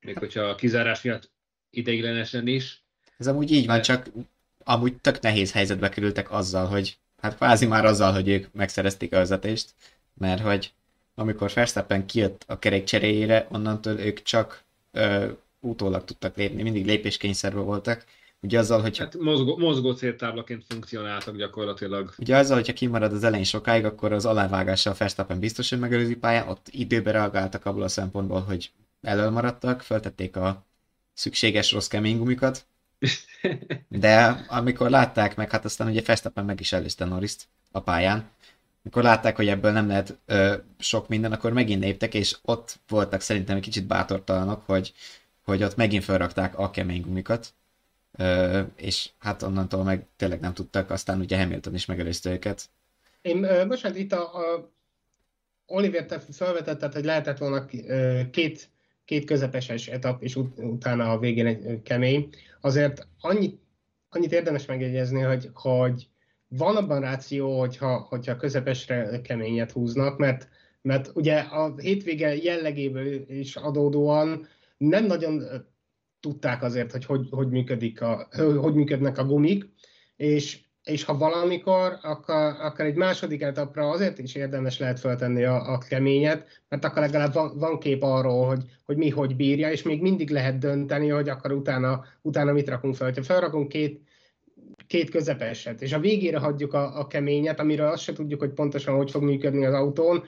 még 0.00 0.18
hogyha 0.18 0.40
a 0.40 0.54
kizárás 0.54 1.02
miatt 1.02 1.30
ideiglenesen 1.70 2.46
is. 2.46 2.84
Ez 3.18 3.26
amúgy 3.26 3.52
így 3.52 3.66
van, 3.66 3.82
csak 3.82 4.10
amúgy 4.64 4.96
tök 4.96 5.20
nehéz 5.20 5.52
helyzetbe 5.52 5.88
kerültek 5.88 6.30
azzal, 6.30 6.66
hogy 6.66 6.98
hát 7.22 7.36
kvázi 7.36 7.66
már 7.66 7.84
azzal, 7.84 8.12
hogy 8.12 8.28
ők 8.28 8.52
megszerezték 8.52 9.12
a 9.12 9.16
vezetést, 9.16 9.74
mert 10.14 10.42
hogy 10.42 10.72
amikor 11.14 11.50
Verstappen 11.54 12.06
kijött 12.06 12.44
a 12.46 12.58
kerék 12.58 12.84
cseréjére, 12.84 13.46
onnantól 13.50 13.98
ők 13.98 14.22
csak 14.22 14.62
ö, 14.92 15.26
utólag 15.60 16.04
tudtak 16.04 16.36
lépni, 16.36 16.62
mindig 16.62 16.86
lépéskényszerben 16.86 17.64
voltak. 17.64 18.04
Ugye 18.40 18.58
azzal, 18.58 18.80
hogy... 18.80 18.98
Hát 18.98 19.18
mozgó, 19.18 19.56
mozgó 19.56 19.92
céltáblaként 19.92 20.64
funkcionáltak 20.68 21.36
gyakorlatilag. 21.36 22.14
Ugye 22.18 22.36
azzal, 22.36 22.56
hogyha 22.56 22.72
kimarad 22.72 23.12
az 23.12 23.24
elején 23.24 23.44
sokáig, 23.44 23.84
akkor 23.84 24.12
az 24.12 24.26
alávágással 24.26 24.94
Verstappen 24.98 25.38
biztos, 25.38 25.70
hogy 25.70 25.78
megelőzi 25.78 26.16
pályán, 26.16 26.48
ott 26.48 26.66
időbe 26.70 27.10
reagáltak 27.10 27.64
abból 27.66 27.82
a 27.82 27.88
szempontból, 27.88 28.40
hogy 28.40 28.70
elől 29.02 29.30
maradtak, 29.30 29.82
feltették 29.82 30.36
a 30.36 30.64
szükséges 31.12 31.72
rossz 31.72 31.86
kemény 31.86 32.18
gumikat, 32.18 32.66
de 33.88 34.44
amikor 34.48 34.90
látták 34.90 35.36
meg, 35.36 35.50
hát 35.50 35.64
aztán 35.64 35.88
ugye 35.88 36.02
Verstappen 36.06 36.44
meg 36.44 36.60
is 36.60 36.72
előzte 36.72 37.04
norris 37.04 37.36
a 37.72 37.80
pályán, 37.80 38.30
amikor 38.82 39.02
látták, 39.02 39.36
hogy 39.36 39.48
ebből 39.48 39.72
nem 39.72 39.88
lehet 39.88 40.18
ö, 40.26 40.54
sok 40.78 41.08
minden, 41.08 41.32
akkor 41.32 41.52
megint 41.52 41.82
léptek, 41.82 42.14
és 42.14 42.36
ott 42.42 42.80
voltak 42.88 43.20
szerintem 43.20 43.56
egy 43.56 43.62
kicsit 43.62 43.86
bátortalanok, 43.86 44.62
hogy, 44.66 44.92
hogy 45.44 45.62
ott 45.62 45.76
megint 45.76 46.04
felrakták 46.04 46.58
a 46.58 46.70
kemény 46.70 47.00
gumikat, 47.00 47.54
ö, 48.16 48.62
és 48.76 49.08
hát 49.18 49.42
onnantól 49.42 49.84
meg 49.84 50.06
tényleg 50.16 50.40
nem 50.40 50.54
tudtak, 50.54 50.90
aztán 50.90 51.20
ugye 51.20 51.38
Hamilton 51.38 51.74
is 51.74 51.86
megelőzte 51.86 52.30
őket. 52.30 52.68
Én, 53.22 53.42
ö, 53.44 53.66
bocsánat, 53.66 53.98
itt 53.98 54.12
a, 54.12 54.34
a 54.34 54.70
Oliver, 55.66 56.06
te 56.06 56.20
felvetetted, 56.20 56.92
hogy 56.92 57.04
lehetett 57.04 57.38
volna 57.38 57.66
két, 58.30 58.68
két 59.06 59.24
közepeses 59.24 59.88
etap, 59.88 60.22
és 60.22 60.36
ut- 60.36 60.58
utána 60.58 61.10
a 61.12 61.18
végén 61.18 61.46
egy 61.46 61.82
kemény. 61.82 62.28
Azért 62.60 63.06
annyit, 63.20 63.60
annyit 64.08 64.32
érdemes 64.32 64.66
megjegyezni, 64.66 65.20
hogy, 65.20 65.50
hogy 65.54 66.08
van 66.48 66.76
abban 66.76 67.00
ráció, 67.00 67.58
hogyha, 67.58 67.98
hogyha 67.98 68.36
közepesre 68.36 69.20
keményet 69.20 69.70
húznak, 69.70 70.18
mert, 70.18 70.48
mert 70.82 71.10
ugye 71.14 71.38
a 71.38 71.74
hétvége 71.76 72.36
jellegéből 72.36 73.30
is 73.30 73.56
adódóan 73.56 74.46
nem 74.76 75.06
nagyon 75.06 75.42
tudták 76.20 76.62
azért, 76.62 76.92
hogy 76.92 77.04
hogy, 77.04 77.28
hogy, 77.30 77.48
működik 77.48 78.00
a, 78.00 78.28
hogy 78.60 78.74
működnek 78.74 79.18
a 79.18 79.24
gumik, 79.24 79.68
és, 80.16 80.60
és 80.86 81.04
ha 81.04 81.16
valamikor, 81.16 81.98
akkor, 82.02 82.54
akkor 82.60 82.84
egy 82.84 82.94
második 82.94 83.42
etapra 83.42 83.90
azért 83.90 84.18
is 84.18 84.34
érdemes 84.34 84.78
lehet 84.78 85.00
feltenni 85.00 85.44
a, 85.44 85.72
a 85.72 85.78
keményet, 85.78 86.62
mert 86.68 86.84
akkor 86.84 87.02
legalább 87.02 87.32
van, 87.32 87.58
van 87.58 87.78
kép 87.78 88.02
arról, 88.02 88.46
hogy, 88.46 88.62
hogy 88.84 88.96
mi 88.96 89.10
hogy 89.10 89.36
bírja, 89.36 89.70
és 89.70 89.82
még 89.82 90.00
mindig 90.00 90.30
lehet 90.30 90.58
dönteni, 90.58 91.08
hogy 91.08 91.28
akkor 91.28 91.52
utána, 91.52 92.04
utána 92.22 92.52
mit 92.52 92.68
rakunk 92.68 92.94
fel. 92.94 93.12
Ha 93.14 93.22
felrakunk 93.22 93.68
két, 93.68 94.00
két 94.86 95.10
közepeset, 95.10 95.82
és 95.82 95.92
a 95.92 96.00
végére 96.00 96.38
hagyjuk 96.38 96.74
a, 96.74 96.98
a 96.98 97.06
keményet, 97.06 97.60
amiről 97.60 97.88
azt 97.88 98.02
se 98.02 98.12
tudjuk, 98.12 98.40
hogy 98.40 98.52
pontosan 98.52 98.96
hogy 98.96 99.10
fog 99.10 99.22
működni 99.22 99.64
az 99.64 99.74
autón, 99.74 100.24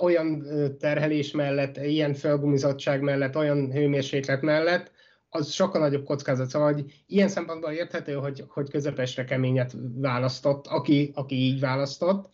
olyan 0.00 0.46
terhelés 0.78 1.30
mellett, 1.30 1.76
ilyen 1.76 2.14
felgumizottság 2.14 3.00
mellett, 3.00 3.36
olyan 3.36 3.72
hőmérséklet 3.72 4.42
mellett, 4.42 4.90
az 5.34 5.50
sokkal 5.50 5.80
nagyobb 5.80 6.04
kockázat. 6.04 6.48
Szóval, 6.48 6.72
hogy 6.72 7.02
ilyen 7.06 7.28
szempontból 7.28 7.70
érthető, 7.70 8.12
hogy, 8.14 8.44
hogy 8.48 8.70
közepesre 8.70 9.24
keményet 9.24 9.74
választott, 9.94 10.66
aki, 10.66 11.10
aki 11.14 11.34
így 11.34 11.60
választott. 11.60 12.28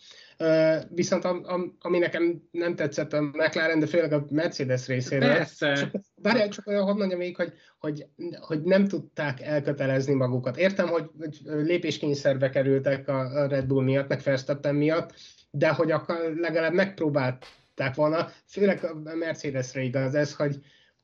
Viszont 0.88 1.24
ami 1.80 1.98
nekem 1.98 2.42
nem 2.50 2.74
tetszett 2.74 3.12
a 3.12 3.22
McLaren, 3.22 3.78
de 3.78 3.86
főleg 3.86 4.12
a 4.12 4.26
Mercedes 4.30 4.86
részéről. 4.86 5.28
Persze. 5.28 5.74
Csak, 5.74 6.48
csak 6.48 6.66
olyan, 6.66 6.84
hadd 6.84 6.96
mondjam 6.96 7.18
még, 7.18 7.36
hogy, 7.36 7.52
hogy, 7.78 8.06
hogy 8.40 8.62
nem 8.62 8.88
tudták 8.88 9.40
elkötelezni 9.40 10.14
magukat. 10.14 10.56
Értem, 10.56 10.88
hogy, 10.88 11.10
hogy 11.18 11.38
lépéskényszerbe 11.44 12.50
kerültek 12.50 13.08
a 13.08 13.46
Red 13.46 13.66
Bull 13.66 13.84
miatt, 13.84 14.08
meg 14.08 14.20
Verstappen 14.24 14.74
miatt, 14.74 15.14
de 15.50 15.68
hogy 15.68 15.90
akkor 15.90 16.16
legalább 16.36 16.72
megpróbálták 16.72 17.94
volna, 17.94 18.28
főleg 18.46 18.84
a 18.84 19.14
Mercedesre 19.14 19.80
igaz 19.80 20.14
ez, 20.14 20.34
hogy, 20.34 20.58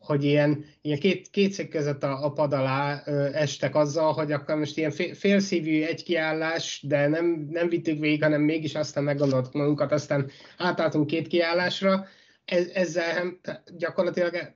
hogy 0.04 0.24
ilyen, 0.24 0.64
ilyen 0.82 0.98
két, 0.98 1.30
két 1.30 1.68
között 1.68 2.02
a, 2.02 2.24
a 2.24 2.32
pad 2.32 2.52
alá 2.52 3.02
ö, 3.06 3.24
estek 3.32 3.74
azzal, 3.74 4.12
hogy 4.12 4.32
akkor 4.32 4.56
most 4.56 4.76
ilyen 4.76 4.90
fél, 4.90 5.14
félszívű 5.14 5.82
egy 5.82 6.02
kiállás, 6.02 6.84
de 6.88 7.08
nem, 7.08 7.48
nem 7.50 7.68
vittük 7.68 7.98
végig, 7.98 8.22
hanem 8.22 8.42
mégis 8.42 8.74
aztán 8.74 9.04
meggondoltuk 9.04 9.52
magunkat, 9.52 9.92
aztán 9.92 10.30
átálltunk 10.58 11.06
két 11.06 11.26
kiállásra. 11.26 12.06
Ez, 12.44 12.66
ezzel 12.74 13.40
gyakorlatilag 13.76 14.54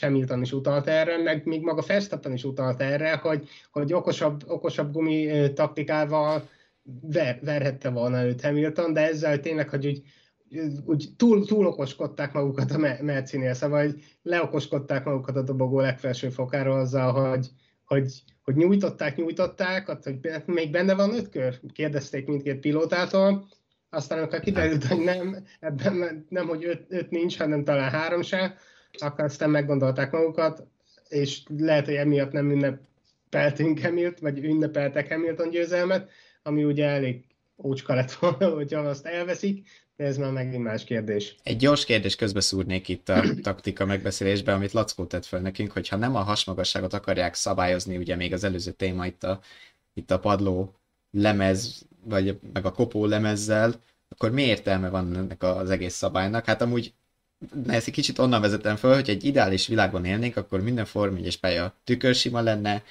Hamilton 0.00 0.42
is 0.42 0.52
utalt 0.52 0.86
erre, 0.86 1.22
meg 1.22 1.44
még 1.44 1.62
maga 1.62 1.84
Verstappen 1.86 2.32
is 2.32 2.44
utalt 2.44 2.80
erre, 2.80 3.14
hogy, 3.14 3.48
hogy 3.72 3.92
okosabb, 3.92 4.42
okosabb 4.46 4.92
gumi 4.92 5.52
taktikával 5.54 6.48
ver, 7.00 7.38
verhette 7.42 7.88
volna 7.88 8.24
őt 8.24 8.40
Hamilton, 8.40 8.92
de 8.92 9.00
ezzel 9.08 9.40
tényleg, 9.40 9.68
hogy 9.68 9.86
úgy 9.86 10.02
úgy 10.84 11.08
túl, 11.16 11.46
túl 11.46 11.66
okoskodták 11.66 12.32
magukat 12.32 12.70
a 12.70 12.78
Mercinél, 13.00 13.54
szóval 13.54 13.84
hogy 13.84 14.02
leokoskodták 14.22 15.04
magukat 15.04 15.36
a 15.36 15.42
dobogó 15.42 15.80
legfelső 15.80 16.28
fokáról 16.28 16.78
azzal, 16.78 17.12
hogy, 17.12 17.48
hogy, 17.84 18.22
hogy 18.42 18.56
nyújtották, 18.56 19.16
nyújtották, 19.16 19.88
ott, 19.88 20.04
hogy 20.04 20.18
még 20.46 20.70
benne 20.70 20.94
van 20.94 21.14
öt 21.14 21.28
kör? 21.28 21.60
Kérdezték 21.72 22.26
mindkét 22.26 22.60
pilótától, 22.60 23.48
aztán 23.90 24.18
amikor 24.18 24.40
kiderült, 24.40 24.84
hogy 24.84 25.00
nem, 25.04 25.36
ebben 25.60 26.26
nem, 26.28 26.48
hogy 26.48 26.64
öt, 26.64 26.84
öt 26.88 27.10
nincs, 27.10 27.38
hanem 27.38 27.64
talán 27.64 27.90
három 27.90 28.22
se, 28.22 28.56
akkor 28.98 29.24
aztán 29.24 29.50
meggondolták 29.50 30.10
magukat, 30.12 30.66
és 31.08 31.42
lehet, 31.58 31.84
hogy 31.84 31.94
emiatt 31.94 32.32
nem 32.32 32.50
ünnepeltünk 32.50 33.80
Hamilt, 33.80 34.18
vagy 34.18 34.44
ünnepeltek 34.44 35.08
Hamilton 35.08 35.50
győzelmet, 35.50 36.10
ami 36.42 36.64
ugye 36.64 36.86
elég 36.86 37.24
ócska 37.62 37.94
lett 37.94 38.12
volna, 38.12 38.48
hogyha 38.48 38.80
azt 38.80 39.06
elveszik, 39.06 39.68
ez 40.00 40.16
már 40.16 40.32
megint 40.32 40.62
más 40.62 40.84
kérdés. 40.84 41.34
Egy 41.42 41.56
gyors 41.56 41.84
kérdés 41.84 42.16
közbeszúrnék 42.16 42.88
itt 42.88 43.08
a 43.08 43.22
taktika 43.42 43.84
megbeszélésbe, 43.84 44.52
amit 44.52 44.72
Lackó 44.72 45.04
tett 45.04 45.24
fel 45.24 45.40
nekünk, 45.40 45.72
hogyha 45.72 45.96
nem 45.96 46.16
a 46.16 46.20
hasmagasságot 46.22 46.92
akarják 46.92 47.34
szabályozni, 47.34 47.96
ugye 47.96 48.16
még 48.16 48.32
az 48.32 48.44
előző 48.44 48.70
téma 48.70 49.06
itt 49.06 49.24
a, 49.24 49.40
itt 49.94 50.10
a 50.10 50.18
padló 50.18 50.74
lemez, 51.10 51.86
vagy 52.04 52.38
meg 52.52 52.64
a 52.64 52.72
kopó 52.72 53.06
lemezzel, 53.06 53.74
akkor 54.08 54.30
mi 54.30 54.42
értelme 54.42 54.88
van 54.88 55.16
ennek 55.16 55.42
az 55.42 55.70
egész 55.70 55.94
szabálynak? 55.94 56.44
Hát 56.44 56.62
amúgy 56.62 56.92
ne 57.64 57.74
ezt 57.74 57.86
egy 57.86 57.92
kicsit 57.92 58.18
onnan 58.18 58.40
vezetem 58.40 58.76
föl, 58.76 58.94
hogy 58.94 59.10
egy 59.10 59.24
ideális 59.24 59.66
világban 59.66 60.04
élnénk, 60.04 60.36
akkor 60.36 60.60
minden 60.62 60.84
Form 60.84 61.14
1 61.16 61.40
pálya 61.40 61.74
tükörsima 61.84 62.40
lenne, 62.40 62.82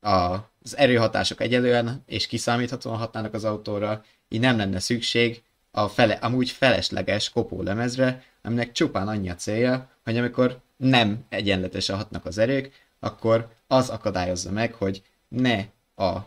az 0.00 0.76
erőhatások 0.76 1.40
egyelően 1.40 2.02
és 2.06 2.26
kiszámíthatóan 2.26 2.96
hatnának 2.96 3.34
az 3.34 3.44
autóra, 3.44 4.04
így 4.28 4.40
nem 4.40 4.56
lenne 4.56 4.78
szükség 4.78 5.42
a 5.70 5.88
fele, 5.88 6.14
amúgy 6.14 6.50
felesleges 6.50 7.30
kopólemezre, 7.30 8.24
aminek 8.42 8.72
csupán 8.72 9.08
annyi 9.08 9.30
a 9.30 9.34
célja, 9.34 9.90
hogy 10.04 10.16
amikor 10.16 10.60
nem 10.76 11.24
egyenletesen 11.28 11.96
hatnak 11.96 12.24
az 12.24 12.38
erők, 12.38 12.70
akkor 12.98 13.48
az 13.66 13.88
akadályozza 13.88 14.50
meg, 14.50 14.74
hogy 14.74 15.02
ne 15.28 15.64
a 15.96 16.18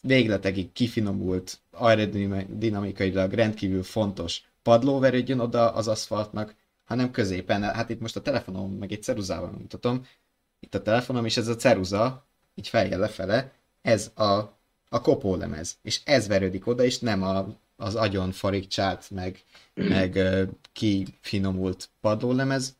végletekig 0.00 0.72
kifinomult, 0.72 1.58
aerodinamikailag 1.70 3.32
rendkívül 3.32 3.82
fontos 3.82 4.42
padló 4.62 4.98
verődjön 4.98 5.38
oda 5.38 5.72
az 5.72 5.88
aszfaltnak, 5.88 6.54
hanem 6.84 7.10
középen, 7.10 7.62
hát 7.62 7.90
itt 7.90 8.00
most 8.00 8.16
a 8.16 8.22
telefonom 8.22 8.72
meg 8.72 8.92
egy 8.92 9.02
ceruzával 9.02 9.50
mutatom, 9.50 10.06
itt 10.60 10.74
a 10.74 10.82
telefonom, 10.82 11.24
és 11.24 11.36
ez 11.36 11.48
a 11.48 11.56
ceruza, 11.56 12.26
így 12.54 12.68
fejjel 12.68 12.98
lefele, 12.98 13.52
ez 13.82 14.10
a, 14.14 14.56
a 14.88 15.00
kopólemez, 15.00 15.78
és 15.82 16.00
ez 16.04 16.26
verődik 16.26 16.66
oda, 16.66 16.84
és 16.84 16.98
nem 16.98 17.22
a, 17.22 17.56
az 17.80 17.94
agyon 17.94 18.32
farigcsált, 18.32 19.10
meg, 19.10 19.44
meg 19.74 20.18
kifinomult 20.72 21.88
padlólemez, 22.00 22.76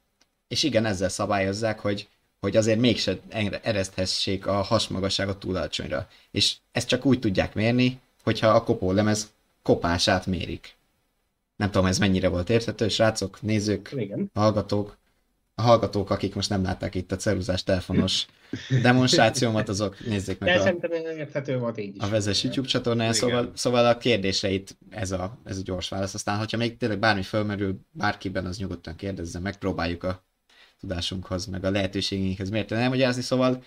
és 0.48 0.62
igen, 0.62 0.84
ezzel 0.84 1.08
szabályozzák, 1.08 1.80
hogy, 1.80 2.08
hogy 2.40 2.56
azért 2.56 2.78
mégse 2.78 3.18
ereszthessék 3.62 4.46
a 4.46 4.62
hasmagasságot 4.62 5.38
túl 5.38 5.56
alacsonyra. 5.56 6.08
És 6.30 6.56
ezt 6.72 6.88
csak 6.88 7.04
úgy 7.04 7.18
tudják 7.18 7.54
mérni, 7.54 8.00
hogyha 8.22 8.48
a 8.48 8.64
kopólemez 8.64 9.32
kopását 9.62 10.26
mérik. 10.26 10.76
Nem 11.56 11.70
tudom, 11.70 11.86
ez 11.86 11.98
mennyire 11.98 12.28
volt 12.28 12.50
érthető, 12.50 12.88
srácok, 12.88 13.42
nézők, 13.42 13.92
Igen. 13.96 14.30
hallgatók. 14.34 14.96
A 15.58 15.62
hallgatók, 15.62 16.10
akik 16.10 16.34
most 16.34 16.48
nem 16.48 16.62
látták 16.62 16.94
itt 16.94 17.12
a 17.12 17.16
ceruzás 17.16 17.62
telefonos 17.62 18.26
demonstrációmat, 18.82 19.68
azok 19.68 20.06
nézzék 20.06 20.38
meg 20.38 20.54
De 20.54 20.60
a, 20.86 21.12
érthető 21.16 21.58
volt 21.58 21.78
így 21.78 21.96
is. 21.96 22.02
a 22.02 22.08
Vezes 22.08 22.42
YouTube 22.42 22.68
csatornáján, 22.68 23.12
szóval, 23.12 23.52
szóval 23.54 23.86
a 23.86 23.98
kérdéseit 23.98 24.76
ez 24.90 25.10
a, 25.10 25.38
ez 25.44 25.58
a 25.58 25.62
gyors 25.64 25.88
válasz. 25.88 26.14
Aztán, 26.14 26.38
hogyha 26.38 26.56
még 26.56 26.76
tényleg 26.76 26.98
bármi 26.98 27.22
fölmerül 27.22 27.80
bárkiben, 27.90 28.46
az 28.46 28.58
nyugodtan 28.58 28.96
kérdezze, 28.96 29.38
megpróbáljuk 29.38 30.04
a 30.04 30.24
tudásunkhoz, 30.80 31.46
meg 31.46 31.64
a 31.64 31.70
lehetőségeinkhez 31.70 32.50
miért 32.50 32.70
nem 32.70 32.88
magyarázni, 32.88 33.22
szóval 33.22 33.62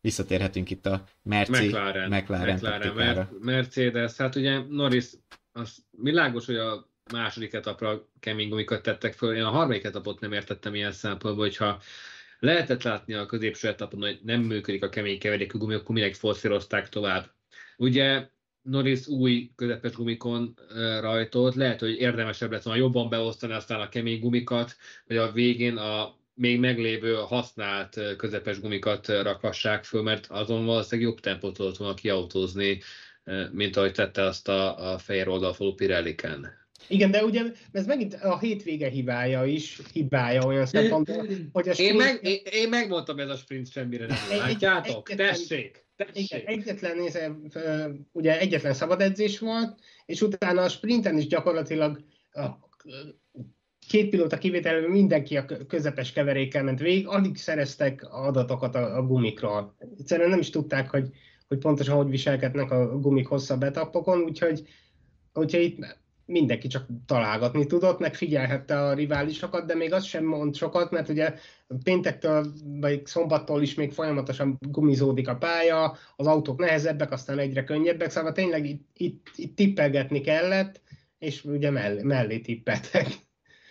visszatérhetünk 0.00 0.70
itt 0.70 0.86
a 0.86 1.04
Merci, 1.22 1.66
McLaren, 1.66 2.10
McLaren, 2.10 2.54
McLaren. 2.54 2.94
Mer- 2.94 3.28
Mercedes, 3.40 4.16
hát 4.16 4.36
ugye 4.36 4.58
Norris, 4.68 5.06
az 5.52 5.76
világos, 5.90 6.46
hogy 6.46 6.56
a 6.56 6.90
második 7.12 7.52
etapra 7.52 8.08
kemény 8.20 8.48
gumikat 8.48 8.82
tettek 8.82 9.12
föl. 9.12 9.36
Én 9.36 9.42
a 9.42 9.50
harmadik 9.50 9.84
etapot 9.84 10.20
nem 10.20 10.32
értettem 10.32 10.74
ilyen 10.74 10.92
szempontból, 10.92 11.44
hogyha 11.44 11.80
lehetett 12.38 12.82
látni 12.82 13.14
a 13.14 13.26
középső 13.26 13.68
etapon, 13.68 14.00
hogy 14.00 14.20
nem 14.22 14.40
működik 14.40 14.82
a 14.84 14.88
kemény 14.88 15.18
keverékű 15.18 15.58
gumi, 15.58 15.74
akkor 15.74 15.94
minek 15.94 16.14
forszírozták 16.14 16.88
tovább. 16.88 17.30
Ugye 17.76 18.28
Norris 18.62 19.06
új 19.06 19.50
közepes 19.56 19.92
gumikon 19.92 20.58
rajtolt, 21.00 21.54
lehet, 21.54 21.80
hogy 21.80 22.00
érdemesebb 22.00 22.50
lett 22.50 22.62
volna 22.62 22.80
jobban 22.80 23.08
beosztani 23.08 23.52
aztán 23.52 23.80
a 23.80 23.88
kemény 23.88 24.20
gumikat, 24.20 24.76
hogy 25.06 25.16
a 25.16 25.32
végén 25.32 25.76
a 25.76 26.20
még 26.34 26.60
meglévő 26.60 27.14
használt 27.14 28.16
közepes 28.16 28.60
gumikat 28.60 29.08
rakassák 29.08 29.84
föl, 29.84 30.02
mert 30.02 30.26
azon 30.26 30.64
valószínűleg 30.64 31.10
jobb 31.10 31.20
tempót 31.20 31.56
tudott 31.56 31.76
volna 31.76 31.94
kiautózni, 31.94 32.80
mint 33.50 33.76
ahogy 33.76 33.92
tette 33.92 34.22
azt 34.22 34.48
a, 34.48 34.92
a 34.92 34.98
fehér 34.98 35.28
oldalfalú 35.28 35.74
Pirelliken. 35.74 36.61
Igen, 36.92 37.10
de 37.10 37.24
ugye 37.24 37.42
ez 37.72 37.86
megint 37.86 38.14
a 38.14 38.38
hétvége 38.38 38.88
hibája 38.88 39.44
is, 39.44 39.80
hibája 39.92 40.46
olyan 40.46 40.66
szempontból, 40.66 41.26
hogy 41.52 41.68
a 41.68 41.72
sprint... 41.72 41.90
Én, 41.90 41.96
meg, 41.96 42.18
én, 42.22 42.40
én 42.52 42.68
megmondtam, 42.68 43.18
ez 43.18 43.28
a 43.28 43.36
sprint 43.36 43.70
semmire 43.70 44.06
nem 44.06 44.38
Látjátok? 44.38 45.10
Egyetlen, 45.10 45.34
tessék, 45.34 45.86
tessék. 45.96 46.30
Igen, 46.30 46.46
egyetlen, 46.46 46.98
ugye 48.12 48.38
egyetlen 48.38 48.74
szabad 48.74 49.00
edzés 49.00 49.38
volt, 49.38 49.78
és 50.06 50.20
utána 50.20 50.62
a 50.62 50.68
sprinten 50.68 51.18
is 51.18 51.26
gyakorlatilag 51.26 52.04
a 52.32 52.48
két 53.88 54.08
pilóta 54.08 54.38
kivételével 54.38 54.88
mindenki 54.88 55.36
a 55.36 55.44
közepes 55.68 56.12
keverékkel 56.12 56.62
ment 56.62 56.80
végig, 56.80 57.06
alig 57.06 57.36
szereztek 57.36 58.06
adatokat 58.10 58.74
a, 58.74 58.96
a 58.96 59.02
gumikról. 59.02 59.76
Egyszerűen 59.98 60.30
nem 60.30 60.38
is 60.38 60.50
tudták, 60.50 60.90
hogy, 60.90 61.08
hogy 61.48 61.58
pontosan 61.58 61.96
hogy 61.96 62.10
viselkednek 62.10 62.70
a 62.70 62.98
gumik 62.98 63.26
hosszabb 63.26 63.62
etapokon, 63.62 64.22
úgyhogy, 64.22 64.68
úgyhogy 65.32 65.62
itt 65.62 65.78
mindenki 66.32 66.66
csak 66.68 66.86
találgatni 67.06 67.66
tudott, 67.66 67.98
meg 67.98 68.14
figyelhette 68.14 68.80
a 68.80 68.92
riválisokat, 68.92 69.66
de 69.66 69.74
még 69.74 69.92
az 69.92 70.04
sem 70.04 70.24
mond 70.24 70.54
sokat, 70.54 70.90
mert 70.90 71.08
ugye 71.08 71.34
péntektől 71.82 72.46
vagy 72.80 73.06
szombattól 73.06 73.62
is 73.62 73.74
még 73.74 73.92
folyamatosan 73.92 74.58
gumizódik 74.60 75.28
a 75.28 75.36
pálya, 75.36 75.96
az 76.16 76.26
autók 76.26 76.58
nehezebbek, 76.58 77.12
aztán 77.12 77.38
egyre 77.38 77.64
könnyebbek, 77.64 78.10
szóval 78.10 78.32
tényleg 78.32 78.66
itt, 78.66 78.88
itt, 78.96 79.26
itt 79.36 79.56
tippelgetni 79.56 80.20
kellett, 80.20 80.80
és 81.18 81.44
ugye 81.44 81.70
mellé, 81.70 82.02
mellé 82.02 82.38
tippeltek. 82.38 83.06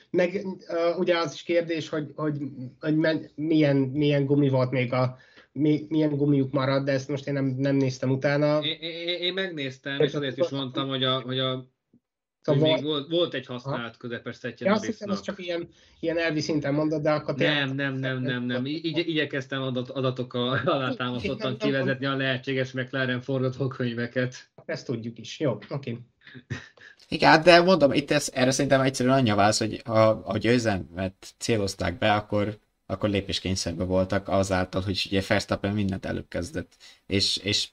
Meg 0.10 0.42
uh, 0.44 1.00
ugye 1.00 1.18
az 1.18 1.34
is 1.34 1.44
kérdés, 1.44 1.90
hogy, 1.90 2.12
hogy, 2.16 2.38
hogy 2.80 2.96
milyen, 3.36 3.78
milyen 3.78 4.26
gumi 4.26 4.50
volt 4.50 4.72
még 4.72 4.94
a, 4.94 5.18
mi, 5.52 5.86
milyen 5.90 6.16
gumiuk 6.16 6.52
marad, 6.52 6.84
de 6.84 6.92
ezt 6.92 7.10
most 7.10 7.28
én 7.28 7.34
nem, 7.34 7.46
nem 7.46 7.76
néztem 7.76 8.10
utána. 8.10 8.60
Én, 8.64 8.78
én, 8.80 9.22
én 9.22 9.34
megnéztem, 9.34 10.00
és 10.00 10.14
azért 10.14 10.38
is 10.38 10.50
mondtam, 10.50 10.88
hogy 10.88 11.04
a, 11.04 11.22
hogy 11.22 11.40
a 11.40 11.70
Szóval 12.42 12.74
még 12.74 12.84
volt, 12.84 13.10
volt 13.10 13.34
egy 13.34 13.46
használt 13.46 13.98
közepes 13.98 14.36
szettje. 14.36 14.68
Ja, 14.68 14.74
azt 14.74 14.86
hiszem, 14.86 15.10
ez 15.10 15.22
csak 15.22 15.46
ilyen, 15.46 15.70
ilyen 16.00 16.18
elvi 16.18 16.40
szinten 16.40 16.74
mondod, 16.74 17.02
de 17.02 17.12
akkor... 17.12 17.36
Nem, 17.36 17.76
nem, 17.76 17.94
nem, 17.94 18.22
nem, 18.22 18.44
nem. 18.44 18.66
Igy, 18.66 18.98
igyekeztem 18.98 19.62
adat, 19.62 19.90
adatokkal 19.90 20.58
alátámasztottan 20.66 21.58
kivezetni 21.58 22.06
a 22.06 22.16
lehetséges 22.16 22.72
McLaren 22.72 23.22
forgatókönyveket. 23.22 24.50
Ezt 24.66 24.86
tudjuk 24.86 25.20
is. 25.20 25.40
Jó, 25.40 25.52
oké. 25.52 25.74
Okay. 25.74 26.00
Igen, 27.08 27.44
de 27.44 27.62
mondom, 27.62 27.94
itt 27.94 28.12
ez, 28.12 28.30
erre 28.34 28.52
szerintem 28.52 28.82
egyszerűen 28.82 29.16
annyi 29.16 29.32
válasz, 29.32 29.60
hogy 29.60 29.82
ha 29.86 30.08
a 30.10 30.38
győzelmet 30.38 31.34
célozták 31.38 31.98
be, 31.98 32.14
akkor, 32.14 32.60
akkor 32.86 33.10
lépéskényszerben 33.10 33.88
voltak 33.88 34.28
azáltal, 34.28 34.82
hogy 34.82 35.04
ugye 35.06 35.22
Verstappen 35.28 35.74
mindent 35.74 36.06
előbb 36.06 36.28
kezdett. 36.28 36.76
És, 37.06 37.38
és, 37.38 37.70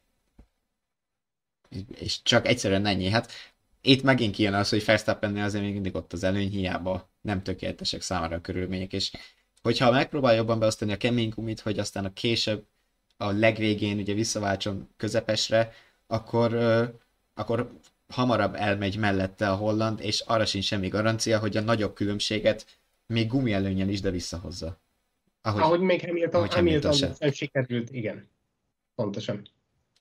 és 1.98 2.22
csak 2.22 2.46
egyszerűen 2.46 2.86
ennyi. 2.86 3.08
Hát 3.08 3.32
itt 3.80 4.02
megint 4.02 4.34
kijön 4.34 4.54
az, 4.54 4.68
hogy 4.68 4.84
Verstappennél 4.84 5.42
azért 5.42 5.64
még 5.64 5.72
mindig 5.72 5.94
ott 5.94 6.12
az 6.12 6.24
előny, 6.24 6.48
hiába 6.48 7.10
nem 7.20 7.42
tökéletesek 7.42 8.00
számára 8.00 8.36
a 8.36 8.40
körülmények, 8.40 8.92
és 8.92 9.12
hogyha 9.62 9.90
megpróbál 9.90 10.34
jobban 10.34 10.58
beosztani 10.58 10.92
a 10.92 10.96
kemény 10.96 11.28
gumit, 11.28 11.60
hogy 11.60 11.78
aztán 11.78 12.04
a 12.04 12.12
később, 12.12 12.66
a 13.16 13.30
legvégén 13.30 13.98
ugye 13.98 14.14
visszaváltson 14.14 14.88
közepesre, 14.96 15.72
akkor, 16.06 16.54
akkor 17.34 17.70
hamarabb 18.08 18.54
elmegy 18.54 18.96
mellette 18.96 19.50
a 19.50 19.54
holland, 19.54 20.00
és 20.00 20.20
arra 20.20 20.46
sincs 20.46 20.64
semmi 20.64 20.88
garancia, 20.88 21.38
hogy 21.38 21.56
a 21.56 21.60
nagyobb 21.60 21.94
különbséget 21.94 22.66
még 23.06 23.28
gumi 23.28 23.52
előnyen 23.52 23.88
is, 23.88 24.00
de 24.00 24.10
visszahozza. 24.10 24.80
Ahogy, 25.42 25.62
ahogy 25.62 25.80
még 25.80 26.00
Hamilton, 26.00 26.40
ahogy 26.40 26.54
Hamilton, 26.54 26.92
Hamilton 26.92 27.32
sikerült, 27.32 27.90
igen. 27.90 28.28
Pontosan. 28.94 29.42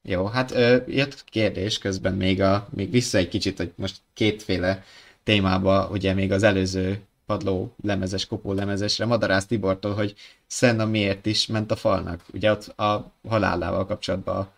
Jó, 0.10 0.26
hát 0.26 0.52
ö, 0.52 0.78
jött 0.88 1.24
kérdés 1.24 1.78
közben 1.78 2.14
még, 2.14 2.42
a, 2.42 2.68
még 2.76 2.92
vissza 2.92 3.18
egy 3.18 3.28
kicsit, 3.28 3.58
hogy 3.58 3.72
most 3.76 3.98
kétféle 4.14 4.84
témába, 5.24 5.90
ugye 5.92 6.14
még 6.14 6.32
az 6.32 6.44
előző 6.44 7.02
padló 7.26 7.74
lemezes, 7.84 8.26
kopó 8.26 8.54
lemezesre, 8.54 9.06
Madarász 9.06 9.46
Tibortól, 9.46 9.94
hogy 9.94 10.16
Senna 10.48 10.86
miért 10.86 11.26
is 11.26 11.48
ment 11.48 11.72
a 11.72 11.76
falnak. 11.76 12.24
Ugye 12.34 12.52
ott 12.52 12.68
a 12.68 13.12
halállával 13.28 13.86
kapcsolatban 13.86 14.50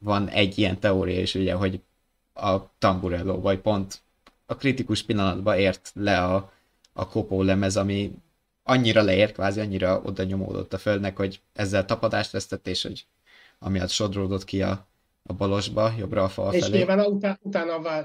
van 0.00 0.28
egy 0.28 0.58
ilyen 0.58 0.80
teória 0.80 1.20
is, 1.20 1.34
ugye, 1.34 1.54
hogy 1.54 1.80
a 2.34 2.56
Tamburello, 2.78 3.40
vagy 3.40 3.58
pont 3.58 4.00
a 4.46 4.56
kritikus 4.56 5.02
pillanatban 5.02 5.58
ért 5.58 5.92
le 5.94 6.24
a, 6.24 6.52
a 6.92 7.08
kopó 7.08 7.42
lemez, 7.42 7.76
ami 7.76 8.12
annyira 8.62 9.02
leért, 9.02 9.32
kvázi 9.32 9.60
annyira 9.60 10.00
oda 10.04 10.22
nyomódott 10.22 10.72
a 10.72 10.78
földnek, 10.78 11.16
hogy 11.16 11.40
ezzel 11.52 11.84
tapadást 11.84 12.30
vesztett, 12.30 12.66
és 12.66 12.82
hogy 12.82 13.06
amiatt 13.58 13.90
sodródott 13.90 14.44
ki 14.44 14.62
a, 14.62 14.86
a 15.28 15.32
balosba, 15.32 15.94
jobbra 15.98 16.22
a 16.22 16.28
fal 16.28 16.54
és 16.54 16.64
felé. 16.64 16.76
Nyilván 16.76 17.00
utána, 17.00 17.38
utána 17.42 18.04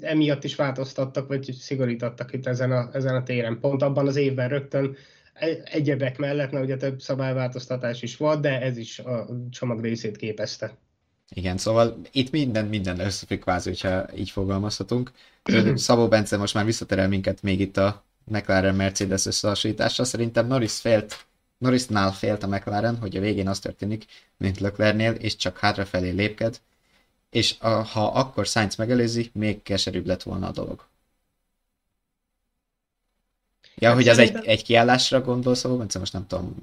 emiatt 0.00 0.44
is 0.44 0.54
változtattak, 0.54 1.28
vagy 1.28 1.52
szigorítottak 1.58 2.32
itt 2.32 2.46
ezen 2.46 2.72
a, 2.72 2.88
ezen 2.92 3.14
a 3.14 3.22
téren. 3.22 3.58
Pont 3.60 3.82
abban 3.82 4.06
az 4.06 4.16
évben 4.16 4.48
rögtön 4.48 4.96
e- 5.34 5.62
egyebek 5.64 6.18
mellett, 6.18 6.50
mert 6.50 6.64
ugye 6.64 6.76
több 6.76 7.00
szabályváltoztatás 7.00 8.02
is 8.02 8.16
volt, 8.16 8.40
de 8.40 8.60
ez 8.60 8.76
is 8.76 8.98
a 8.98 9.26
csomag 9.50 9.80
részét 9.80 10.16
képezte. 10.16 10.76
Igen, 11.34 11.56
szóval 11.56 12.00
itt 12.12 12.30
minden 12.30 12.66
minden 12.66 13.00
összefügg 13.00 13.40
kvázi, 13.40 13.68
hogyha 13.68 14.04
így 14.16 14.30
fogalmazhatunk. 14.30 15.10
Szabó 15.74 16.08
Bence 16.08 16.36
most 16.36 16.54
már 16.54 16.64
visszaterel 16.64 17.08
minket 17.08 17.42
még 17.42 17.60
itt 17.60 17.76
a 17.76 18.04
McLaren 18.24 18.74
Mercedes 18.74 19.26
összehasonlításra. 19.26 20.04
Szerintem 20.04 20.46
Norris 20.46 20.80
félt, 20.80 21.26
Norrisnál 21.62 22.12
félt 22.12 22.42
a 22.42 22.46
McLaren, 22.46 22.98
hogy 22.98 23.16
a 23.16 23.20
végén 23.20 23.48
az 23.48 23.58
történik, 23.58 24.04
mint 24.36 24.58
Leclernél, 24.60 25.12
és 25.12 25.36
csak 25.36 25.58
hátrafelé 25.58 26.10
lépked, 26.10 26.60
és 27.30 27.56
a, 27.58 27.68
ha 27.68 28.06
akkor 28.06 28.46
Sainz 28.46 28.76
megelőzi, 28.76 29.30
még 29.34 29.62
keserűbb 29.62 30.06
lett 30.06 30.22
volna 30.22 30.46
a 30.46 30.50
dolog. 30.50 30.86
Ja, 33.74 33.88
hát 33.88 33.96
hogy 33.96 34.08
az 34.08 34.18
egy, 34.18 34.44
egy 34.44 34.62
kiállásra 34.62 35.20
gondolsz, 35.20 35.58
szóval 35.58 35.78
Bence, 35.78 35.98
most 35.98 36.12
nem 36.12 36.26
tudom. 36.26 36.54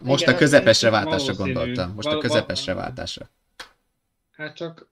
Most 0.00 0.22
Igen, 0.22 0.34
a 0.34 0.38
közepesre 0.38 0.90
váltásra 0.90 1.34
gondoltam. 1.34 1.92
Most 1.94 2.08
a 2.08 2.18
közepesre 2.18 2.74
váltásra. 2.74 3.28
Hát 4.32 4.56
csak... 4.56 4.86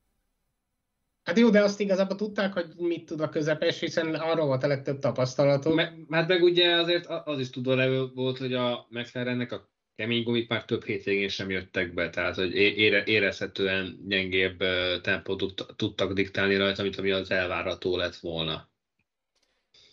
Hát 1.27 1.39
jó, 1.39 1.51
de 1.51 1.63
azt 1.63 1.81
igazából 1.81 2.17
tudták, 2.17 2.53
hogy 2.53 2.67
mit 2.77 3.07
tud 3.07 3.21
a 3.21 3.29
közepes, 3.29 3.81
hiszen 3.81 4.15
arról 4.15 4.47
volt 4.47 4.63
a 4.63 4.67
legtöbb 4.67 4.99
tapasztalatok. 4.99 5.75
Me, 5.75 5.93
hát 6.11 6.29
meg 6.29 6.43
ugye 6.43 6.75
azért 6.75 7.07
az 7.07 7.39
is 7.39 7.51
tudva 7.51 8.09
volt, 8.15 8.39
hogy 8.39 8.55
a 8.55 8.87
McLarennek 8.91 9.53
a 9.53 9.71
kemény 9.95 10.23
gumik 10.23 10.49
már 10.49 10.65
több 10.65 10.85
hétvégén 10.85 11.29
sem 11.29 11.51
jöttek 11.51 11.95
be, 11.95 12.11
tehát 12.11 12.35
hogy 12.35 12.55
ére, 12.55 13.05
érezhetően 13.05 13.99
gyengébb 14.09 14.59
tempót 15.03 15.55
tudtak 15.77 16.13
diktálni 16.13 16.57
rajta, 16.57 16.83
mint 16.83 16.97
ami 16.97 17.11
az 17.11 17.31
elvárható 17.31 17.97
lett 17.97 18.17
volna. 18.17 18.69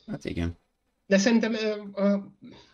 Hát 0.07 0.25
igen. 0.25 0.57
De 1.05 1.17
szerintem, 1.17 1.53
ö, 1.95 2.15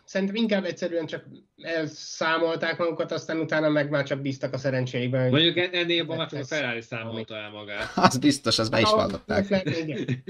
szerintem 0.04 0.36
inkább 0.36 0.64
egyszerűen 0.64 1.06
csak 1.06 1.24
elszámolták 1.62 2.78
magukat, 2.78 3.12
aztán 3.12 3.38
utána 3.38 3.68
meg 3.68 3.90
már 3.90 4.04
csak 4.04 4.20
bíztak 4.20 4.52
a 4.52 4.58
szerencséjében. 4.58 5.30
Mondjuk 5.30 5.56
en- 5.56 5.72
ennél 5.72 5.96
jobban 5.96 6.16
már 6.16 6.28
csak 6.28 6.40
a 6.40 6.44
Ferrari 6.44 6.80
számolta 6.80 7.36
el 7.36 7.50
magát. 7.50 7.92
Az 8.08 8.18
biztos, 8.18 8.58
az 8.58 8.68
be 8.68 8.80
is 8.80 8.90
vallották. 8.90 9.64
Igen. 9.64 10.24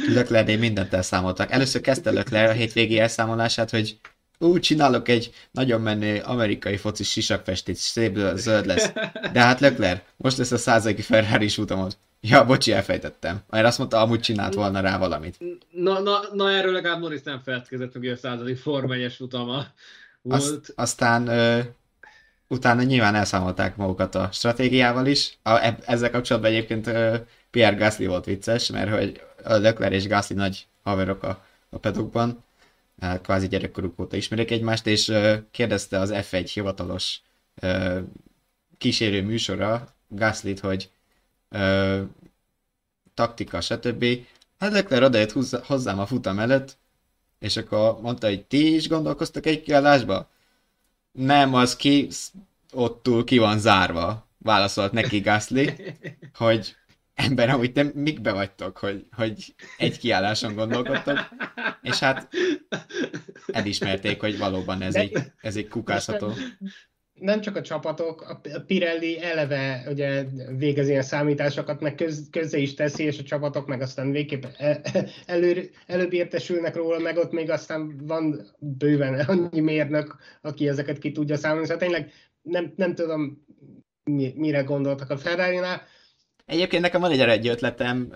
Leclernél 0.14 0.58
mindent 0.58 0.92
elszámoltak. 0.92 1.50
Először 1.50 1.80
kezdte 1.80 2.10
Leclerc 2.10 2.50
a 2.50 2.54
hétvégi 2.54 2.98
elszámolását, 2.98 3.70
hogy 3.70 4.00
úgy 4.38 4.60
csinálok 4.60 5.08
egy 5.08 5.30
nagyon 5.50 5.80
menő 5.80 6.20
amerikai 6.24 6.76
focis 6.76 7.10
sisakfestét, 7.10 7.76
szép 7.76 8.18
zöld 8.34 8.66
lesz. 8.66 8.92
De 9.32 9.40
hát 9.40 9.60
Leclerc, 9.60 10.00
most 10.16 10.36
lesz 10.36 10.50
a 10.50 10.58
százai 10.58 11.00
ferrari 11.00 11.48
futamod. 11.48 11.96
Ja, 12.20 12.44
bocsi, 12.44 12.72
elfejtettem. 12.72 13.40
Mert 13.48 13.66
azt 13.66 13.78
mondta, 13.78 14.00
amúgy 14.00 14.20
csinált 14.20 14.54
volna 14.54 14.80
rá 14.80 14.98
valamit. 14.98 15.38
Na, 15.70 16.00
na, 16.00 16.20
na 16.32 16.50
erről 16.50 16.72
legalább 16.72 17.00
Norris 17.00 17.22
nem 17.22 17.40
feledkezett, 17.40 17.92
hogy 17.92 18.08
a 18.08 18.16
századik 18.16 18.56
Forma 18.56 18.94
1-es 18.94 19.14
futama 19.16 19.66
volt. 20.22 20.40
Azt, 20.40 20.72
aztán 20.76 21.26
ö, 21.26 21.60
utána 22.48 22.82
nyilván 22.82 23.14
elszámolták 23.14 23.76
magukat 23.76 24.14
a 24.14 24.28
stratégiával 24.32 25.06
is. 25.06 25.38
A, 25.42 25.64
eb- 25.64 25.82
ezzel 25.86 26.10
kapcsolatban 26.10 26.50
egyébként 26.50 26.86
ö, 26.86 27.16
Pierre 27.50 27.76
Gasly 27.76 28.06
volt 28.06 28.24
vicces, 28.24 28.70
mert 28.70 28.90
hogy 28.90 29.22
a 29.44 29.52
Leclerc 29.54 29.94
és 29.94 30.06
Gasly 30.06 30.34
nagy 30.34 30.66
haverok 30.82 31.22
a, 31.22 31.44
a 31.70 31.78
pedokban, 31.78 32.44
Hát 33.00 33.20
kvázi 33.22 33.48
gyerekkoruk 33.48 34.00
óta 34.00 34.16
ismerik 34.16 34.50
egymást, 34.50 34.86
és 34.86 35.08
ö, 35.08 35.34
kérdezte 35.50 35.98
az 35.98 36.12
F1 36.14 36.50
hivatalos 36.52 37.20
ö, 37.60 37.98
kísérő 38.78 39.22
műsora 39.22 39.94
Gaslyt, 40.08 40.60
hogy 40.60 40.90
ö, 41.50 42.02
taktika, 43.14 43.60
stb. 43.60 44.04
Hát 44.58 44.72
Leclerc 44.72 45.04
odajött 45.04 45.62
hozzám 45.66 45.98
a 45.98 46.06
futam 46.06 46.38
előtt, 46.38 46.78
és 47.38 47.56
akkor 47.56 48.00
mondta, 48.00 48.26
hogy 48.26 48.44
ti 48.44 48.74
is 48.74 48.88
gondolkoztak 48.88 49.46
egy 49.46 49.62
kiállásba? 49.62 50.30
Nem, 51.12 51.54
az 51.54 51.76
ki, 51.76 52.08
ott 52.72 53.02
túl 53.02 53.24
ki 53.24 53.38
van 53.38 53.58
zárva, 53.58 54.28
válaszolt 54.38 54.92
neki 54.92 55.20
Gasly, 55.20 55.68
hogy 56.34 56.76
ember, 57.14 57.48
amúgy 57.48 57.72
te 57.72 57.90
mikbe 57.94 58.32
vagytok, 58.32 58.78
hogy, 58.78 59.06
hogy 59.12 59.54
egy 59.78 59.98
kiálláson 59.98 60.54
gondolkodtok, 60.54 61.18
és 61.82 61.98
hát 61.98 62.28
elismerték, 63.46 64.20
hogy 64.20 64.38
valóban 64.38 64.82
ez 64.82 64.94
egy, 64.94 65.18
ez 65.40 65.56
egy 65.56 65.68
kukázható. 65.68 66.32
Nem 67.20 67.40
csak 67.40 67.56
a 67.56 67.62
csapatok, 67.62 68.20
a 68.22 68.40
a 68.54 68.60
Pirelli 68.66 69.22
eleve 69.22 69.84
ugye 69.88 70.24
végez 70.56 70.88
ilyen 70.88 71.02
számításokat, 71.02 71.80
meg 71.80 71.94
köz, 71.94 72.28
közze 72.30 72.58
is 72.58 72.74
teszi, 72.74 73.02
és 73.02 73.18
a 73.18 73.22
csapatok 73.22 73.66
meg 73.66 73.80
aztán 73.80 74.10
végképp 74.10 74.44
e- 74.56 74.80
elő, 75.26 75.70
előbb 75.86 76.12
értesülnek 76.12 76.76
róla, 76.76 76.98
meg 76.98 77.16
ott 77.16 77.32
még 77.32 77.50
aztán 77.50 78.06
van 78.06 78.50
bőven 78.58 79.20
annyi 79.20 79.60
mérnök, 79.60 80.16
aki 80.40 80.68
ezeket 80.68 80.98
ki 80.98 81.12
tudja 81.12 81.36
számolni. 81.36 81.66
Szóval 81.66 81.82
tényleg 81.82 82.12
nem, 82.42 82.72
nem 82.76 82.94
tudom, 82.94 83.44
mi, 84.04 84.32
mire 84.36 84.62
gondoltak 84.62 85.10
a 85.10 85.16
Ferrari-nál. 85.16 85.82
Egyébként 86.46 86.82
nekem 86.82 87.00
van 87.00 87.10
egy 87.10 87.48
ötletem, 87.48 88.08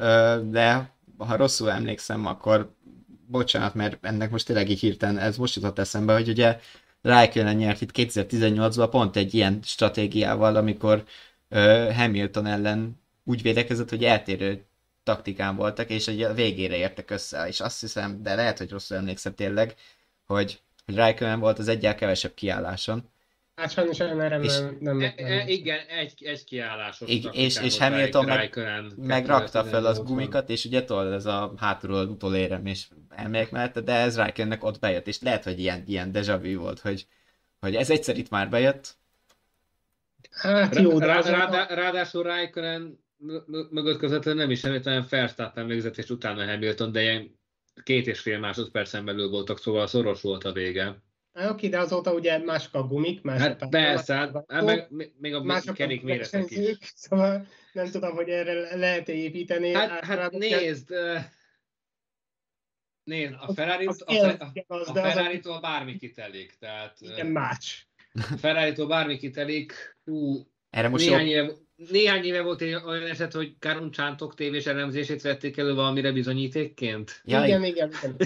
de 0.51 0.93
ha 1.19 1.37
rosszul 1.37 1.71
emlékszem, 1.71 2.27
akkor 2.27 2.75
bocsánat, 3.27 3.75
mert 3.75 4.07
ennek 4.07 4.31
most 4.31 4.47
tényleg 4.47 4.71
így 4.71 4.81
hirtelen, 4.81 5.19
ez 5.19 5.37
most 5.37 5.55
jutott 5.57 5.79
eszembe, 5.79 6.13
hogy 6.13 6.29
ugye 6.29 6.59
Raikkonen 7.05 7.57
nyert 7.57 7.81
itt 7.81 7.91
2018-ban 7.95 8.89
pont 8.91 9.17
egy 9.17 9.35
ilyen 9.35 9.61
stratégiával, 9.63 10.57
amikor 10.57 11.05
ö, 11.49 11.91
Hamilton 11.95 12.47
ellen 12.47 13.01
úgy 13.25 13.43
védekezett, 13.43 13.89
hogy 13.89 14.05
eltérő 14.05 14.65
taktikán 15.03 15.57
voltak, 15.57 15.91
és 15.91 16.07
ugye 16.07 16.29
a 16.29 16.35
végére 16.35 16.77
értek 16.77 17.11
össze, 17.11 17.49
és 17.49 17.61
azt 17.61 17.81
hiszem, 17.81 18.23
de 18.23 18.35
lehet, 18.35 18.59
hogy 18.59 18.71
rosszul 18.71 18.97
emlékszem 18.97 19.35
tényleg, 19.35 19.75
hogy, 20.27 20.61
hogy 20.85 20.95
Raikkonen 20.95 21.41
volt 21.41 21.59
az 21.59 21.69
egyel 21.69 21.95
kevesebb 21.95 22.35
kiálláson, 22.35 23.11
Hát 23.57 23.71
sajnos 23.71 24.01
erre 24.01 24.39
És- 24.39 24.59
nem, 24.59 24.77
nem, 24.81 25.01
E, 25.01 25.15
nem. 25.17 25.27
e, 25.31 25.45
igen, 25.49 25.79
egy, 25.89 26.13
egy 26.25 26.45
kiállásos 26.45 27.09
taktikával 27.09 27.41
és- 27.41 27.61
és 27.61 27.79
Hamilton 27.79 28.25
meg- 28.25 28.37
Raikkonen 28.37 28.93
meg 28.97 29.27
rakta 29.27 29.65
fel 29.65 29.87
az 29.87 29.99
2018-ban. 29.99 30.03
gumikat, 30.07 30.51
és 30.51 30.65
ugye 30.65 30.85
tudod, 30.85 31.13
ez 31.13 31.27
a 31.27 31.53
hátulról 31.57 32.07
utolérem, 32.09 32.67
és 32.67 32.89
elmegyek 33.09 33.51
mellette, 33.51 33.81
de 33.81 33.93
ez 33.93 34.17
Raikkonennek 34.17 34.65
ott 34.65 34.79
bejött, 34.79 35.07
és 35.07 35.21
lehet, 35.21 35.45
hogy 35.45 35.59
ilyen, 35.59 35.83
ilyen 35.87 36.13
deja 36.13 36.39
vu 36.41 36.59
volt, 36.59 36.81
hogy, 36.81 37.07
hogy 37.61 37.75
ez 37.75 37.91
egyszer 37.91 38.17
itt 38.17 38.31
már 38.31 38.49
bejött, 38.49 38.97
Hát 40.31 40.79
jó, 40.79 40.99
de 40.99 41.07
Rá, 41.07 41.19
az, 41.19 41.29
rá, 41.29 41.67
ráadásul 41.67 42.23
Raikkonen 42.23 42.99
mö- 43.17 43.47
mö- 43.47 43.71
mögött 43.71 43.99
közvetlenül 43.99 44.41
nem 44.41 44.51
is 44.51 44.61
Hamilton 44.63 45.07
Verstappen 45.11 45.67
végzett, 45.67 45.99
és 45.99 46.11
utána 46.11 46.45
Hamilton, 46.45 46.93
de 46.93 47.03
ilyen 47.03 47.39
két 47.83 48.07
és 48.07 48.21
fél 48.21 48.39
másodpercen 48.39 49.05
belül 49.05 49.29
voltak, 49.29 49.59
szóval 49.59 49.87
szoros 49.87 50.21
volt 50.23 50.45
a 50.45 50.53
vége. 50.53 51.03
Oké, 51.35 51.69
de 51.69 51.79
azóta 51.79 52.13
ugye 52.13 52.39
mások 52.39 52.75
a 52.75 52.83
gumik, 52.87 53.23
mások 53.23 53.47
Hát 53.47 53.63
a 53.63 53.69
persze, 53.69 54.15
hát, 54.15 54.35
a- 54.35 54.45
hát 54.49 54.65
meg, 54.65 54.87
még- 55.19 55.35
a 55.35 55.43
mások 55.43 55.75
kerék 55.75 56.03
a 56.03 56.05
méretek 56.05 56.51
is. 56.51 56.77
Szóval 56.95 57.47
nem 57.73 57.91
tudom, 57.91 58.15
hogy 58.15 58.29
erre 58.29 58.77
lehet-e 58.77 59.13
építeni. 59.13 59.73
Hát, 59.73 60.05
hát 60.05 60.31
nézd, 60.33 60.91
eh, 60.91 61.25
nézd, 63.05 63.35
a 63.39 63.53
ferrari 63.53 63.87
a, 63.87 63.91
a, 63.91 64.15
az, 64.15 64.89
a 64.89 64.93
de 64.93 65.01
az 65.03 65.47
a- 65.47 65.61
bármi 65.61 65.97
kitelik, 65.97 66.57
tehát 66.59 66.97
eh, 67.03 67.09
igen, 67.11 67.27
más. 67.27 67.89
a 68.13 68.21
Ferrari-tól 68.37 68.87
bármi 68.87 69.17
kitelik, 69.17 69.97
hú, 70.05 70.47
erre 70.71 70.89
most 70.89 71.07
néhány, 71.07 71.27
jó, 71.27 71.43
éve, 71.43 71.53
néhány 71.77 72.25
éve 72.25 72.43
volt 72.43 72.61
egy 72.61 72.75
olyan 72.87 73.07
eset, 73.07 73.33
hogy 73.33 73.55
Karun 73.59 73.91
Csántok 73.91 74.35
tévés 74.35 74.67
elemzését 74.67 75.23
vették 75.23 75.57
elő 75.57 75.75
valamire 75.75 76.13
bizonyítékként. 76.13 77.21
ja, 77.25 77.45
igen, 77.45 77.65
igen, 77.65 77.91
igen. 78.03 78.17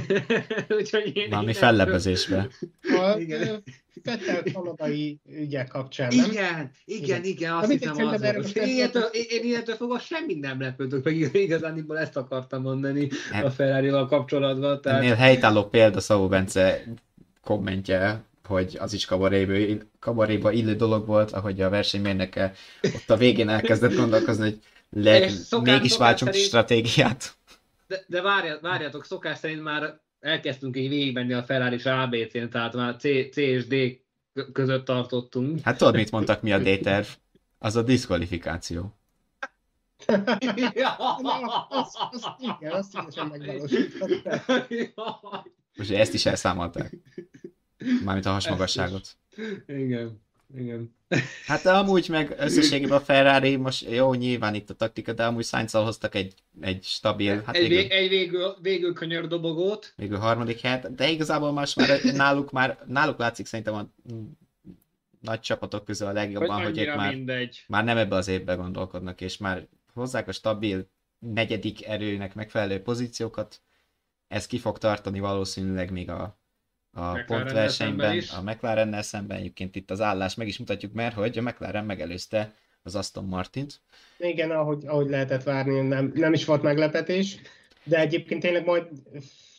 Úgyhogy 0.78 1.16
én 1.16 1.30
valami 1.30 1.48
én 1.48 1.54
fellebbezésbe. 1.54 2.48
A 2.80 3.18
Igen. 3.18 3.62
Fettel 4.02 4.42
kanadai 4.52 5.20
ügyek 5.24 5.68
kapcsán, 5.68 6.12
nem? 6.16 6.30
Igen, 6.30 6.70
igen, 6.84 7.02
Igen. 7.04 7.24
igen, 7.24 7.52
azt 7.52 7.64
Amit 7.64 7.78
hiszem 7.78 8.06
az 8.06 8.20
volt. 8.20 8.56
Én 8.56 8.66
Ilyetől, 8.66 9.02
én, 9.02 9.42
ilyetől 9.42 9.74
fogva 9.74 9.98
semmit 9.98 10.40
nem 10.40 10.60
lepődök 10.60 11.04
meg, 11.04 11.16
igazániból 11.32 11.98
ezt 11.98 12.16
akartam 12.16 12.62
mondani 12.62 13.08
a 13.42 13.50
Ferrari-val 13.50 14.06
kapcsolatban. 14.06 14.80
Tehát... 14.80 15.00
Ennél 15.00 15.14
helytálló 15.14 15.64
példa 15.64 16.00
Szabó 16.00 16.28
Bence 16.28 16.84
kommentje, 17.42 18.22
hogy 18.48 18.76
az 18.80 18.92
is 18.92 19.04
kabaréba, 19.04 19.84
kabaréba 19.98 20.52
illő 20.52 20.74
dolog 20.74 21.06
volt, 21.06 21.32
ahogy 21.32 21.60
a 21.60 21.68
versenymérnöke 21.68 22.52
ott 22.82 23.10
a 23.10 23.16
végén 23.16 23.48
elkezdett 23.48 23.94
gondolkozni, 23.94 24.42
hogy 24.42 24.58
le, 24.90 25.24
És 25.24 25.32
mégis 25.62 25.96
váltsunk 25.96 26.30
szerint- 26.30 26.48
stratégiát. 26.48 27.36
De, 27.86 28.04
de 28.06 28.22
várja, 28.22 28.58
várjatok, 28.62 29.04
szokás 29.04 29.38
szerint 29.38 29.62
már 29.62 30.00
elkezdtünk 30.20 30.76
így 30.76 30.88
végigmenni 30.88 31.32
a 31.32 31.42
Ferrari 31.42 31.76
ABC-n, 31.82 32.48
tehát 32.50 32.74
már 32.74 32.96
C, 32.96 33.02
C 33.32 33.36
és 33.36 33.66
D 33.66 33.74
kö- 34.34 34.52
között 34.52 34.84
tartottunk. 34.84 35.60
Hát 35.62 35.78
tudod, 35.78 35.94
mit 35.94 36.10
mondtak 36.10 36.42
mi 36.42 36.52
a 36.52 36.58
D-terv? 36.58 37.06
Az 37.58 37.76
a 37.76 37.82
diszkvalifikáció. 37.82 38.98
Na, 40.06 41.66
azt, 41.68 41.96
azt, 42.10 42.26
igen, 42.38 42.72
azt 42.72 42.90
szívesen 42.90 43.26
megvalósították. 43.26 44.46
Most 45.76 45.90
ezt 45.90 46.14
is 46.14 46.26
elszámolták. 46.26 46.96
Mármint 48.04 48.26
a 48.26 48.30
hasmagasságot. 48.30 49.16
igen, 49.66 50.20
igen. 50.56 50.96
Hát 51.46 51.62
de 51.62 51.70
amúgy 51.70 52.08
meg 52.08 52.34
összességében 52.38 52.96
a 52.96 53.00
Ferrari, 53.00 53.56
most 53.56 53.90
jó, 53.90 54.14
nyilván 54.14 54.54
itt 54.54 54.70
a 54.70 54.74
taktika, 54.74 55.12
de 55.12 55.24
amúgy 55.24 55.44
sainz 55.44 55.72
hoztak 55.72 56.14
egy, 56.14 56.34
egy 56.60 56.84
stabil, 56.84 57.42
hát 57.46 57.56
egy, 57.56 57.68
végül, 57.68 57.76
vég, 57.76 57.90
egy 57.90 58.08
végül, 58.08 58.56
végül 58.62 58.92
könyör 58.92 59.26
dobogót. 59.26 59.92
végül 59.96 60.18
harmadik 60.18 60.60
helyet, 60.60 60.94
de 60.94 61.08
igazából 61.08 61.52
most 61.52 61.76
már 61.76 62.00
náluk 62.02 62.50
már, 62.50 62.78
náluk 62.86 63.18
látszik 63.18 63.46
szerintem 63.46 63.74
a 63.74 63.88
nagy 65.20 65.40
csapatok 65.40 65.84
közül 65.84 66.06
a 66.06 66.12
legjobban, 66.12 66.56
hogy, 66.56 66.66
annyira 66.66 66.90
ők 66.90 66.96
már, 66.96 67.14
mindegy. 67.14 67.64
már 67.68 67.84
nem 67.84 67.96
ebbe 67.96 68.16
az 68.16 68.28
évbe 68.28 68.54
gondolkodnak, 68.54 69.20
és 69.20 69.36
már 69.36 69.66
hozzák 69.94 70.28
a 70.28 70.32
stabil 70.32 70.88
negyedik 71.18 71.86
erőnek 71.86 72.34
megfelelő 72.34 72.82
pozíciókat, 72.82 73.60
ez 74.28 74.46
ki 74.46 74.58
fog 74.58 74.78
tartani 74.78 75.20
valószínűleg 75.20 75.90
még 75.90 76.10
a, 76.10 76.38
a 76.92 77.24
pontversenyben, 77.26 78.22
a 78.36 78.42
McLarennel 78.42 79.02
szemben 79.02 79.36
egyébként 79.38 79.76
itt 79.76 79.90
az 79.90 80.00
állás 80.00 80.34
meg 80.34 80.46
is 80.46 80.58
mutatjuk, 80.58 80.92
mert 80.92 81.14
hogy 81.14 81.38
a 81.38 81.42
McLaren 81.42 81.84
megelőzte 81.84 82.54
az 82.82 82.94
Aston 82.94 83.24
Martint. 83.24 83.80
Igen, 84.18 84.50
ahogy, 84.50 84.86
ahogy 84.86 85.08
lehetett 85.08 85.42
várni, 85.42 85.80
nem, 85.80 86.12
nem 86.14 86.32
is 86.32 86.44
volt 86.44 86.62
meglepetés, 86.62 87.36
de 87.84 87.98
egyébként 87.98 88.42
tényleg 88.42 88.64
majd 88.64 88.86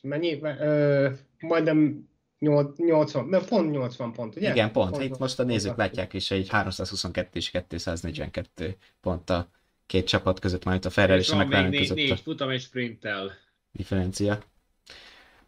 mennyi, 0.01 0.39
ö, 0.41 1.09
majdnem 1.39 2.09
nyolc- 2.39 2.77
80, 2.77 3.30
de 3.30 3.39
pont 3.39 3.71
80 3.71 4.11
pont, 4.11 4.36
ugye? 4.36 4.51
Igen, 4.51 4.71
pont. 4.71 4.91
Pont 4.91 5.03
Itt 5.03 5.17
most 5.17 5.39
a 5.39 5.43
nézők 5.43 5.77
látják 5.77 6.13
is, 6.13 6.30
hogy 6.30 6.49
322 6.49 7.39
és 7.39 7.49
242 7.49 8.75
pont 9.01 9.30
a 9.30 9.49
két 9.86 10.07
csapat 10.07 10.39
között, 10.39 10.63
majd 10.63 10.86
a 10.86 10.89
Ferrari 10.89 11.19
és 11.19 11.27
és 11.27 11.34
a 11.34 11.38
McLaren 11.38 11.69
négy, 11.69 11.80
között 11.80 11.97
a 11.97 12.01
négy 12.01 12.19
futam 12.19 12.49
egy 12.49 12.61
sprinttel. 12.61 13.32
differencia. 13.71 14.39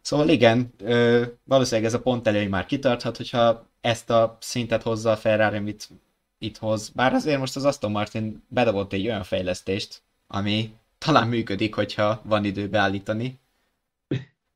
Szóval 0.02 0.28
igen, 0.28 0.74
ö, 0.78 1.24
valószínűleg 1.44 1.86
ez 1.86 1.94
a 1.94 2.00
pont 2.00 2.26
előny 2.26 2.48
már 2.48 2.66
kitarthat, 2.66 3.16
hogyha 3.16 3.66
ezt 3.80 4.10
a 4.10 4.36
szintet 4.40 4.82
hozza 4.82 5.10
a 5.10 5.16
Ferrari, 5.16 5.56
amit 5.56 5.88
itt 6.38 6.58
hoz. 6.58 6.88
Bár 6.88 7.12
azért 7.12 7.38
most 7.38 7.56
az 7.56 7.64
Aston 7.64 7.90
Martin 7.90 8.42
bedobott 8.48 8.92
egy 8.92 9.06
olyan 9.06 9.22
fejlesztést, 9.22 10.02
ami 10.26 10.74
talán 10.98 11.28
működik, 11.28 11.74
hogyha 11.74 12.20
van 12.24 12.44
idő 12.44 12.68
beállítani. 12.68 13.40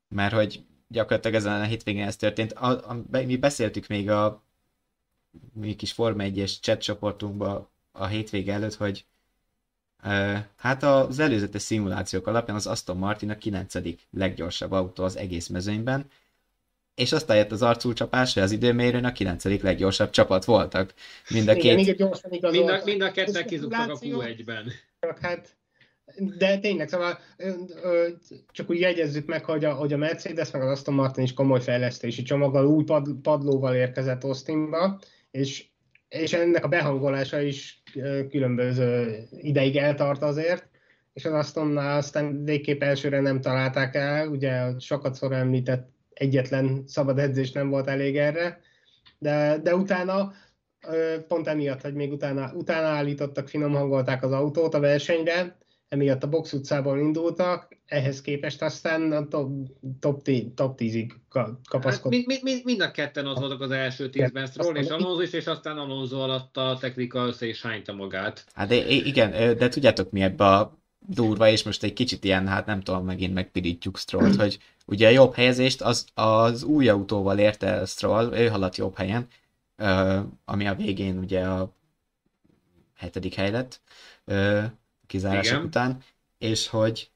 mert 0.09 0.35
hogy 0.35 0.65
gyakorlatilag 0.89 1.37
ezen 1.37 1.61
a 1.61 1.65
hétvégén 1.65 2.07
ez 2.07 2.17
történt. 2.17 2.53
A, 2.53 2.91
a, 2.91 3.05
mi 3.11 3.37
beszéltük 3.37 3.87
még 3.87 4.11
a 4.11 4.43
mi 5.53 5.77
kis 5.77 5.93
Forma 5.93 6.23
1-es 6.27 6.61
chat 6.61 6.81
csoportunkban 6.81 7.69
a 7.93 8.07
hétvége 8.07 8.53
előtt, 8.53 8.75
hogy 8.75 9.07
hát 10.57 10.83
az 10.83 11.19
előzetes 11.19 11.63
szimulációk 11.63 12.27
alapján 12.27 12.57
az 12.57 12.67
Aston 12.67 12.97
Martin 12.97 13.31
a 13.31 13.39
9. 13.39 13.75
leggyorsabb 14.11 14.73
autó 14.73 15.05
az 15.05 15.17
egész 15.17 15.47
mezőnyben, 15.47 16.07
és 16.95 17.13
aztán 17.13 17.37
jött 17.37 17.53
az 17.53 17.63
arculcsapás, 17.63 18.35
hogy 18.35 18.43
az 18.43 18.53
időmérőn 18.53 19.05
a 19.05 19.13
9. 19.13 19.45
leggyorsabb 19.45 20.11
csapat 20.11 20.45
voltak. 20.45 20.95
Mind 21.31 21.49
a 21.49 21.55
két... 21.55 21.79
Igen, 21.79 22.13
mind, 22.31 22.69
a, 22.69 22.81
mind 22.85 23.03
a 23.03 23.11
ketten 23.11 23.47
kizugtak 23.47 23.91
a 23.91 23.99
Q1-ben. 23.99 24.73
Hát, 25.21 25.57
de 26.39 26.59
tényleg, 26.59 26.89
szóval 26.89 27.19
csak 28.53 28.71
úgy 28.71 28.81
jegyezzük 28.81 29.27
meg, 29.27 29.45
hogy 29.45 29.65
a, 29.65 29.75
hogy 29.75 29.93
a 29.93 29.97
Mercedes 29.97 30.51
meg 30.51 30.63
az 30.63 30.69
Aston 30.69 30.95
Martin 30.95 31.25
is 31.25 31.35
komoly 31.35 31.61
fejlesztési 31.61 32.23
csomaggal, 32.23 32.67
új 32.67 32.85
pad, 32.85 33.09
padlóval 33.23 33.75
érkezett 33.75 34.25
Austinba, 34.25 34.99
és, 35.31 35.65
és 36.21 36.33
ennek 36.33 36.65
a 36.65 36.69
behangolása 36.69 37.41
is 37.41 37.83
különböző 38.31 39.23
ideig 39.31 39.77
eltart 39.77 40.23
azért, 40.23 40.69
és 41.13 41.25
az 41.25 41.33
Astonnál 41.33 41.97
aztán 41.97 42.45
végképp 42.45 42.83
elsőre 42.83 43.21
nem 43.21 43.41
találták 43.41 43.95
el, 43.95 44.29
ugye 44.29 44.79
sokat 44.79 45.15
szor 45.15 45.33
említett 45.33 45.89
egyetlen 46.13 46.83
szabad 46.87 47.19
edzés 47.19 47.53
nem 47.53 47.69
volt 47.69 47.89
elég 47.89 48.17
erre, 48.17 48.61
de, 49.19 49.59
de 49.63 49.75
utána 49.75 50.33
pont 51.29 51.47
emiatt, 51.47 51.81
hogy 51.81 51.95
még 51.95 52.13
utána, 52.13 52.53
utána 52.55 52.87
állítottak, 52.87 53.49
finom 53.49 53.73
hangolták 53.73 54.23
az 54.23 54.33
autót 54.33 54.75
a 54.75 54.81
versenyre, 54.81 55.57
emiatt 55.89 56.23
a 56.23 56.29
box 56.29 56.53
utcából 56.53 56.99
indultak, 56.99 57.77
ehhez 57.87 58.21
képest 58.21 58.63
aztán 58.63 59.13
a 59.13 59.29
top, 59.29 59.51
top, 60.01 60.29
top 60.55 60.79
10-ig 60.81 61.11
kapaszkodtak. 61.69 62.03
Hát, 62.03 62.27
mind, 62.27 62.43
mind, 62.43 62.65
mind, 62.65 62.81
a 62.81 62.91
ketten 62.91 63.27
az 63.27 63.39
voltak 63.39 63.61
az 63.61 63.71
első 63.71 64.11
tízben, 64.11 64.47
Stroll 64.47 64.77
és 64.77 64.89
Alonso 64.89 65.21
is, 65.21 65.33
és 65.33 65.47
aztán 65.47 65.79
Alonso 65.79 66.21
alatt 66.21 66.57
a 66.57 66.77
technika 66.81 67.27
össze 67.27 67.47
is 67.47 67.63
hányta 67.63 67.93
magát. 67.93 68.45
Hát 68.55 68.69
de, 68.69 68.87
igen, 68.87 69.57
de 69.57 69.69
tudjátok 69.69 70.11
mi 70.11 70.23
ebbe 70.23 70.45
a 70.45 70.79
durva, 71.09 71.49
és 71.49 71.63
most 71.63 71.83
egy 71.83 71.93
kicsit 71.93 72.25
ilyen, 72.25 72.49
hát 72.49 72.67
nem 72.67 72.81
tudom, 72.81 73.05
megint 73.05 73.35
megpirítjuk 73.35 73.99
Strollt, 73.99 74.37
hogy 74.43 74.59
ugye 74.87 75.07
a 75.07 75.11
jobb 75.11 75.35
helyezést 75.35 75.83
az, 75.83 76.07
az 76.15 76.63
új 76.63 76.89
autóval 76.89 77.39
érte 77.39 77.67
el 77.67 77.85
Stroll, 77.85 78.33
ő 78.33 78.49
haladt 78.49 78.77
jobb 78.77 78.97
helyen, 78.97 79.27
ami 80.45 80.67
a 80.67 80.75
végén 80.75 81.19
ugye 81.19 81.45
a 81.45 81.75
hetedik 82.97 83.35
hely 83.35 83.51
lett 83.51 83.81
kizárások 85.07 85.53
Igen. 85.53 85.67
után, 85.67 86.03
és 86.39 86.69
hogy 86.69 87.11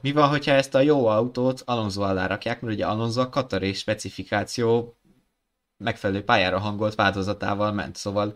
mi 0.00 0.12
van, 0.12 0.28
hogyha 0.28 0.52
ezt 0.52 0.74
a 0.74 0.80
jó 0.80 1.06
autót 1.06 1.62
Alonso 1.64 2.02
alá 2.02 2.26
rakják, 2.26 2.60
mert 2.60 2.74
ugye 2.74 2.86
Alonso 2.86 3.20
a 3.20 3.28
Katari 3.28 3.72
specifikáció 3.72 4.96
megfelelő 5.76 6.24
pályára 6.24 6.58
hangolt 6.58 6.94
változatával 6.94 7.72
ment, 7.72 7.96
szóval 7.96 8.34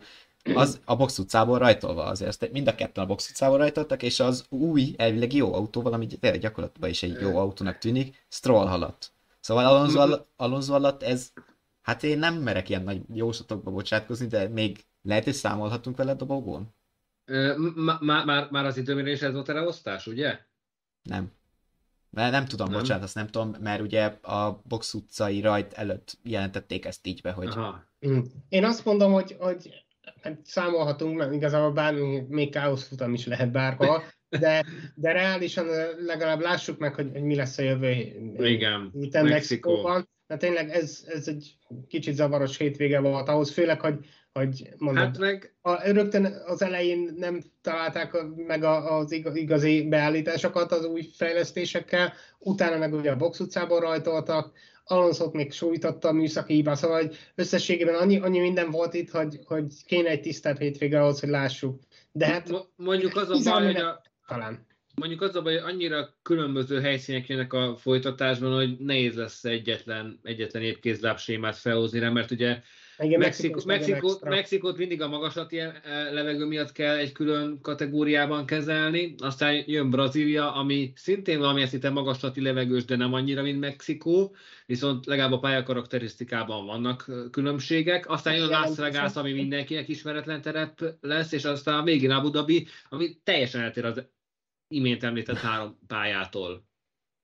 az 0.55 0.81
a 0.85 0.97
box 0.97 1.19
utcából 1.19 1.59
rajtolva 1.59 2.05
azért. 2.05 2.53
Mind 2.53 2.67
a 2.69 2.75
ketten 2.75 3.05
a 3.05 3.07
box 3.07 3.31
utcából 3.31 3.59
rajtoltak, 3.59 4.03
és 4.03 4.21
az 4.21 4.45
új, 4.49 4.95
elvileg 4.97 5.33
jó 5.33 5.55
autóval, 5.55 5.93
ami 5.93 6.07
tényleg 6.07 6.41
gyakorlatban 6.41 6.91
is 6.91 7.03
egy 7.03 7.21
jó 7.21 7.37
autónak 7.39 7.79
tűnik, 7.79 8.25
Stroll 8.29 8.67
haladt. 8.67 9.13
Szóval 9.41 9.67
Alonso, 9.67 10.01
al- 10.01 10.27
Alonso 10.37 10.75
alatt 10.75 11.03
ez, 11.03 11.33
hát 11.83 12.03
én 12.03 12.19
nem 12.19 12.35
merek 12.35 12.69
ilyen 12.69 12.83
nagy 12.83 13.01
jóslatokba 13.15 13.71
bocsátkozni, 13.71 14.27
de 14.27 14.49
még 14.49 14.85
lehet, 15.03 15.25
hogy 15.25 15.33
számolhatunk 15.33 15.97
vele 15.97 16.11
a 16.11 16.15
dobogón? 16.15 16.75
Már, 18.01 18.51
már 18.51 18.65
az 18.65 18.77
időmérés 18.77 19.23
ez 19.23 19.33
volt 19.33 19.49
a 19.49 19.53
leosztás, 19.53 20.07
ugye? 20.07 20.39
Nem. 21.03 21.33
Mert 22.11 22.33
nem 22.33 22.45
tudom, 22.45 22.71
nem. 22.71 22.79
bocsánat, 22.79 23.03
azt 23.03 23.15
nem 23.15 23.27
tudom, 23.27 23.57
mert 23.61 23.81
ugye 23.81 24.05
a 24.05 24.61
box 24.65 24.95
utcai 24.95 25.41
rajt 25.41 25.73
előtt 25.73 26.19
jelentették 26.23 26.85
ezt 26.85 27.07
így 27.07 27.21
be, 27.21 27.31
hogy... 27.31 27.47
Aha. 27.47 27.85
Mm. 28.07 28.21
Én 28.49 28.65
azt 28.65 28.85
mondom, 28.85 29.13
hogy, 29.13 29.37
hogy 29.39 29.85
hát 30.23 30.39
számolhatunk, 30.45 31.17
mert 31.17 31.33
igazából 31.33 31.73
bármi, 31.73 32.25
még 32.29 32.51
káoszfutam 32.51 33.13
is 33.13 33.27
lehet 33.27 33.51
bárhol, 33.51 34.03
de, 34.29 34.65
de 34.95 35.13
reálisan 35.13 35.67
legalább 36.07 36.41
lássuk 36.41 36.79
meg, 36.79 36.95
hogy, 36.95 37.11
hogy 37.13 37.23
mi 37.23 37.35
lesz 37.35 37.59
a 37.59 37.63
jövő 37.63 37.91
Igen, 38.39 38.91
héten 38.93 39.27
Mexikóban. 39.27 40.09
De 40.27 40.37
tényleg 40.37 40.71
ez, 40.71 41.05
ez 41.07 41.29
egy 41.29 41.57
kicsit 41.89 42.15
zavaros 42.15 42.57
hétvége 42.57 43.01
volt 43.01 43.29
ahhoz, 43.29 43.53
főleg, 43.53 43.81
hogy, 43.81 44.07
hogy 44.37 44.69
mondom, 44.79 45.05
hát 45.05 45.19
meg... 45.19 45.55
a, 45.61 45.91
rögtön 45.91 46.25
az 46.47 46.63
elején 46.63 47.15
nem 47.17 47.43
találták 47.63 48.17
meg 48.37 48.63
a, 48.63 48.99
az 48.99 49.13
igazi 49.35 49.89
beállításokat 49.89 50.73
az 50.73 50.85
új 50.85 51.09
fejlesztésekkel, 51.17 52.13
utána 52.39 52.77
meg 52.77 52.95
ugye 52.95 53.11
a 53.11 53.17
box 53.17 53.41
utcából 53.41 53.81
rajtoltak, 53.81 54.53
Alonso 54.85 55.31
még 55.33 55.53
sújtotta 55.53 56.09
a 56.09 56.13
műszaki 56.13 56.55
hiba, 56.55 56.75
szóval 56.75 57.01
hogy 57.01 57.17
összességében 57.35 57.95
annyi, 57.95 58.19
annyi 58.19 58.39
minden 58.39 58.71
volt 58.71 58.95
itt, 58.95 59.11
hogy, 59.11 59.39
hogy 59.45 59.67
kéne 59.87 60.09
egy 60.09 60.21
tisztább 60.21 60.59
hétvége 60.59 61.01
ahhoz, 61.01 61.21
hogy 61.21 61.29
lássuk. 61.29 61.81
De 62.13 62.27
hát... 62.27 62.69
Mondjuk 62.77 63.17
az 63.17 63.31
a 63.31 63.51
baj, 63.51 63.65
hogy 63.65 63.77
a... 63.77 64.03
Talán. 64.27 64.67
Mondjuk 64.95 65.21
az 65.21 65.37
a 65.37 65.43
baj, 65.43 65.59
hogy 65.59 65.73
annyira 65.73 66.15
különböző 66.23 66.81
helyszínek 66.81 67.29
jönnek 67.29 67.53
a 67.53 67.77
folytatásban, 67.77 68.55
hogy 68.55 68.77
nehéz 68.79 69.15
lesz 69.15 69.45
egyetlen, 69.45 70.21
egyetlen 70.23 70.63
épkézláb 70.63 71.19
sémát 71.19 71.57
felhozni, 71.57 71.99
mert 71.99 72.31
ugye 72.31 72.59
igen, 72.99 73.19
Mexikó, 73.19 73.61
Mexikó, 73.65 74.19
Mexikót 74.23 74.77
mindig 74.77 75.03
a 75.03 75.09
magaslati 75.09 75.59
eh, 75.59 75.73
levegő 76.11 76.45
miatt 76.45 76.73
kell 76.73 76.97
egy 76.97 77.13
külön 77.13 77.61
kategóriában 77.61 78.47
kezelni, 78.47 79.15
aztán 79.19 79.63
jön 79.67 79.91
Brazília, 79.91 80.55
ami 80.55 80.93
szintén 80.95 81.39
valamilyen 81.39 81.69
szinte 81.69 81.91
magaslati 81.91 82.41
levegős, 82.41 82.85
de 82.85 82.97
nem 82.97 83.13
annyira, 83.13 83.43
mint 83.43 83.61
Mexikó, 83.61 84.35
viszont 84.67 85.07
legalább 85.07 85.33
a 85.33 85.39
pálya 85.39 85.63
karakterisztikában 85.63 86.67
vannak 86.67 87.11
különbségek, 87.31 88.11
aztán 88.11 88.37
jön 88.37 88.49
Las 88.49 88.77
Vegas, 88.77 89.17
ami 89.17 89.33
mindenkinek 89.33 89.89
ismeretlen 89.89 90.43
terep 90.43 90.97
lesz, 91.01 91.33
és 91.33 91.45
aztán 91.45 91.79
a 91.79 91.83
végén 91.83 92.11
Abu 92.11 92.31
Dhabi, 92.31 92.67
ami 92.89 93.21
teljesen 93.23 93.61
eltér 93.61 93.85
az 93.85 94.05
imént 94.69 95.03
említett 95.03 95.39
három 95.39 95.79
pályától. 95.87 96.65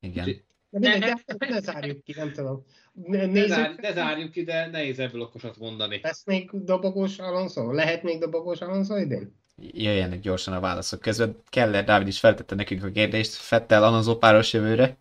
Igen. 0.01 0.25
De 0.71 0.91
mindegy, 0.91 1.21
de 1.39 1.49
ne 1.49 1.61
zárjuk 1.61 2.03
ki, 2.05 2.13
nem 2.17 2.33
tudom. 2.33 2.65
Nézzük. 2.93 3.33
Ne, 3.33 3.47
zár, 3.47 3.75
ne 3.81 3.93
zárjuk 3.93 4.31
ki, 4.31 4.43
de 4.43 4.67
nehéz 4.67 4.99
ebből 4.99 5.21
okosat 5.21 5.59
mondani. 5.59 6.01
Lesz 6.03 6.25
még 6.25 6.51
dobogós 6.53 7.19
Alonso? 7.19 7.73
Lehet 7.73 8.03
még 8.03 8.19
dobogós 8.21 8.61
Alonso 8.61 8.97
idén? 8.97 9.41
Jöjjenek 9.57 10.21
gyorsan 10.21 10.55
a 10.55 10.61
válaszok 10.61 11.01
közben. 11.01 11.37
Keller 11.49 11.85
Dávid 11.85 12.07
is 12.07 12.19
feltette 12.19 12.55
nekünk 12.55 12.85
a 12.85 12.91
kérdést. 12.91 13.35
Fettel 13.35 13.85
Alonso 13.85 14.19
páros 14.19 14.53
jövőre? 14.53 14.99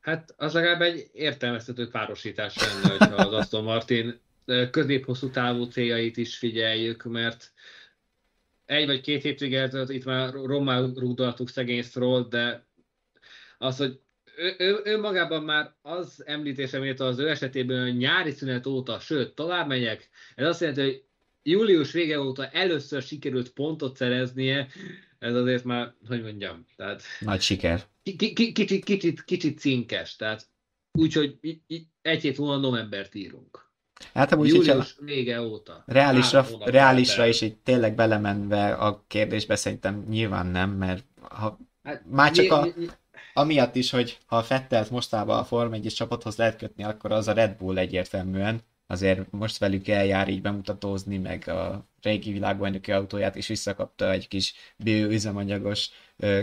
Hát 0.00 0.34
az 0.36 0.52
legalább 0.52 0.80
egy 0.80 1.10
értelmeztető 1.12 1.88
párosítás 1.88 2.56
lenne, 2.56 2.96
hogyha 2.96 3.14
az 3.14 3.32
Aston 3.32 3.64
Martin 3.64 4.20
közép-hosszú 4.70 5.30
távú 5.30 5.64
céljait 5.64 6.16
is 6.16 6.36
figyeljük, 6.36 7.04
mert 7.04 7.52
egy 8.66 8.86
vagy 8.86 9.00
két 9.00 9.22
hétvég 9.22 9.54
előtt 9.54 9.90
itt 9.90 10.04
már 10.04 10.32
rommá 10.32 10.78
rúgdaltuk 10.78 11.48
szegény 11.48 11.82
Stroll, 11.82 12.28
de 12.28 12.66
az, 13.58 13.76
hogy 13.76 14.00
ő, 14.36 14.54
ő, 14.58 14.80
ő 14.84 15.00
magában 15.00 15.42
már 15.42 15.74
az 15.82 16.22
említésem, 16.26 16.80
hogy 16.80 17.00
az 17.00 17.18
ő 17.18 17.28
esetében 17.28 17.90
nyári 17.90 18.30
szünet 18.30 18.66
óta, 18.66 18.98
sőt, 18.98 19.34
tovább 19.34 19.68
megyek, 19.68 20.08
ez 20.34 20.46
azt 20.46 20.60
jelenti, 20.60 20.82
hogy 20.82 21.04
július 21.42 21.92
vége 21.92 22.20
óta 22.20 22.48
először 22.48 23.02
sikerült 23.02 23.50
pontot 23.50 23.96
szereznie, 23.96 24.68
ez 25.18 25.34
azért 25.34 25.64
már, 25.64 25.94
hogy 26.08 26.22
mondjam, 26.22 26.66
tehát... 26.76 27.02
Nagy 27.20 27.40
siker. 27.40 27.82
Kicsit, 28.02 28.84
kicsit, 28.84 29.24
kicsit, 29.24 29.58
cinkes, 29.58 30.16
tehát 30.16 30.46
úgyhogy 30.92 31.38
egy 32.02 32.20
hét 32.20 32.38
múlva 32.38 32.56
novembert 32.56 33.14
írunk. 33.14 33.64
Hát 34.14 34.34
úgy, 34.34 34.48
Július 34.48 34.96
vége 35.00 35.42
óta. 35.42 35.82
Reálisra, 35.86 36.46
reálisra 36.64 37.26
is 37.26 37.40
így 37.40 37.56
tényleg 37.56 37.94
belemenve 37.94 38.72
a 38.72 39.04
kérdésbe 39.06 39.56
szerintem 39.56 40.04
nyilván 40.08 40.46
nem, 40.46 40.70
mert 40.70 41.04
ha, 41.20 41.58
hát, 41.82 42.02
már 42.10 42.30
csak 42.30 42.52
a, 42.52 42.68
amiatt 43.36 43.76
is, 43.76 43.90
hogy 43.90 44.18
ha 44.26 44.36
a 44.36 44.42
Fettelt 44.42 44.90
mostában 44.90 45.38
a 45.38 45.44
Form 45.44 45.72
1 45.72 45.92
csapathoz 45.94 46.36
lehet 46.36 46.56
kötni, 46.56 46.84
akkor 46.84 47.12
az 47.12 47.28
a 47.28 47.32
Red 47.32 47.56
Bull 47.56 47.78
egyértelműen. 47.78 48.60
Azért 48.86 49.30
most 49.30 49.58
velük 49.58 49.88
eljár 49.88 50.28
így 50.28 50.42
bemutatózni, 50.42 51.18
meg 51.18 51.48
a 51.48 51.86
régi 52.02 52.32
világbajnoki 52.32 52.92
autóját 52.92 53.36
is 53.36 53.46
visszakapta 53.46 54.10
egy 54.10 54.28
kis 54.28 54.54
bioüzemanyagos 54.76 55.90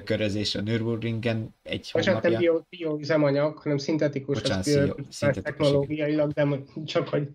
körözés 0.04 0.56
a 0.56 0.62
Nürburgringen 0.62 1.56
egy 1.64 1.90
Bocsánat, 1.94 2.22
hónapja. 2.24 2.52
nem 2.52 2.66
bio, 2.70 2.80
bioüzemanyag, 2.88 3.58
hanem 3.58 3.78
szintetikus, 3.78 4.42
Bocsánat, 4.42 4.66
az 4.66 5.20
bio, 5.20 5.42
technológiailag, 5.42 6.32
de 6.32 6.48
csak 6.86 7.08
hogy 7.08 7.28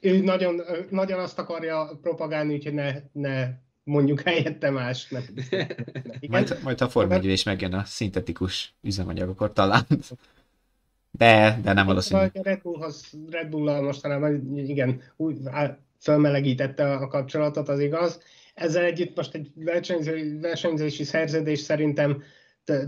ő 0.00 0.20
nagyon, 0.22 0.60
nagyon 0.90 1.18
azt 1.18 1.38
akarja 1.38 1.98
propagálni, 2.02 2.54
úgyhogy 2.54 2.74
ne, 2.74 2.94
ne 3.12 3.48
mondjuk 3.88 4.20
helyette 4.20 4.70
más. 4.70 5.08
Nem. 5.08 5.22
majd, 6.28 6.58
majd 6.62 6.80
a 6.80 6.88
Form 6.88 7.10
1 7.10 7.24
is 7.24 7.42
megjön 7.42 7.72
a 7.72 7.84
szintetikus 7.84 8.74
üzemanyag, 8.82 9.28
akkor 9.28 9.52
talán. 9.52 9.86
De, 11.10 11.58
de 11.62 11.72
nem 11.72 11.86
valószínű. 11.86 12.20
A 12.20 12.30
Red, 12.42 12.60
Bullhoz, 12.62 13.12
Red 13.30 13.48
Bull-al 13.48 13.82
mostanában 13.82 14.56
igen, 14.56 15.02
úgy 15.16 15.36
fölmelegítette 16.00 16.92
a 16.92 17.08
kapcsolatot, 17.08 17.68
az 17.68 17.80
igaz. 17.80 18.20
Ezzel 18.54 18.84
együtt 18.84 19.16
most 19.16 19.34
egy 19.34 19.50
versenyző, 19.54 20.38
versenyzési 20.40 21.04
szerződés 21.04 21.58
szerintem 21.58 22.22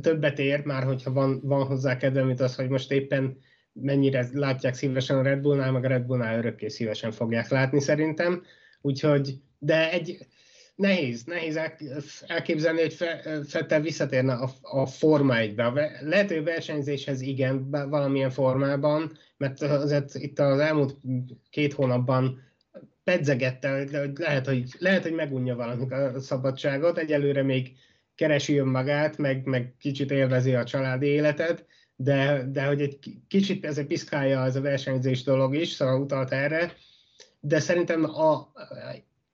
többet 0.01 0.39
ér, 0.39 0.65
már 0.65 0.83
hogyha 0.83 1.13
van, 1.13 1.41
van 1.43 1.67
hozzá 1.67 1.97
kedve, 1.97 2.25
mint 2.25 2.41
az, 2.41 2.55
hogy 2.55 2.69
most 2.69 2.93
éppen 2.93 3.39
mennyire 3.73 4.29
látják 4.33 4.75
szívesen 4.75 5.19
a 5.19 5.23
Red 5.23 5.41
Bullnál, 5.41 5.73
meg 5.73 5.85
a 5.85 5.89
Red 5.89 6.03
Bullnál 6.03 6.39
örökké 6.39 6.69
szívesen 6.69 7.11
fogják 7.11 7.49
látni 7.49 7.81
szerintem. 7.81 8.43
Úgyhogy, 8.81 9.35
de 9.59 9.91
egy, 9.91 10.27
nehéz, 10.81 11.25
nehéz 11.25 11.61
elképzelni, 12.27 12.81
hogy 12.81 12.97
Fettel 13.49 13.81
visszatérne 13.81 14.33
a, 14.33 14.51
a 14.63 14.87
Forma 14.87 15.35
1-be. 15.37 16.01
Lehet, 16.01 16.29
hogy 16.29 16.37
a 16.37 16.43
versenyzéshez 16.43 17.21
igen, 17.21 17.71
valamilyen 17.71 18.31
formában, 18.31 19.13
mert 19.37 19.63
azért 19.63 20.15
itt 20.15 20.39
az 20.39 20.59
elmúlt 20.59 20.97
két 21.51 21.73
hónapban 21.73 22.43
pedzegette, 23.05 23.79
hogy 23.79 24.11
lehet, 24.19 24.47
hogy, 24.47 24.65
lehet, 24.79 25.03
hogy 25.03 25.13
megunja 25.13 25.57
valamit 25.57 25.93
a 25.93 26.21
szabadságot, 26.21 26.99
egyelőre 26.99 27.43
még 27.43 27.73
keresi 28.15 28.57
önmagát, 28.57 29.19
meg, 29.19 29.45
meg 29.45 29.75
kicsit 29.79 30.11
élvezi 30.11 30.55
a 30.55 30.65
családi 30.65 31.07
életet, 31.07 31.67
de, 31.97 32.49
de 32.53 32.65
hogy 32.65 32.81
egy 32.81 32.99
kicsit 33.29 33.65
ez 33.65 33.79
egy 33.79 33.87
piszkálja 33.87 34.45
ez 34.45 34.57
a 34.57 34.61
versenyzés 34.61 35.23
dolog 35.23 35.55
is, 35.55 35.69
szóval 35.69 36.01
utalt 36.01 36.33
erre, 36.33 36.73
de 37.41 37.61
szerintem 37.61 38.05
a, 38.05 38.53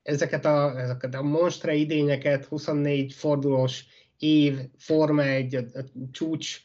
ezeket 0.07 0.45
a, 0.45 0.81
ezeket 0.81 1.15
a 1.15 1.23
monstre 1.23 1.75
idényeket, 1.75 2.45
24 2.45 3.13
fordulós 3.13 3.85
év, 4.19 4.59
Forma 4.79 5.23
egy 5.23 5.55
a, 5.55 5.59
a 5.59 5.85
csúcs 6.11 6.61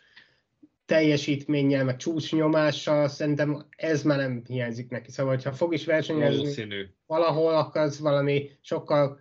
teljesítménnyel, 0.85 1.83
meg 1.83 1.95
csúcs 1.95 2.31
nyomással, 2.31 3.07
szerintem 3.07 3.65
ez 3.69 4.03
már 4.03 4.17
nem 4.17 4.41
hiányzik 4.47 4.89
neki. 4.89 5.11
Szóval, 5.11 5.39
ha 5.43 5.51
fog 5.51 5.73
is 5.73 5.85
versenyezni 5.85 6.37
Valószínű. 6.37 6.87
valahol, 7.05 7.55
akkor 7.55 7.81
az 7.81 7.99
valami 7.99 8.49
sokkal 8.61 9.19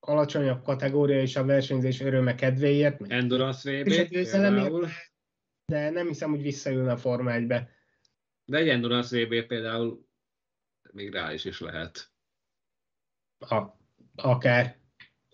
alacsonyabb 0.00 0.62
kategória 0.62 1.20
és 1.20 1.36
a 1.36 1.44
versenyzés 1.44 2.00
öröme 2.00 2.34
kedvéért. 2.34 3.00
Endurance 3.08 3.82
VB 3.82 3.88
de 5.66 5.90
nem 5.90 6.06
hiszem, 6.06 6.30
hogy 6.30 6.42
visszajön 6.42 6.88
a 6.88 6.96
Forma 6.96 7.30
1-be. 7.34 7.70
De 8.44 8.56
egy 8.56 8.68
Endurance 8.68 9.24
VB 9.24 9.46
például 9.46 10.06
még 10.92 11.12
rá 11.12 11.32
is, 11.32 11.44
is 11.44 11.60
lehet. 11.60 12.10
A, 13.38 13.62
akár. 14.16 14.76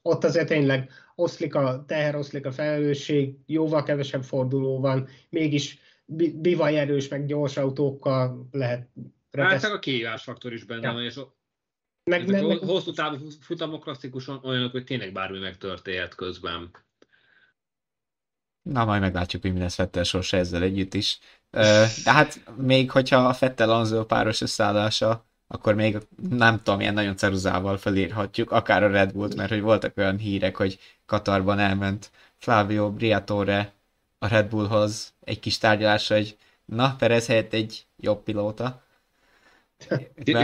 Ott 0.03 0.25
azért 0.25 0.49
tényleg 0.49 0.91
oszlik 1.15 1.55
a 1.55 1.85
teher, 1.87 2.17
oszlik 2.17 2.47
a 2.47 2.53
felelősség, 2.53 3.37
jóval 3.47 3.83
kevesebb 3.83 4.25
forduló 4.25 4.81
van, 4.81 5.09
mégis 5.29 5.79
bivaj 6.35 6.79
erős, 6.79 7.09
meg 7.09 7.27
gyors 7.27 7.57
autókkal 7.57 8.49
lehet 8.51 8.89
Hát 9.43 9.65
a 9.65 9.79
kihívásfaktor 9.79 10.53
is 10.53 10.65
benne 10.65 10.87
ja. 10.87 10.93
van, 10.93 11.03
és 11.03 11.21
meg, 12.05 12.27
nem, 12.27 12.47
meg, 12.47 12.59
hosszú 12.59 12.93
távú 12.93 13.29
futamok 13.41 13.83
klasszikusan 13.83 14.41
olyanok, 14.43 14.71
hogy 14.71 14.85
tényleg 14.85 15.13
bármi 15.13 15.39
megtörténhet 15.39 16.15
közben. 16.15 16.71
Na, 18.63 18.85
majd 18.85 19.01
meglátjuk, 19.01 19.43
hogy 19.43 19.53
mi 19.53 19.59
lesz 19.59 19.75
Fettel 19.75 20.03
sorsa 20.03 20.37
ezzel 20.37 20.63
együtt 20.63 20.95
is. 20.95 21.19
De 22.05 22.13
hát 22.13 22.57
még 22.57 22.91
hogyha 22.91 23.17
a 23.17 23.35
Fettel 23.35 23.71
Anzó 23.71 24.05
páros 24.05 24.41
összeállása, 24.41 25.27
akkor 25.47 25.75
még 25.75 25.99
nem 26.31 26.63
tudom, 26.63 26.81
ilyen 26.81 26.95
nagyon 26.95 27.17
ceruzával 27.17 27.77
felírhatjuk, 27.77 28.51
akár 28.51 28.83
a 28.83 28.91
Red 28.91 29.13
Bullt, 29.13 29.35
mert 29.35 29.51
hogy 29.51 29.61
voltak 29.61 29.97
olyan 29.97 30.19
hírek, 30.19 30.57
hogy 30.57 30.79
Katarban 31.07 31.59
elment 31.59 32.11
Flavio 32.37 32.93
Briatore 32.93 33.73
a 34.19 34.27
Red 34.27 34.49
Bullhoz 34.49 35.15
egy 35.21 35.41
kis 35.41 35.59
tárgyalásra, 35.59 36.17
hogy 36.17 36.37
na, 36.65 36.95
Perez 36.99 37.27
helyett 37.27 37.53
egy 37.53 37.87
jobb 37.97 38.23
pilóta. 38.23 38.83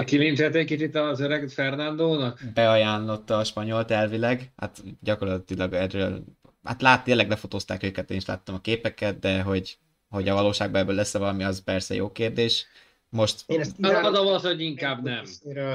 Kilincselt 0.04 0.54
egy 0.54 0.66
kicsit 0.66 0.94
az 0.96 1.20
öreg 1.20 1.48
Fernandónak? 1.48 2.40
Beajánlotta 2.54 3.38
a 3.38 3.44
spanyolt 3.44 3.90
elvileg, 3.90 4.52
hát 4.56 4.82
gyakorlatilag 5.00 5.72
erről 5.74 6.24
hát 6.64 6.82
lát, 6.82 7.04
tényleg 7.04 7.28
lefotózták 7.28 7.82
őket, 7.82 8.10
én 8.10 8.16
is 8.16 8.26
láttam 8.26 8.54
a 8.54 8.60
képeket, 8.60 9.18
de 9.18 9.42
hogy, 9.42 9.78
hogy 10.08 10.28
a 10.28 10.34
valóságban 10.34 10.80
ebből 10.80 10.94
lesz-e 10.94 11.18
valami, 11.18 11.44
az 11.44 11.62
persze 11.64 11.94
jó 11.94 12.12
kérdés. 12.12 12.66
Most... 13.10 13.42
Én 13.46 13.60
ezt 13.60 13.80
Adom 13.80 14.26
az, 14.26 14.42
hogy 14.42 14.60
inkább 14.60 15.02
nem. 15.02 15.24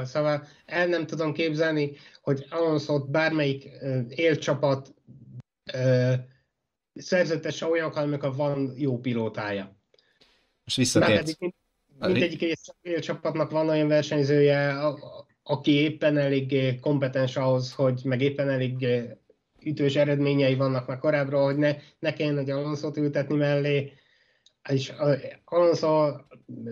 Szóval 0.04 0.46
el 0.66 0.86
nem 0.86 1.06
tudom 1.06 1.32
képzelni, 1.32 1.92
hogy 2.22 2.46
alonso 2.50 3.04
bármelyik 3.04 3.68
uh, 3.80 4.04
élcsapat 4.08 4.94
uh, 5.72 6.14
szerzetese 6.94 7.66
olyan, 7.66 7.90
amikor 7.90 8.34
van 8.34 8.72
jó 8.76 8.98
pilótája. 8.98 9.76
Most 10.64 10.76
visszatért. 10.76 11.38
Mindegyik 11.98 12.56
élcsapatnak 12.82 13.50
van 13.50 13.68
olyan 13.68 13.88
versenyzője, 13.88 14.80
a, 14.80 14.98
aki 15.42 15.72
éppen 15.72 16.16
elég 16.16 16.80
kompetens 16.80 17.36
ahhoz, 17.36 17.72
hogy 17.72 18.00
meg 18.04 18.20
éppen 18.20 18.48
elég 18.48 18.86
ütős 19.62 19.96
eredményei 19.96 20.54
vannak 20.54 20.86
már 20.86 20.98
korábbról, 20.98 21.44
hogy 21.44 21.56
ne, 21.56 21.76
ne 21.98 22.12
kelljen 22.12 22.38
egy 22.38 22.50
alonso 22.50 22.90
ültetni 22.96 23.36
mellé, 23.36 23.92
és 24.68 24.92
Alonso 25.44 26.12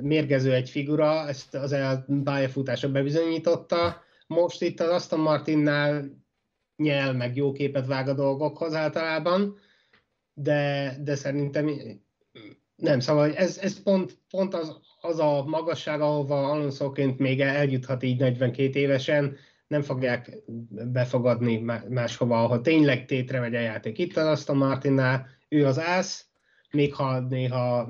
mérgező 0.00 0.52
egy 0.52 0.70
figura, 0.70 1.28
ezt 1.28 1.54
az 1.54 1.76
pályafutása 2.24 2.90
bebizonyította. 2.90 4.02
Most 4.26 4.62
itt 4.62 4.80
az 4.80 4.88
Aston 4.88 5.20
Martinnál 5.20 6.22
nyel, 6.76 7.12
meg 7.12 7.36
jó 7.36 7.52
képet 7.52 7.86
vág 7.86 8.08
a 8.08 8.14
dolgokhoz 8.14 8.74
általában, 8.74 9.58
de, 10.34 10.94
de 11.02 11.14
szerintem 11.14 11.70
nem, 12.76 13.00
szóval 13.00 13.34
ez, 13.34 13.58
ez 13.58 13.82
pont, 13.82 14.18
pont 14.30 14.54
az, 14.54 14.80
az 15.00 15.18
a 15.18 15.44
magasság, 15.44 16.00
ahova 16.00 16.50
Alonsoként 16.50 17.18
még 17.18 17.40
eljuthat 17.40 18.02
így 18.02 18.18
42 18.18 18.78
évesen, 18.78 19.36
nem 19.66 19.82
fogják 19.82 20.42
befogadni 20.70 21.56
máshova, 21.88 22.42
ahol 22.42 22.60
tényleg 22.60 23.04
tétre 23.04 23.40
megy 23.40 23.54
a 23.54 23.60
játék. 23.60 23.98
Itt 23.98 24.16
az 24.16 24.26
Aston 24.26 24.56
Martinnál 24.56 25.26
ő 25.48 25.66
az 25.66 25.78
ász, 25.78 26.26
még 26.74 26.94
ha 26.94 27.20
néha 27.20 27.88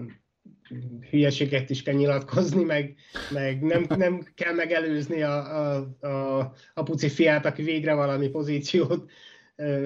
hülyeséget 1.11 1.70
is 1.70 1.82
kell 1.82 1.95
nyilatkozni, 1.95 2.64
meg, 2.64 2.97
meg 3.30 3.62
nem, 3.62 3.87
nem 3.89 4.26
kell 4.35 4.55
megelőzni 4.55 5.22
a, 5.22 5.61
a, 5.61 5.76
a, 6.07 6.53
a 6.74 6.82
puci 6.82 7.09
fiát, 7.09 7.47
aki 7.47 7.62
végre 7.62 7.95
valami 7.95 8.28
pozíciót 8.28 9.11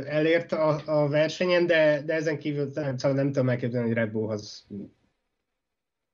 elért 0.07 0.53
a, 0.53 0.82
a 0.84 1.09
versenyen, 1.09 1.66
de, 1.66 2.03
de 2.03 2.14
ezen 2.14 2.38
kívül 2.38 2.70
nem, 2.74 2.96
szóval 2.96 3.16
nem 3.16 3.26
tudom 3.26 3.49
elképzelni, 3.49 3.86
hogy 3.86 3.96
Red 3.96 4.11
Bullhoz 4.11 4.66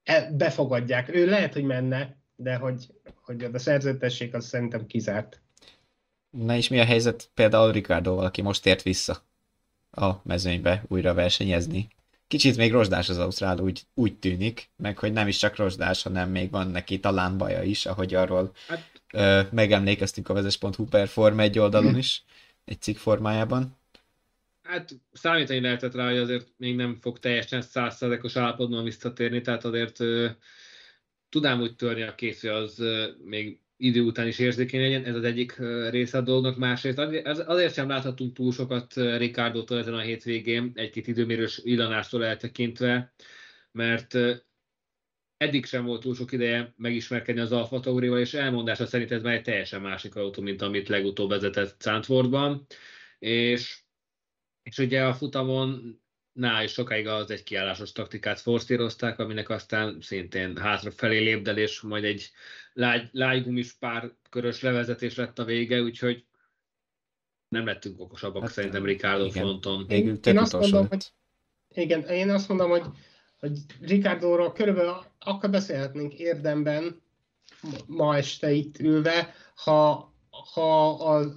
e, 0.03 0.31
befogadják. 0.33 1.15
Ő 1.15 1.27
lehet, 1.27 1.53
hogy 1.53 1.65
menne, 1.65 2.17
de 2.37 2.57
hogy, 2.57 2.87
hogy 3.23 3.45
a 3.53 3.59
szerződtesség 3.59 4.35
az 4.35 4.47
szerintem 4.47 4.87
kizárt. 4.87 5.41
Na 6.31 6.57
és 6.57 6.69
mi 6.69 6.81
a 6.81 6.85
helyzet 6.85 7.31
például 7.35 7.73
Ricardoval, 7.73 8.25
aki 8.25 8.43
most 8.43 8.67
ért 8.67 8.83
vissza 8.83 9.23
a 9.91 10.13
mezőnybe 10.23 10.85
újra 10.89 11.15
versenyezni? 11.15 11.89
Kicsit 12.27 12.57
még 12.57 12.73
rozsdás 12.73 13.09
az 13.09 13.19
Ausztrál, 13.19 13.59
úgy, 13.59 13.83
úgy 13.95 14.19
tűnik, 14.19 14.71
meg 14.77 14.99
hogy 14.99 15.13
nem 15.13 15.29
is 15.29 15.37
csak 15.37 15.57
rozsdás, 15.57 16.03
hanem 16.03 16.31
még 16.31 16.51
van 16.51 16.69
neki 16.69 17.01
talán 17.01 17.39
baja 17.39 17.63
is, 17.63 17.87
ahogy 17.87 18.15
arról 18.15 18.53
hát, 18.69 18.91
ö, 19.13 19.41
megemlékeztünk 19.51 20.29
a 20.29 20.35
vezes.hu 20.35 20.85
per 20.85 21.09
Form 21.09 21.39
egy 21.39 21.59
oldalon 21.59 21.97
is, 21.97 22.23
egy 22.65 22.81
cikk 22.81 22.97
formájában. 22.97 23.77
Hát 24.63 24.91
számítani 25.13 25.61
lehetett 25.61 25.95
rá, 25.95 26.09
hogy 26.09 26.19
azért 26.19 26.49
még 26.57 26.77
nem 26.77 26.99
fog 27.01 27.19
teljesen 27.19 27.63
százszerzekos 27.63 28.37
állapotban 28.37 28.85
visszatérni, 28.85 29.41
tehát 29.41 29.65
azért 29.65 30.01
ö, 30.01 30.29
tudám 31.29 31.61
úgy 31.61 31.77
törni 31.77 32.03
a 32.03 32.15
készül, 32.15 32.55
az 32.55 32.79
ö, 32.79 33.09
még 33.25 33.59
idő 33.77 34.03
után 34.03 34.27
is 34.27 34.39
érzékeny 34.39 34.81
legyen, 34.81 35.05
ez 35.05 35.15
az 35.15 35.25
egyik 35.25 35.57
része 35.91 36.19
a 36.19 36.21
dolognak. 36.21 36.57
Másrészt 36.57 36.99
azért 37.25 37.75
sem 37.75 37.89
láthatunk 37.89 38.35
túl 38.35 38.53
sokat 38.53 38.95
Ricardo-tól 38.95 39.79
ezen 39.79 39.95
a 39.95 40.01
hétvégén, 40.01 40.73
egy-két 40.75 41.07
időmérős 41.07 41.61
illanástól 41.63 42.25
eltekintve, 42.25 43.15
mert 43.73 44.19
eddig 45.37 45.67
sem 45.67 45.85
volt 45.85 46.01
túl 46.01 46.15
sok 46.15 46.33
ideje 46.33 46.75
megismerkedni 46.77 47.41
az 47.41 47.53
Alfa 47.53 47.81
Taurival, 47.81 48.19
és 48.19 48.35
elmondása 48.35 48.87
szerint 48.87 49.11
ez 49.11 49.23
már 49.23 49.35
egy 49.35 49.43
teljesen 49.43 49.81
másik 49.81 50.15
autó, 50.15 50.43
mint 50.43 50.63
amit 50.63 50.89
legutóbb 50.89 51.29
vezetett 51.29 51.81
Zandvoortban, 51.81 52.67
és, 53.19 53.83
és 54.63 54.79
ugye 54.79 55.05
a 55.05 55.15
futamon 55.15 56.01
ná, 56.35 56.63
és 56.63 56.73
sokáig 56.73 57.07
az 57.07 57.31
egy 57.31 57.43
kiállásos 57.43 57.93
taktikát 57.93 58.41
forszírozták, 58.41 59.19
aminek 59.19 59.49
aztán 59.49 60.01
szintén 60.01 60.57
hátrafelé 60.57 61.19
lépdelés, 61.19 61.81
majd 61.81 62.05
egy 62.05 62.31
lágy, 62.73 63.09
lágygumis 63.13 63.73
pár 63.73 64.13
körös 64.31 64.61
levezetés 64.61 65.15
lett 65.15 65.39
a 65.39 65.45
vége, 65.45 65.83
úgyhogy 65.83 66.25
nem 67.49 67.67
lettünk 67.67 68.01
okosabbak 68.01 68.43
hát, 68.43 68.53
szerintem 68.53 68.85
Ricardo 68.85 69.25
igen. 69.25 69.43
fronton. 69.43 69.87
Én, 69.89 70.19
én 70.25 70.39
azt 70.39 70.53
mondom, 70.53 70.89
hogy, 70.89 71.07
igen, 71.69 72.03
én 72.03 72.31
azt 72.31 72.49
mondom, 72.49 72.71
hogy, 72.71 72.85
hogy 73.39 73.59
Ricardo-ról 73.81 74.53
körülbelül 74.53 74.97
akkor 75.19 75.51
beszélhetnénk 75.51 76.15
érdemben 76.15 77.03
ma 77.87 78.17
este 78.17 78.51
itt 78.51 78.79
ülve, 78.79 79.35
ha, 79.55 80.14
ha 80.53 80.91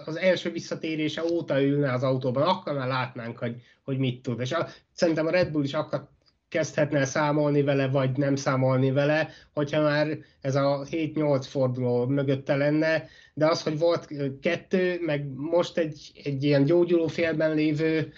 az, 0.06 0.16
első 0.16 0.52
visszatérése 0.52 1.24
óta 1.24 1.62
ülne 1.62 1.94
az 1.94 2.04
autóban, 2.04 2.44
akkor 2.44 2.74
már 2.74 2.88
látnánk, 2.88 3.38
hogy, 3.38 3.56
hogy 3.84 3.98
mit 3.98 4.22
tud. 4.22 4.40
És 4.40 4.52
a, 4.52 4.68
szerintem 4.94 5.28
a 5.28 5.32
Red 5.32 5.52
Bull 5.52 5.64
is 5.64 5.74
akkor 5.74 6.08
kezdhetne 6.50 7.06
számolni 7.06 7.62
vele, 7.62 7.88
vagy 7.88 8.18
nem 8.18 8.36
számolni 8.36 8.92
vele, 8.92 9.30
hogyha 9.54 9.82
már 9.82 10.18
ez 10.42 10.56
a 10.56 10.86
7-8 10.92 11.46
forduló 11.50 12.06
mögötte 12.06 12.56
lenne, 12.56 13.08
de 13.34 13.46
az, 13.46 13.64
hogy 13.64 13.78
volt 13.78 14.08
kettő, 14.42 15.00
meg 15.02 15.28
most 15.36 15.78
egy, 15.78 16.12
egy 16.24 16.44
ilyen 16.44 16.64
gyógyuló 16.64 17.08
félben 17.08 17.56
lévő 17.56 18.14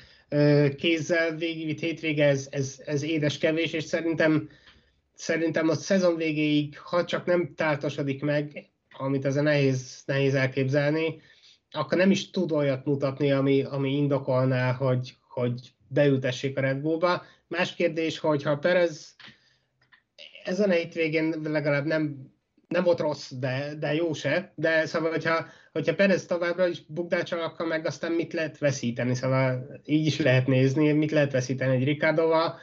kézzel 0.77 1.35
végigvitt 1.35 1.79
hétvége, 1.79 2.25
ez, 2.25 2.47
ez, 2.51 2.81
ez 2.85 3.03
édes 3.03 3.37
kevés, 3.37 3.73
és 3.73 3.83
szerintem, 3.83 4.49
szerintem 5.13 5.69
a 5.69 5.73
szezon 5.73 6.15
végéig, 6.15 6.77
ha 6.77 7.05
csak 7.05 7.25
nem 7.25 7.53
táltosodik 7.55 8.21
meg, 8.21 8.68
amit 8.99 9.25
ez 9.25 9.35
a 9.35 9.41
nehéz, 9.41 10.03
nehéz 10.05 10.35
elképzelni, 10.35 11.21
akkor 11.71 11.97
nem 11.97 12.11
is 12.11 12.29
tud 12.29 12.51
olyat 12.51 12.85
mutatni, 12.85 13.31
ami, 13.31 13.63
ami 13.63 13.95
indokolná, 13.95 14.71
hogy, 14.71 15.15
hogy 15.27 15.73
beültessék 15.87 16.57
a 16.57 16.61
Red 16.61 16.77
Bullba. 16.77 17.23
Más 17.47 17.75
kérdés, 17.75 18.19
hogyha 18.19 18.57
Perez 18.57 19.15
ezen 20.43 20.69
a 20.69 20.73
hétvégén 20.73 21.35
legalább 21.43 21.85
nem, 21.85 22.31
nem 22.67 22.83
volt 22.83 22.99
rossz, 22.99 23.31
de, 23.31 23.73
de 23.79 23.93
jó 23.93 24.13
se, 24.13 24.53
de 24.55 24.85
szóval, 24.85 25.11
hogyha, 25.11 25.45
hogyha 25.71 25.95
Perez 25.95 26.25
továbbra 26.25 26.67
is 26.67 26.85
bukdácsal, 26.87 27.41
akkor 27.41 27.67
meg 27.67 27.85
aztán 27.85 28.11
mit 28.11 28.33
lehet 28.33 28.57
veszíteni, 28.57 29.15
szóval 29.15 29.79
így 29.85 30.05
is 30.05 30.19
lehet 30.19 30.47
nézni, 30.47 30.91
mit 30.91 31.11
lehet 31.11 31.31
veszíteni 31.31 31.75
egy 31.75 31.83
Ricardoval. 31.83 32.59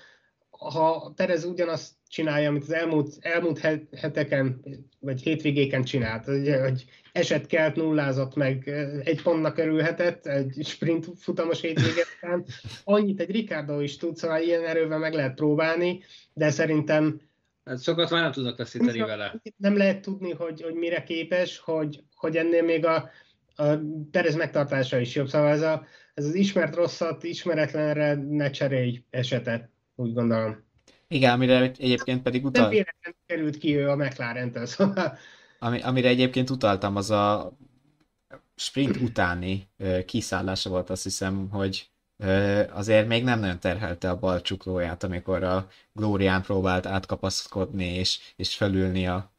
Ha 0.58 1.12
Perez 1.16 1.44
ugyanazt 1.44 1.92
csinálja, 2.08 2.48
amit 2.48 2.62
az 2.62 2.72
elmúlt, 2.72 3.16
elmúlt 3.20 3.58
heteken, 3.96 4.60
vagy 5.00 5.22
hétvégéken 5.22 5.84
csinált, 5.84 6.24
hogy, 6.24 6.54
hogy 6.60 6.84
eset 7.12 7.46
kelt, 7.46 7.76
nullázott 7.76 8.34
meg, 8.34 8.68
egy 9.04 9.22
pontnak 9.22 9.58
örülhetett, 9.58 10.26
egy 10.26 10.66
sprint 10.66 11.06
futamos 11.18 11.60
hétvégén, 11.60 12.04
annyit 12.84 13.20
egy 13.20 13.30
Ricardo 13.30 13.80
is 13.80 13.96
tud, 13.96 14.16
szóval 14.16 14.40
ilyen 14.40 14.64
erővel 14.64 14.98
meg 14.98 15.14
lehet 15.14 15.34
próbálni, 15.34 16.02
de 16.32 16.50
szerintem 16.50 17.20
Hát 17.66 17.82
sokat 17.82 18.10
már 18.10 18.22
nem 18.22 18.32
tudnak 18.32 18.56
veszíteni 18.56 18.98
vele. 18.98 19.40
Nem 19.56 19.76
lehet 19.76 20.00
tudni, 20.00 20.32
hogy, 20.32 20.62
hogy 20.62 20.74
mire 20.74 21.02
képes, 21.02 21.58
hogy, 21.58 22.04
hogy 22.14 22.36
ennél 22.36 22.62
még 22.62 22.84
a, 22.84 23.10
a 23.56 23.64
Perez 24.10 24.34
megtartása 24.34 24.98
is 24.98 25.14
jobb. 25.14 25.28
Szóval 25.28 25.48
ez, 25.48 25.62
a, 25.62 25.86
ez 26.14 26.24
az 26.24 26.34
ismert 26.34 26.74
rosszat, 26.74 27.24
ismeretlenre 27.24 28.14
ne 28.14 28.50
cserélj 28.50 29.04
esete, 29.10 29.70
úgy 29.96 30.12
gondolom. 30.12 30.64
Igen, 31.08 31.32
amire 31.32 31.60
egyébként 31.60 32.22
pedig 32.22 32.44
utal... 32.44 32.68
Nem 32.70 33.14
került 33.26 33.58
ki 33.58 33.76
ő 33.76 33.88
a 33.88 33.96
McLaren-től, 33.96 34.66
szóval... 34.76 35.18
Ami, 35.58 35.80
amire 35.80 36.08
egyébként 36.08 36.50
utaltam, 36.50 36.96
az 36.96 37.10
a 37.10 37.56
sprint 38.56 38.96
utáni 38.96 39.68
kiszállása 40.06 40.70
volt, 40.70 40.90
azt 40.90 41.02
hiszem, 41.02 41.48
hogy 41.50 41.90
azért 42.70 43.08
még 43.08 43.24
nem 43.24 43.40
nagyon 43.40 43.60
terhelte 43.60 44.10
a 44.10 44.18
bal 44.18 44.40
csuklóját, 44.40 45.02
amikor 45.02 45.42
a 45.42 45.68
Glórián 45.92 46.42
próbált 46.42 46.86
átkapaszkodni 46.86 47.84
és, 47.84 48.18
és 48.36 48.56
felülni 48.56 49.06
a, 49.06 49.30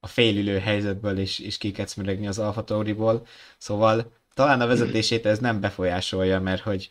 a 0.00 0.06
félülő 0.06 0.58
helyzetből 0.58 1.18
és, 1.18 1.38
és 1.38 1.58
kikecmüregni 1.58 2.26
az 2.26 2.38
Alfa 2.38 2.64
Tauriból. 2.64 3.26
Szóval 3.58 4.12
talán 4.34 4.60
a 4.60 4.66
vezetését 4.66 5.26
ez 5.26 5.38
nem 5.38 5.60
befolyásolja, 5.60 6.40
mert 6.40 6.62
hogy 6.62 6.90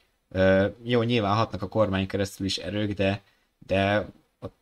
jó, 0.83 1.01
nyilván 1.01 1.35
hatnak 1.35 1.61
a 1.61 1.67
kormány 1.67 2.07
keresztül 2.07 2.45
is 2.45 2.57
erők, 2.57 2.91
de, 2.91 3.21
de 3.67 4.07
ott, 4.39 4.57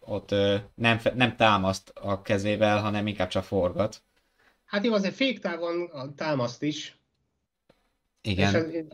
ott 0.00 0.34
nem, 0.74 1.00
nem 1.14 1.36
támaszt 1.36 1.92
a 1.94 2.22
kezével, 2.22 2.80
hanem 2.80 3.06
inkább 3.06 3.28
csak 3.28 3.44
forgat. 3.44 4.02
Hát 4.64 4.84
jó, 4.84 4.92
azért 4.92 5.14
féktávon 5.14 5.90
támaszt 6.16 6.62
is. 6.62 6.98
Igen. 8.22 8.70
És 8.70 8.84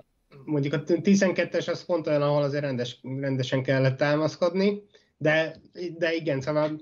mondjuk 0.44 0.72
a 0.72 0.82
12-es 0.82 1.70
az 1.70 1.84
pont 1.84 2.06
olyan, 2.06 2.22
ahol 2.22 2.42
azért 2.42 2.64
rendes, 2.64 2.98
rendesen 3.02 3.62
kellett 3.62 3.96
támaszkodni, 3.96 4.82
de, 5.16 5.56
de 5.98 6.14
igen, 6.14 6.40
szóval 6.40 6.80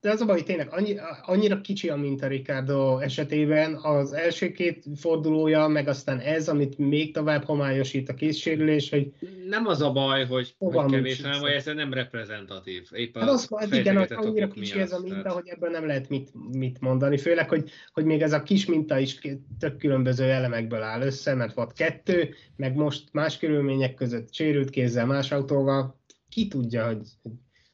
de 0.00 0.10
az 0.10 0.20
a 0.20 0.24
baj, 0.24 0.42
tényleg 0.42 0.68
annyi, 0.70 0.96
annyira 1.22 1.60
kicsi 1.60 1.88
a 1.88 1.96
minta 1.96 2.26
Ricardo 2.26 2.98
esetében, 2.98 3.74
az 3.74 4.12
első 4.12 4.52
két 4.52 4.84
fordulója, 4.96 5.66
meg 5.66 5.88
aztán 5.88 6.18
ez, 6.18 6.48
amit 6.48 6.78
még 6.78 7.12
tovább 7.12 7.44
homályosít 7.44 8.08
a 8.08 8.14
készsérülés, 8.14 8.90
hogy... 8.90 9.12
Nem 9.48 9.66
az 9.66 9.80
a 9.82 9.92
baj, 9.92 10.26
hogy, 10.26 10.54
hogy 10.58 10.90
kevés, 10.90 11.22
hanem 11.22 11.40
hogy 11.40 11.50
ez 11.50 11.64
nem 11.64 11.92
reprezentatív. 11.92 12.88
Épp 12.92 13.18
hát 13.18 13.28
az, 13.28 13.46
az 13.50 13.72
igen, 13.72 13.96
hogy 13.96 14.12
annyira 14.14 14.48
kicsi 14.48 14.74
miatt, 14.74 14.86
ez 14.86 14.92
a 14.92 15.00
minta, 15.00 15.22
tehát... 15.22 15.38
hogy 15.38 15.48
ebből 15.48 15.70
nem 15.70 15.86
lehet 15.86 16.08
mit, 16.08 16.30
mit 16.52 16.80
mondani. 16.80 17.18
Főleg, 17.18 17.48
hogy, 17.48 17.70
hogy 17.92 18.04
még 18.04 18.22
ez 18.22 18.32
a 18.32 18.42
kis 18.42 18.66
minta 18.66 18.98
is 18.98 19.18
tök 19.58 19.76
különböző 19.76 20.24
elemekből 20.24 20.82
áll 20.82 21.00
össze, 21.00 21.34
mert 21.34 21.54
volt 21.54 21.72
kettő, 21.72 22.34
meg 22.56 22.74
most 22.74 23.08
más 23.12 23.38
körülmények 23.38 23.94
között 23.94 24.34
sérült 24.34 24.70
kézzel, 24.70 25.06
más 25.06 25.32
autóval. 25.32 25.96
Ki 26.28 26.48
tudja, 26.48 26.86
hogy 26.86 27.00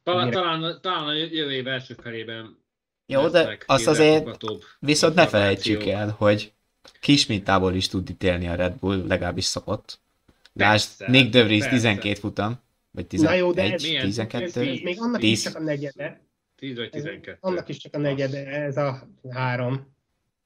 talán, 0.05 0.30
talán, 0.30 0.78
talán 0.80 1.05
a 1.05 1.12
jövő 1.12 1.52
év 1.52 1.66
első 1.66 1.94
felében 1.94 2.62
jó, 3.07 3.28
de 3.28 3.59
azt 3.66 3.86
azért 3.86 4.36
viszont 4.78 5.14
ne 5.14 5.26
felejtsük 5.26 5.86
el, 5.86 6.14
hogy 6.18 6.52
kis 7.00 7.26
mintából 7.26 7.74
is 7.74 7.88
tud 7.88 8.11
ítélni 8.11 8.48
a 8.48 8.55
Red 8.55 8.74
Bull, 8.78 9.07
legalábbis 9.07 9.44
szokott. 9.44 10.00
Lásd, 10.52 11.09
Nick 11.09 11.30
De 11.30 11.44
Vries 11.44 11.68
12 11.68 12.14
futam, 12.14 12.61
vagy 12.90 13.07
11, 13.07 13.38
jó, 13.38 13.52
de 13.52 13.74
12, 13.74 14.44
ez, 14.44 14.57
ez 14.57 14.78
még 14.80 15.00
annak 15.00 15.20
10. 15.20 15.30
is 15.30 15.42
csak 15.42 15.55
a 15.55 15.61
negyede. 15.61 16.20
10 16.57 16.76
vagy 16.76 16.90
12. 16.90 17.38
annak 17.40 17.68
is 17.68 17.76
csak 17.76 17.94
a 17.94 17.98
negyede, 17.98 18.46
ez 18.46 18.76
a 18.76 19.09
három, 19.30 19.94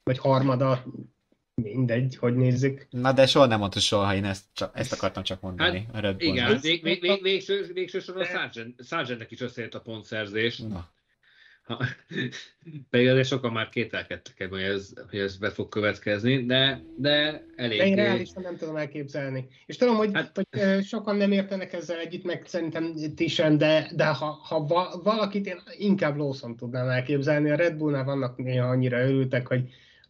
vagy 0.03 0.19
harmada, 0.19 0.85
mindegy, 1.63 2.17
hogy 2.17 2.35
nézzük. 2.35 2.87
Na 2.91 3.13
de 3.13 3.27
soha 3.27 3.47
nem 3.47 3.59
mondta 3.59 3.81
soha, 3.81 4.15
én 4.15 4.25
ezt, 4.25 4.45
csak, 4.53 4.71
ezt 4.75 4.93
akartam 4.93 5.23
csak 5.23 5.41
mondani. 5.41 5.87
Hát, 5.87 5.95
a 5.95 6.01
Red 6.01 6.17
Bull 6.17 6.27
igen, 6.27 6.59
vég, 6.61 6.83
vég, 6.83 7.01
vég, 7.01 7.23
végső, 7.23 7.71
végső 7.73 8.01
soron 8.01 8.25
Sargent, 8.25 8.85
Sargentnek 8.85 9.31
is 9.31 9.41
összejött 9.41 9.75
a 9.75 9.81
pontszerzés. 9.81 10.59
Na. 10.59 10.89
Ha, 11.69 11.85
pedig 12.91 13.09
azért 13.09 13.27
sokan 13.27 13.53
már 13.53 13.69
kételkedtek 13.69 14.41
ebben, 14.41 14.61
hogy 14.61 14.69
ez, 14.69 14.93
hogy 15.11 15.19
ez 15.19 15.37
be 15.37 15.51
fog 15.51 15.69
következni, 15.69 16.45
de, 16.45 16.83
de 16.97 17.45
elég. 17.57 17.79
De 17.79 17.87
én 17.87 17.95
reálisan 17.95 18.43
nem 18.43 18.57
tudom 18.57 18.77
elképzelni. 18.77 19.49
És 19.67 19.77
tudom, 19.77 19.97
hogy, 19.97 20.11
hát, 20.13 20.41
hogy 20.51 20.85
sokan 20.85 21.17
nem 21.17 21.33
értenek 21.33 21.73
ezzel 21.73 21.99
együtt, 21.99 22.25
meg 22.25 22.43
szerintem 22.47 22.95
ti 23.17 23.29
sem, 23.29 23.59
de, 23.59 23.91
de 23.95 24.07
ha, 24.07 24.27
ha 24.27 24.67
valakit 25.03 25.47
én 25.47 25.63
inkább 25.79 26.17
Lawson 26.17 26.57
tudnám 26.57 26.89
elképzelni. 26.89 27.51
A 27.51 27.57
Red 27.57 27.77
Bullnál 27.77 28.05
vannak 28.05 28.37
néha 28.37 28.69
annyira 28.69 29.01
örültek, 29.01 29.47
hogy 29.47 29.69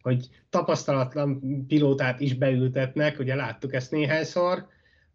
hogy 0.09 0.29
tapasztalatlan 0.49 1.39
pilótát 1.67 2.19
is 2.19 2.33
beültetnek, 2.33 3.19
ugye 3.19 3.35
láttuk 3.35 3.73
ezt 3.73 3.91
néhányszor, 3.91 4.67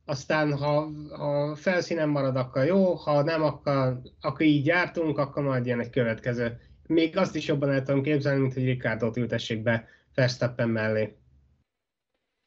aztán 0.05 0.57
ha, 0.57 0.91
ha 1.11 1.55
felszínen 1.55 2.09
marad, 2.09 2.37
akkor 2.37 2.65
jó, 2.65 2.95
ha 2.95 3.23
nem, 3.23 3.43
akkor, 3.43 4.01
akkor 4.21 4.47
így 4.47 4.67
jártunk, 4.67 5.19
akkor 5.19 5.43
majd 5.43 5.67
jön 5.67 5.81
egy 5.81 5.91
következő. 5.91 6.61
Még 6.87 7.17
azt 7.17 7.37
is 7.37 7.47
jobban 7.47 7.71
el 7.71 7.83
tudom 7.83 8.03
képzelni, 8.03 8.41
mint 8.41 8.55
hogy 8.55 8.65
Ricardo-t 8.65 9.17
ültessék 9.17 9.63
be 9.63 9.89
Verstappen 10.15 10.69
mellé. 10.69 11.17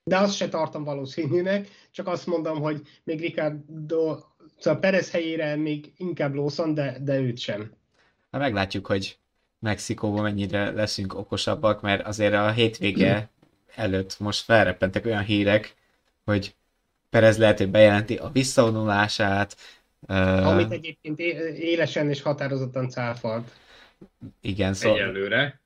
De 0.04 0.18
azt 0.18 0.36
se 0.36 0.50
tartom 0.50 0.84
valószínűnek, 0.84 1.68
csak 1.92 2.08
azt 2.08 2.28
mondom, 2.28 2.62
hogy 2.62 2.82
még 3.04 3.20
Ricardo, 3.20 4.18
szóval 4.58 4.80
Perez 4.80 5.12
helyére 5.12 5.56
még 5.56 5.94
inkább 5.98 6.34
Lawson, 6.34 6.74
de, 6.74 6.98
de 7.02 7.20
őt 7.20 7.38
sem. 7.38 7.72
Hát 8.32 8.42
meglátjuk, 8.42 8.88
hogy 8.88 9.20
Mexikóban 9.60 10.24
mennyire 10.24 10.72
leszünk 10.72 11.14
okosabbak, 11.14 11.82
mert 11.82 12.06
azért 12.06 12.34
a 12.34 12.52
hétvége 12.52 13.30
előtt 13.76 14.20
most 14.20 14.44
felreppentek 14.44 15.06
olyan 15.06 15.24
hírek, 15.24 15.76
hogy 16.26 16.56
Perez 17.10 17.38
lehet, 17.38 17.58
hogy 17.58 17.70
bejelenti 17.70 18.16
a 18.16 18.30
visszavonulását. 18.30 19.56
Amit 20.08 20.72
egyébként 20.72 21.20
élesen 21.60 22.10
és 22.10 22.22
határozottan 22.22 22.90
cáfalt. 22.90 23.52
Igen, 24.42 24.74
szóval... 24.74 24.98
Egyelőre. 24.98 25.60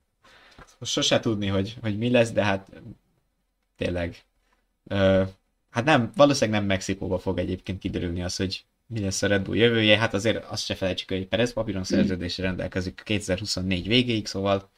Sose 0.80 1.20
tudni, 1.20 1.46
hogy, 1.46 1.76
hogy 1.80 1.98
mi 1.98 2.10
lesz, 2.10 2.32
de 2.32 2.44
hát 2.44 2.68
tényleg. 3.76 4.16
hát 5.70 5.84
nem, 5.84 6.10
valószínűleg 6.16 6.60
nem 6.60 6.68
Mexikóba 6.68 7.18
fog 7.18 7.38
egyébként 7.38 7.78
kiderülni 7.78 8.22
az, 8.22 8.36
hogy 8.36 8.64
mi 8.92 9.00
lesz 9.00 9.22
a 9.22 9.26
Red 9.26 9.42
Bull 9.42 9.56
jövője, 9.56 9.98
hát 9.98 10.14
azért 10.14 10.44
azt 10.44 10.64
se 10.64 10.74
felejtsük, 10.74 11.10
hogy 11.10 11.28
Perez 11.28 11.52
papíron 11.52 11.84
szerződésre 11.84 12.44
rendelkezik 12.44 13.00
2024 13.04 13.88
végéig, 13.88 14.26
szóval 14.26 14.70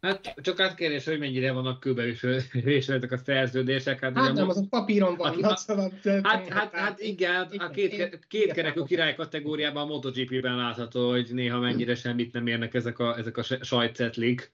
Hát 0.00 0.34
csak 0.42 0.60
átkérés, 0.60 1.04
hogy 1.04 1.18
mennyire 1.18 1.52
vannak 1.52 1.80
kőbevésültek 1.80 3.12
a 3.12 3.16
szerződések. 3.16 4.00
Hát, 4.00 4.16
hát 4.16 4.32
nem, 4.32 4.48
azok 4.48 4.68
papíron 4.68 5.16
vannak, 5.16 5.58
szóval... 5.58 5.92
Hát, 6.22 6.48
hát, 6.48 6.74
hát 6.74 7.00
igen, 7.00 7.48
a 7.56 7.70
két, 7.70 8.18
két 8.28 8.52
kerekű 8.52 8.82
király 8.82 9.14
kategóriában 9.14 9.82
a 9.82 9.86
MotoGP-ben 9.86 10.56
látható, 10.56 11.10
hogy 11.10 11.28
néha 11.32 11.58
mennyire 11.58 11.94
semmit 11.94 12.32
nem 12.32 12.46
érnek 12.46 12.74
ezek 12.74 12.98
a, 12.98 13.18
ezek 13.18 13.36
a 13.36 13.42
sajtcetlik. 13.42 14.52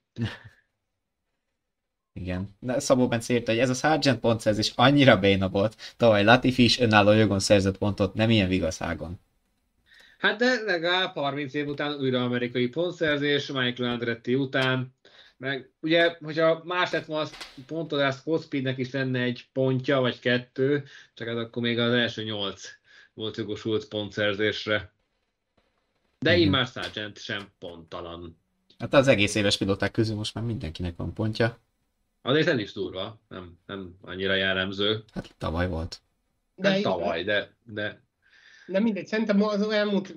Igen. 2.20 2.48
De 2.60 2.78
Szabó 2.78 3.08
Bence 3.08 3.34
írta, 3.34 3.50
hogy 3.50 3.60
ez 3.60 3.70
a 3.70 3.74
Sargent 3.74 4.20
pontszerzés 4.20 4.72
annyira 4.74 5.18
béna 5.18 5.48
volt, 5.48 5.76
tavaly 5.96 6.24
Latifi 6.24 6.64
is 6.64 6.80
önálló 6.80 7.12
jogon 7.12 7.40
szerzett 7.40 7.78
pontot, 7.78 8.14
nem 8.14 8.30
ilyen 8.30 8.48
vigaszágon. 8.48 9.20
Hát 10.18 10.38
de 10.38 10.62
legalább 10.64 11.14
30 11.14 11.54
év 11.54 11.66
után 11.66 11.94
újra 12.00 12.24
amerikai 12.24 12.68
pontszerzés, 12.68 13.46
Michael 13.46 13.90
Andretti 13.90 14.34
után, 14.34 14.94
meg 15.36 15.70
ugye, 15.80 16.16
hogyha 16.20 16.62
más 16.64 16.90
lett 16.90 17.04
volna, 17.04 17.28
pontozást 17.66 18.22
Speednek 18.42 18.78
is 18.78 18.90
lenne 18.90 19.20
egy 19.20 19.48
pontja, 19.52 20.00
vagy 20.00 20.18
kettő, 20.18 20.84
csak 21.14 21.28
az 21.28 21.36
akkor 21.36 21.62
még 21.62 21.78
az 21.78 21.92
első 21.92 22.22
nyolc 22.22 22.68
volt 23.14 23.36
jogosult 23.36 23.88
pontszerzésre. 23.88 24.92
De 26.18 26.36
így 26.36 26.50
már 26.50 26.66
Sargent 26.66 27.18
sem 27.18 27.48
ponttalan. 27.58 28.38
Hát 28.78 28.94
az 28.94 29.08
egész 29.08 29.34
éves 29.34 29.56
pilóták 29.56 29.90
közül 29.90 30.16
most 30.16 30.34
már 30.34 30.44
mindenkinek 30.44 30.96
van 30.96 31.14
pontja. 31.14 31.58
Azért 32.28 32.48
ez 32.48 32.58
is 32.58 32.72
durva, 32.72 33.20
nem, 33.28 33.58
nem 33.66 33.94
annyira 34.00 34.34
jellemző. 34.34 35.02
Hát 35.14 35.34
tavaly 35.38 35.68
volt. 35.68 36.00
De 36.54 36.68
hát 36.68 36.82
tavaly, 36.82 37.24
de, 37.24 37.50
de... 37.64 38.02
De 38.66 38.80
mindegy, 38.80 39.06
szerintem 39.06 39.42
az 39.42 39.68
elmúlt 39.70 40.14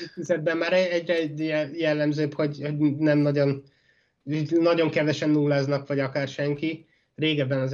évtizedben 0.00 0.56
már 0.56 0.72
egyre 0.72 1.68
jellemzőbb, 1.72 2.34
hogy 2.34 2.74
nem 2.98 3.18
nagyon, 3.18 3.62
nagyon 4.50 4.90
kevesen 4.90 5.30
nulláznak, 5.30 5.86
vagy 5.86 5.98
akár 5.98 6.28
senki. 6.28 6.86
Régebben 7.14 7.60
az 7.60 7.72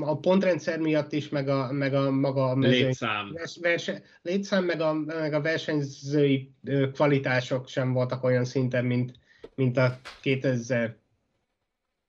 a 0.00 0.18
pontrendszer 0.18 0.78
miatt 0.78 1.12
is, 1.12 1.28
meg 1.28 1.48
a, 1.48 1.72
meg 1.72 1.94
a 1.94 2.10
maga 2.10 2.50
a 2.50 2.54
mezőny, 2.54 2.84
létszám. 2.84 3.36
Verse, 3.60 4.02
létszám, 4.22 4.64
meg 4.64 4.80
a, 4.80 4.92
meg 4.92 5.32
a 5.32 5.40
versenyzői 5.40 6.52
kvalitások 6.92 7.68
sem 7.68 7.92
voltak 7.92 8.24
olyan 8.24 8.44
szinten, 8.44 8.84
mint, 8.84 9.12
mint 9.54 9.76
a 9.76 9.98
2000 10.20 11.00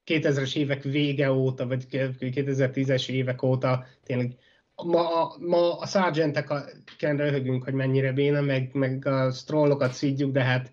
2000-es 0.05 0.55
évek 0.55 0.83
vége 0.83 1.31
óta, 1.31 1.67
vagy 1.67 1.85
2010-es 1.91 3.09
évek 3.09 3.43
óta 3.43 3.85
tényleg 4.03 4.35
ma, 4.75 5.35
ma 5.39 5.77
a 5.77 5.85
sargenteken 5.87 7.17
röhögünk, 7.17 7.63
hogy 7.63 7.73
mennyire 7.73 8.11
béna, 8.11 8.41
meg, 8.41 8.69
meg 8.73 9.05
a 9.05 9.31
strollokat 9.31 9.93
szídjuk, 9.93 10.31
de 10.31 10.43
hát 10.43 10.71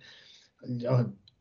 a 0.82 0.94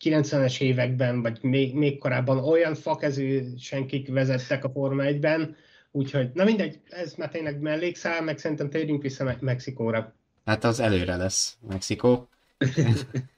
90-es 0.03 0.61
években, 0.61 1.21
vagy 1.21 1.37
még, 1.41 1.75
még 1.75 1.97
korábban 1.97 2.37
olyan 2.37 2.75
fakezű 2.75 3.43
senkik 3.57 4.09
vezettek 4.09 4.63
a 4.63 4.69
Forma 4.69 5.03
1-ben, 5.05 5.55
úgyhogy, 5.91 6.29
na 6.33 6.43
mindegy, 6.43 6.79
ez 6.89 7.13
már 7.13 7.29
tényleg 7.29 7.59
mellékszál, 7.59 8.21
meg 8.21 8.37
szerintem 8.37 8.69
térjünk 8.69 9.01
vissza 9.01 9.23
Me- 9.23 9.41
Mexikóra. 9.41 10.13
Hát 10.45 10.63
az 10.63 10.79
előre 10.79 11.15
lesz 11.15 11.57
Mexikó. 11.67 12.27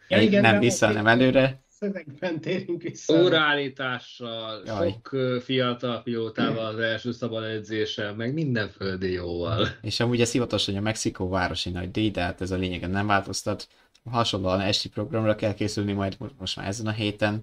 ja, 0.08 0.22
igen, 0.22 0.42
nem 0.42 0.60
vissza, 0.60 0.92
nem 0.92 1.08
előre 1.08 1.60
szövegben 1.82 2.42
térünk 2.42 2.82
vissza. 2.82 3.22
Óraállítással, 3.24 4.62
Jaj. 4.66 4.90
sok 4.90 5.10
fiatal 5.44 6.04
pilótával 6.04 6.66
az 6.66 6.80
első 6.80 7.12
szabad 7.12 7.44
edzéssel, 7.44 8.14
meg 8.14 8.34
minden 8.34 8.70
földi 8.70 9.12
jóval. 9.12 9.68
És 9.82 10.00
amúgy 10.00 10.22
ez 10.22 10.32
hivatalos, 10.32 10.66
hogy 10.66 10.76
a 10.76 10.82
Mexikó 10.82 11.30
városi 11.30 11.70
nagy 11.70 11.92
díj, 11.92 12.12
de 12.12 12.22
hát 12.22 12.42
ez 12.42 12.52
a 12.52 12.56
lényegen 12.56 12.90
nem 12.90 13.08
változtat. 13.08 13.68
Hasonlóan 14.10 14.60
esti 14.60 14.90
programra 14.90 15.36
kell 15.36 15.54
készülni 15.54 15.94
majd 15.94 16.18
most 16.38 16.56
már 16.56 16.68
ezen 16.68 16.88
a 16.88 16.92
héten. 16.92 17.42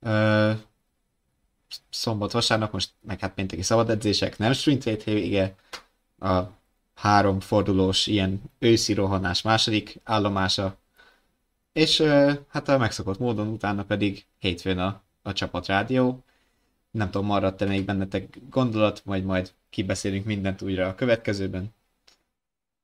Ö, 0.00 0.50
szombat, 1.90 2.32
vasárnap, 2.32 2.72
most 2.72 2.90
meg 3.00 3.20
hát 3.20 3.34
pénteki 3.34 3.62
szabad 3.62 3.90
edzések, 3.90 4.38
nem 4.38 4.52
sprint 4.52 4.84
hétvége, 4.84 5.54
a 6.18 6.40
három 6.94 7.40
fordulós 7.40 8.06
ilyen 8.06 8.42
őszi 8.58 8.92
rohanás 8.92 9.42
második 9.42 10.00
állomása 10.04 10.76
és 11.72 12.00
hát 12.48 12.68
a 12.68 12.78
megszokott 12.78 13.18
módon 13.18 13.48
utána 13.48 13.84
pedig 13.84 14.24
hétfőn 14.38 14.78
a, 14.78 15.02
a 15.22 15.32
csapatrádió. 15.32 16.24
Nem 16.90 17.10
tudom, 17.10 17.26
maradt-e 17.26 17.64
még 17.64 17.84
bennetek 17.84 18.38
gondolat, 18.50 19.02
majd 19.04 19.24
majd 19.24 19.52
kibeszélünk 19.70 20.24
mindent 20.24 20.62
újra 20.62 20.88
a 20.88 20.94
következőben. 20.94 21.74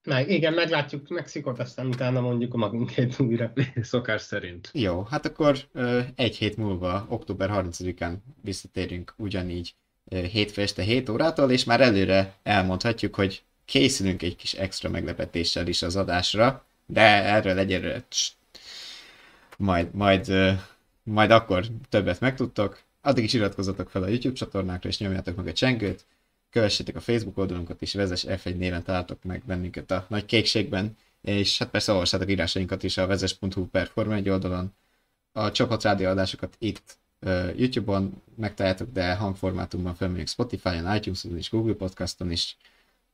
Meg, 0.04 0.30
igen, 0.30 0.52
meglátjuk 0.52 1.08
Mexikot, 1.08 1.58
aztán 1.58 1.86
utána 1.86 2.20
mondjuk 2.20 2.54
a 2.54 2.56
magunkét 2.56 3.20
újra. 3.20 3.52
Szokás 3.82 4.22
szerint. 4.22 4.70
Jó, 4.72 5.02
hát 5.02 5.26
akkor 5.26 5.58
egy 6.14 6.36
hét 6.36 6.56
múlva, 6.56 7.06
október 7.08 7.50
30-án 7.52 8.14
visszatérünk 8.42 9.14
ugyanígy 9.16 9.74
hétfő 10.10 10.62
este 10.62 10.82
7 10.82 11.08
órától, 11.08 11.50
és 11.50 11.64
már 11.64 11.80
előre 11.80 12.34
elmondhatjuk, 12.42 13.14
hogy 13.14 13.42
készülünk 13.64 14.22
egy 14.22 14.36
kis 14.36 14.52
extra 14.52 14.88
meglepetéssel 14.88 15.66
is 15.66 15.82
az 15.82 15.96
adásra, 15.96 16.64
de 16.86 17.24
erről 17.24 17.58
egyelőre 17.58 18.04
majd, 19.58 19.94
majd, 19.94 20.32
majd 21.02 21.30
akkor 21.30 21.66
többet 21.88 22.20
megtudtok. 22.20 22.82
Addig 23.00 23.24
is 23.24 23.32
iratkozzatok 23.32 23.90
fel 23.90 24.02
a 24.02 24.08
YouTube 24.08 24.34
csatornákra, 24.34 24.88
és 24.88 24.98
nyomjátok 24.98 25.36
meg 25.36 25.46
a 25.46 25.52
csengőt. 25.52 26.04
Kövessétek 26.50 26.96
a 26.96 27.00
Facebook 27.00 27.38
oldalunkat 27.38 27.82
is, 27.82 27.94
vezes 27.94 28.24
F1 28.28 28.56
néven 28.56 28.82
találtok 28.82 29.22
meg 29.22 29.42
bennünket 29.46 29.90
a 29.90 30.06
nagy 30.08 30.24
kékségben, 30.24 30.96
és 31.20 31.58
hát 31.58 31.70
persze 31.70 31.92
olvassátok 31.92 32.30
írásainkat 32.30 32.82
is 32.82 32.96
a 32.96 33.06
vezes.hu 33.06 33.66
per 33.66 33.86
Forma 33.86 34.14
1 34.14 34.28
oldalon. 34.28 34.74
A 35.32 35.50
csapat 35.50 35.82
rádióadásokat 35.82 36.56
itt 36.58 36.98
uh, 37.20 37.58
YouTube-on 37.58 38.22
megtaláljátok, 38.34 38.92
de 38.92 39.14
hangformátumban 39.14 39.94
felmegyünk 39.94 40.28
Spotify-on, 40.28 40.96
iTunes-on 40.96 41.36
és 41.36 41.50
Google 41.50 41.74
Podcaston 41.74 42.30
is, 42.30 42.56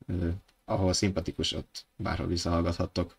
uh, 0.07 0.29
ahol 0.65 0.93
szimpatikus, 0.93 1.53
ott 1.53 1.85
bárhol 1.95 2.27
visszahallgathattok. 2.27 3.15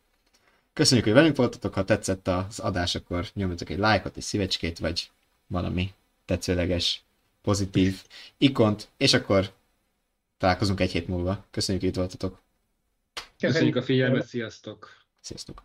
Köszönjük, 0.77 1.07
hogy 1.07 1.15
velünk 1.15 1.37
voltatok, 1.37 1.75
ha 1.75 1.85
tetszett 1.85 2.29
az 2.29 2.59
adás, 2.59 2.95
akkor 2.95 3.29
nyomjatok 3.33 3.71
egy 3.71 3.79
lájkot, 3.79 4.17
egy 4.17 4.23
szívecskét, 4.23 4.79
vagy 4.79 5.11
valami 5.47 5.93
tetszőleges, 6.25 7.03
pozitív 7.43 8.03
ikont, 8.39 8.89
és 8.97 9.15
akkor 9.15 9.53
találkozunk 10.39 10.81
egy 10.81 10.91
hét 10.91 11.09
múlva. 11.09 11.45
Köszönjük, 11.51 11.83
hogy 11.83 11.93
itt 11.93 11.99
voltatok. 11.99 12.41
Köszönjük 13.39 13.77
a 13.77 13.83
figyelmet, 13.83 14.27
sziasztok! 14.27 14.97
Sziasztok! 15.21 15.63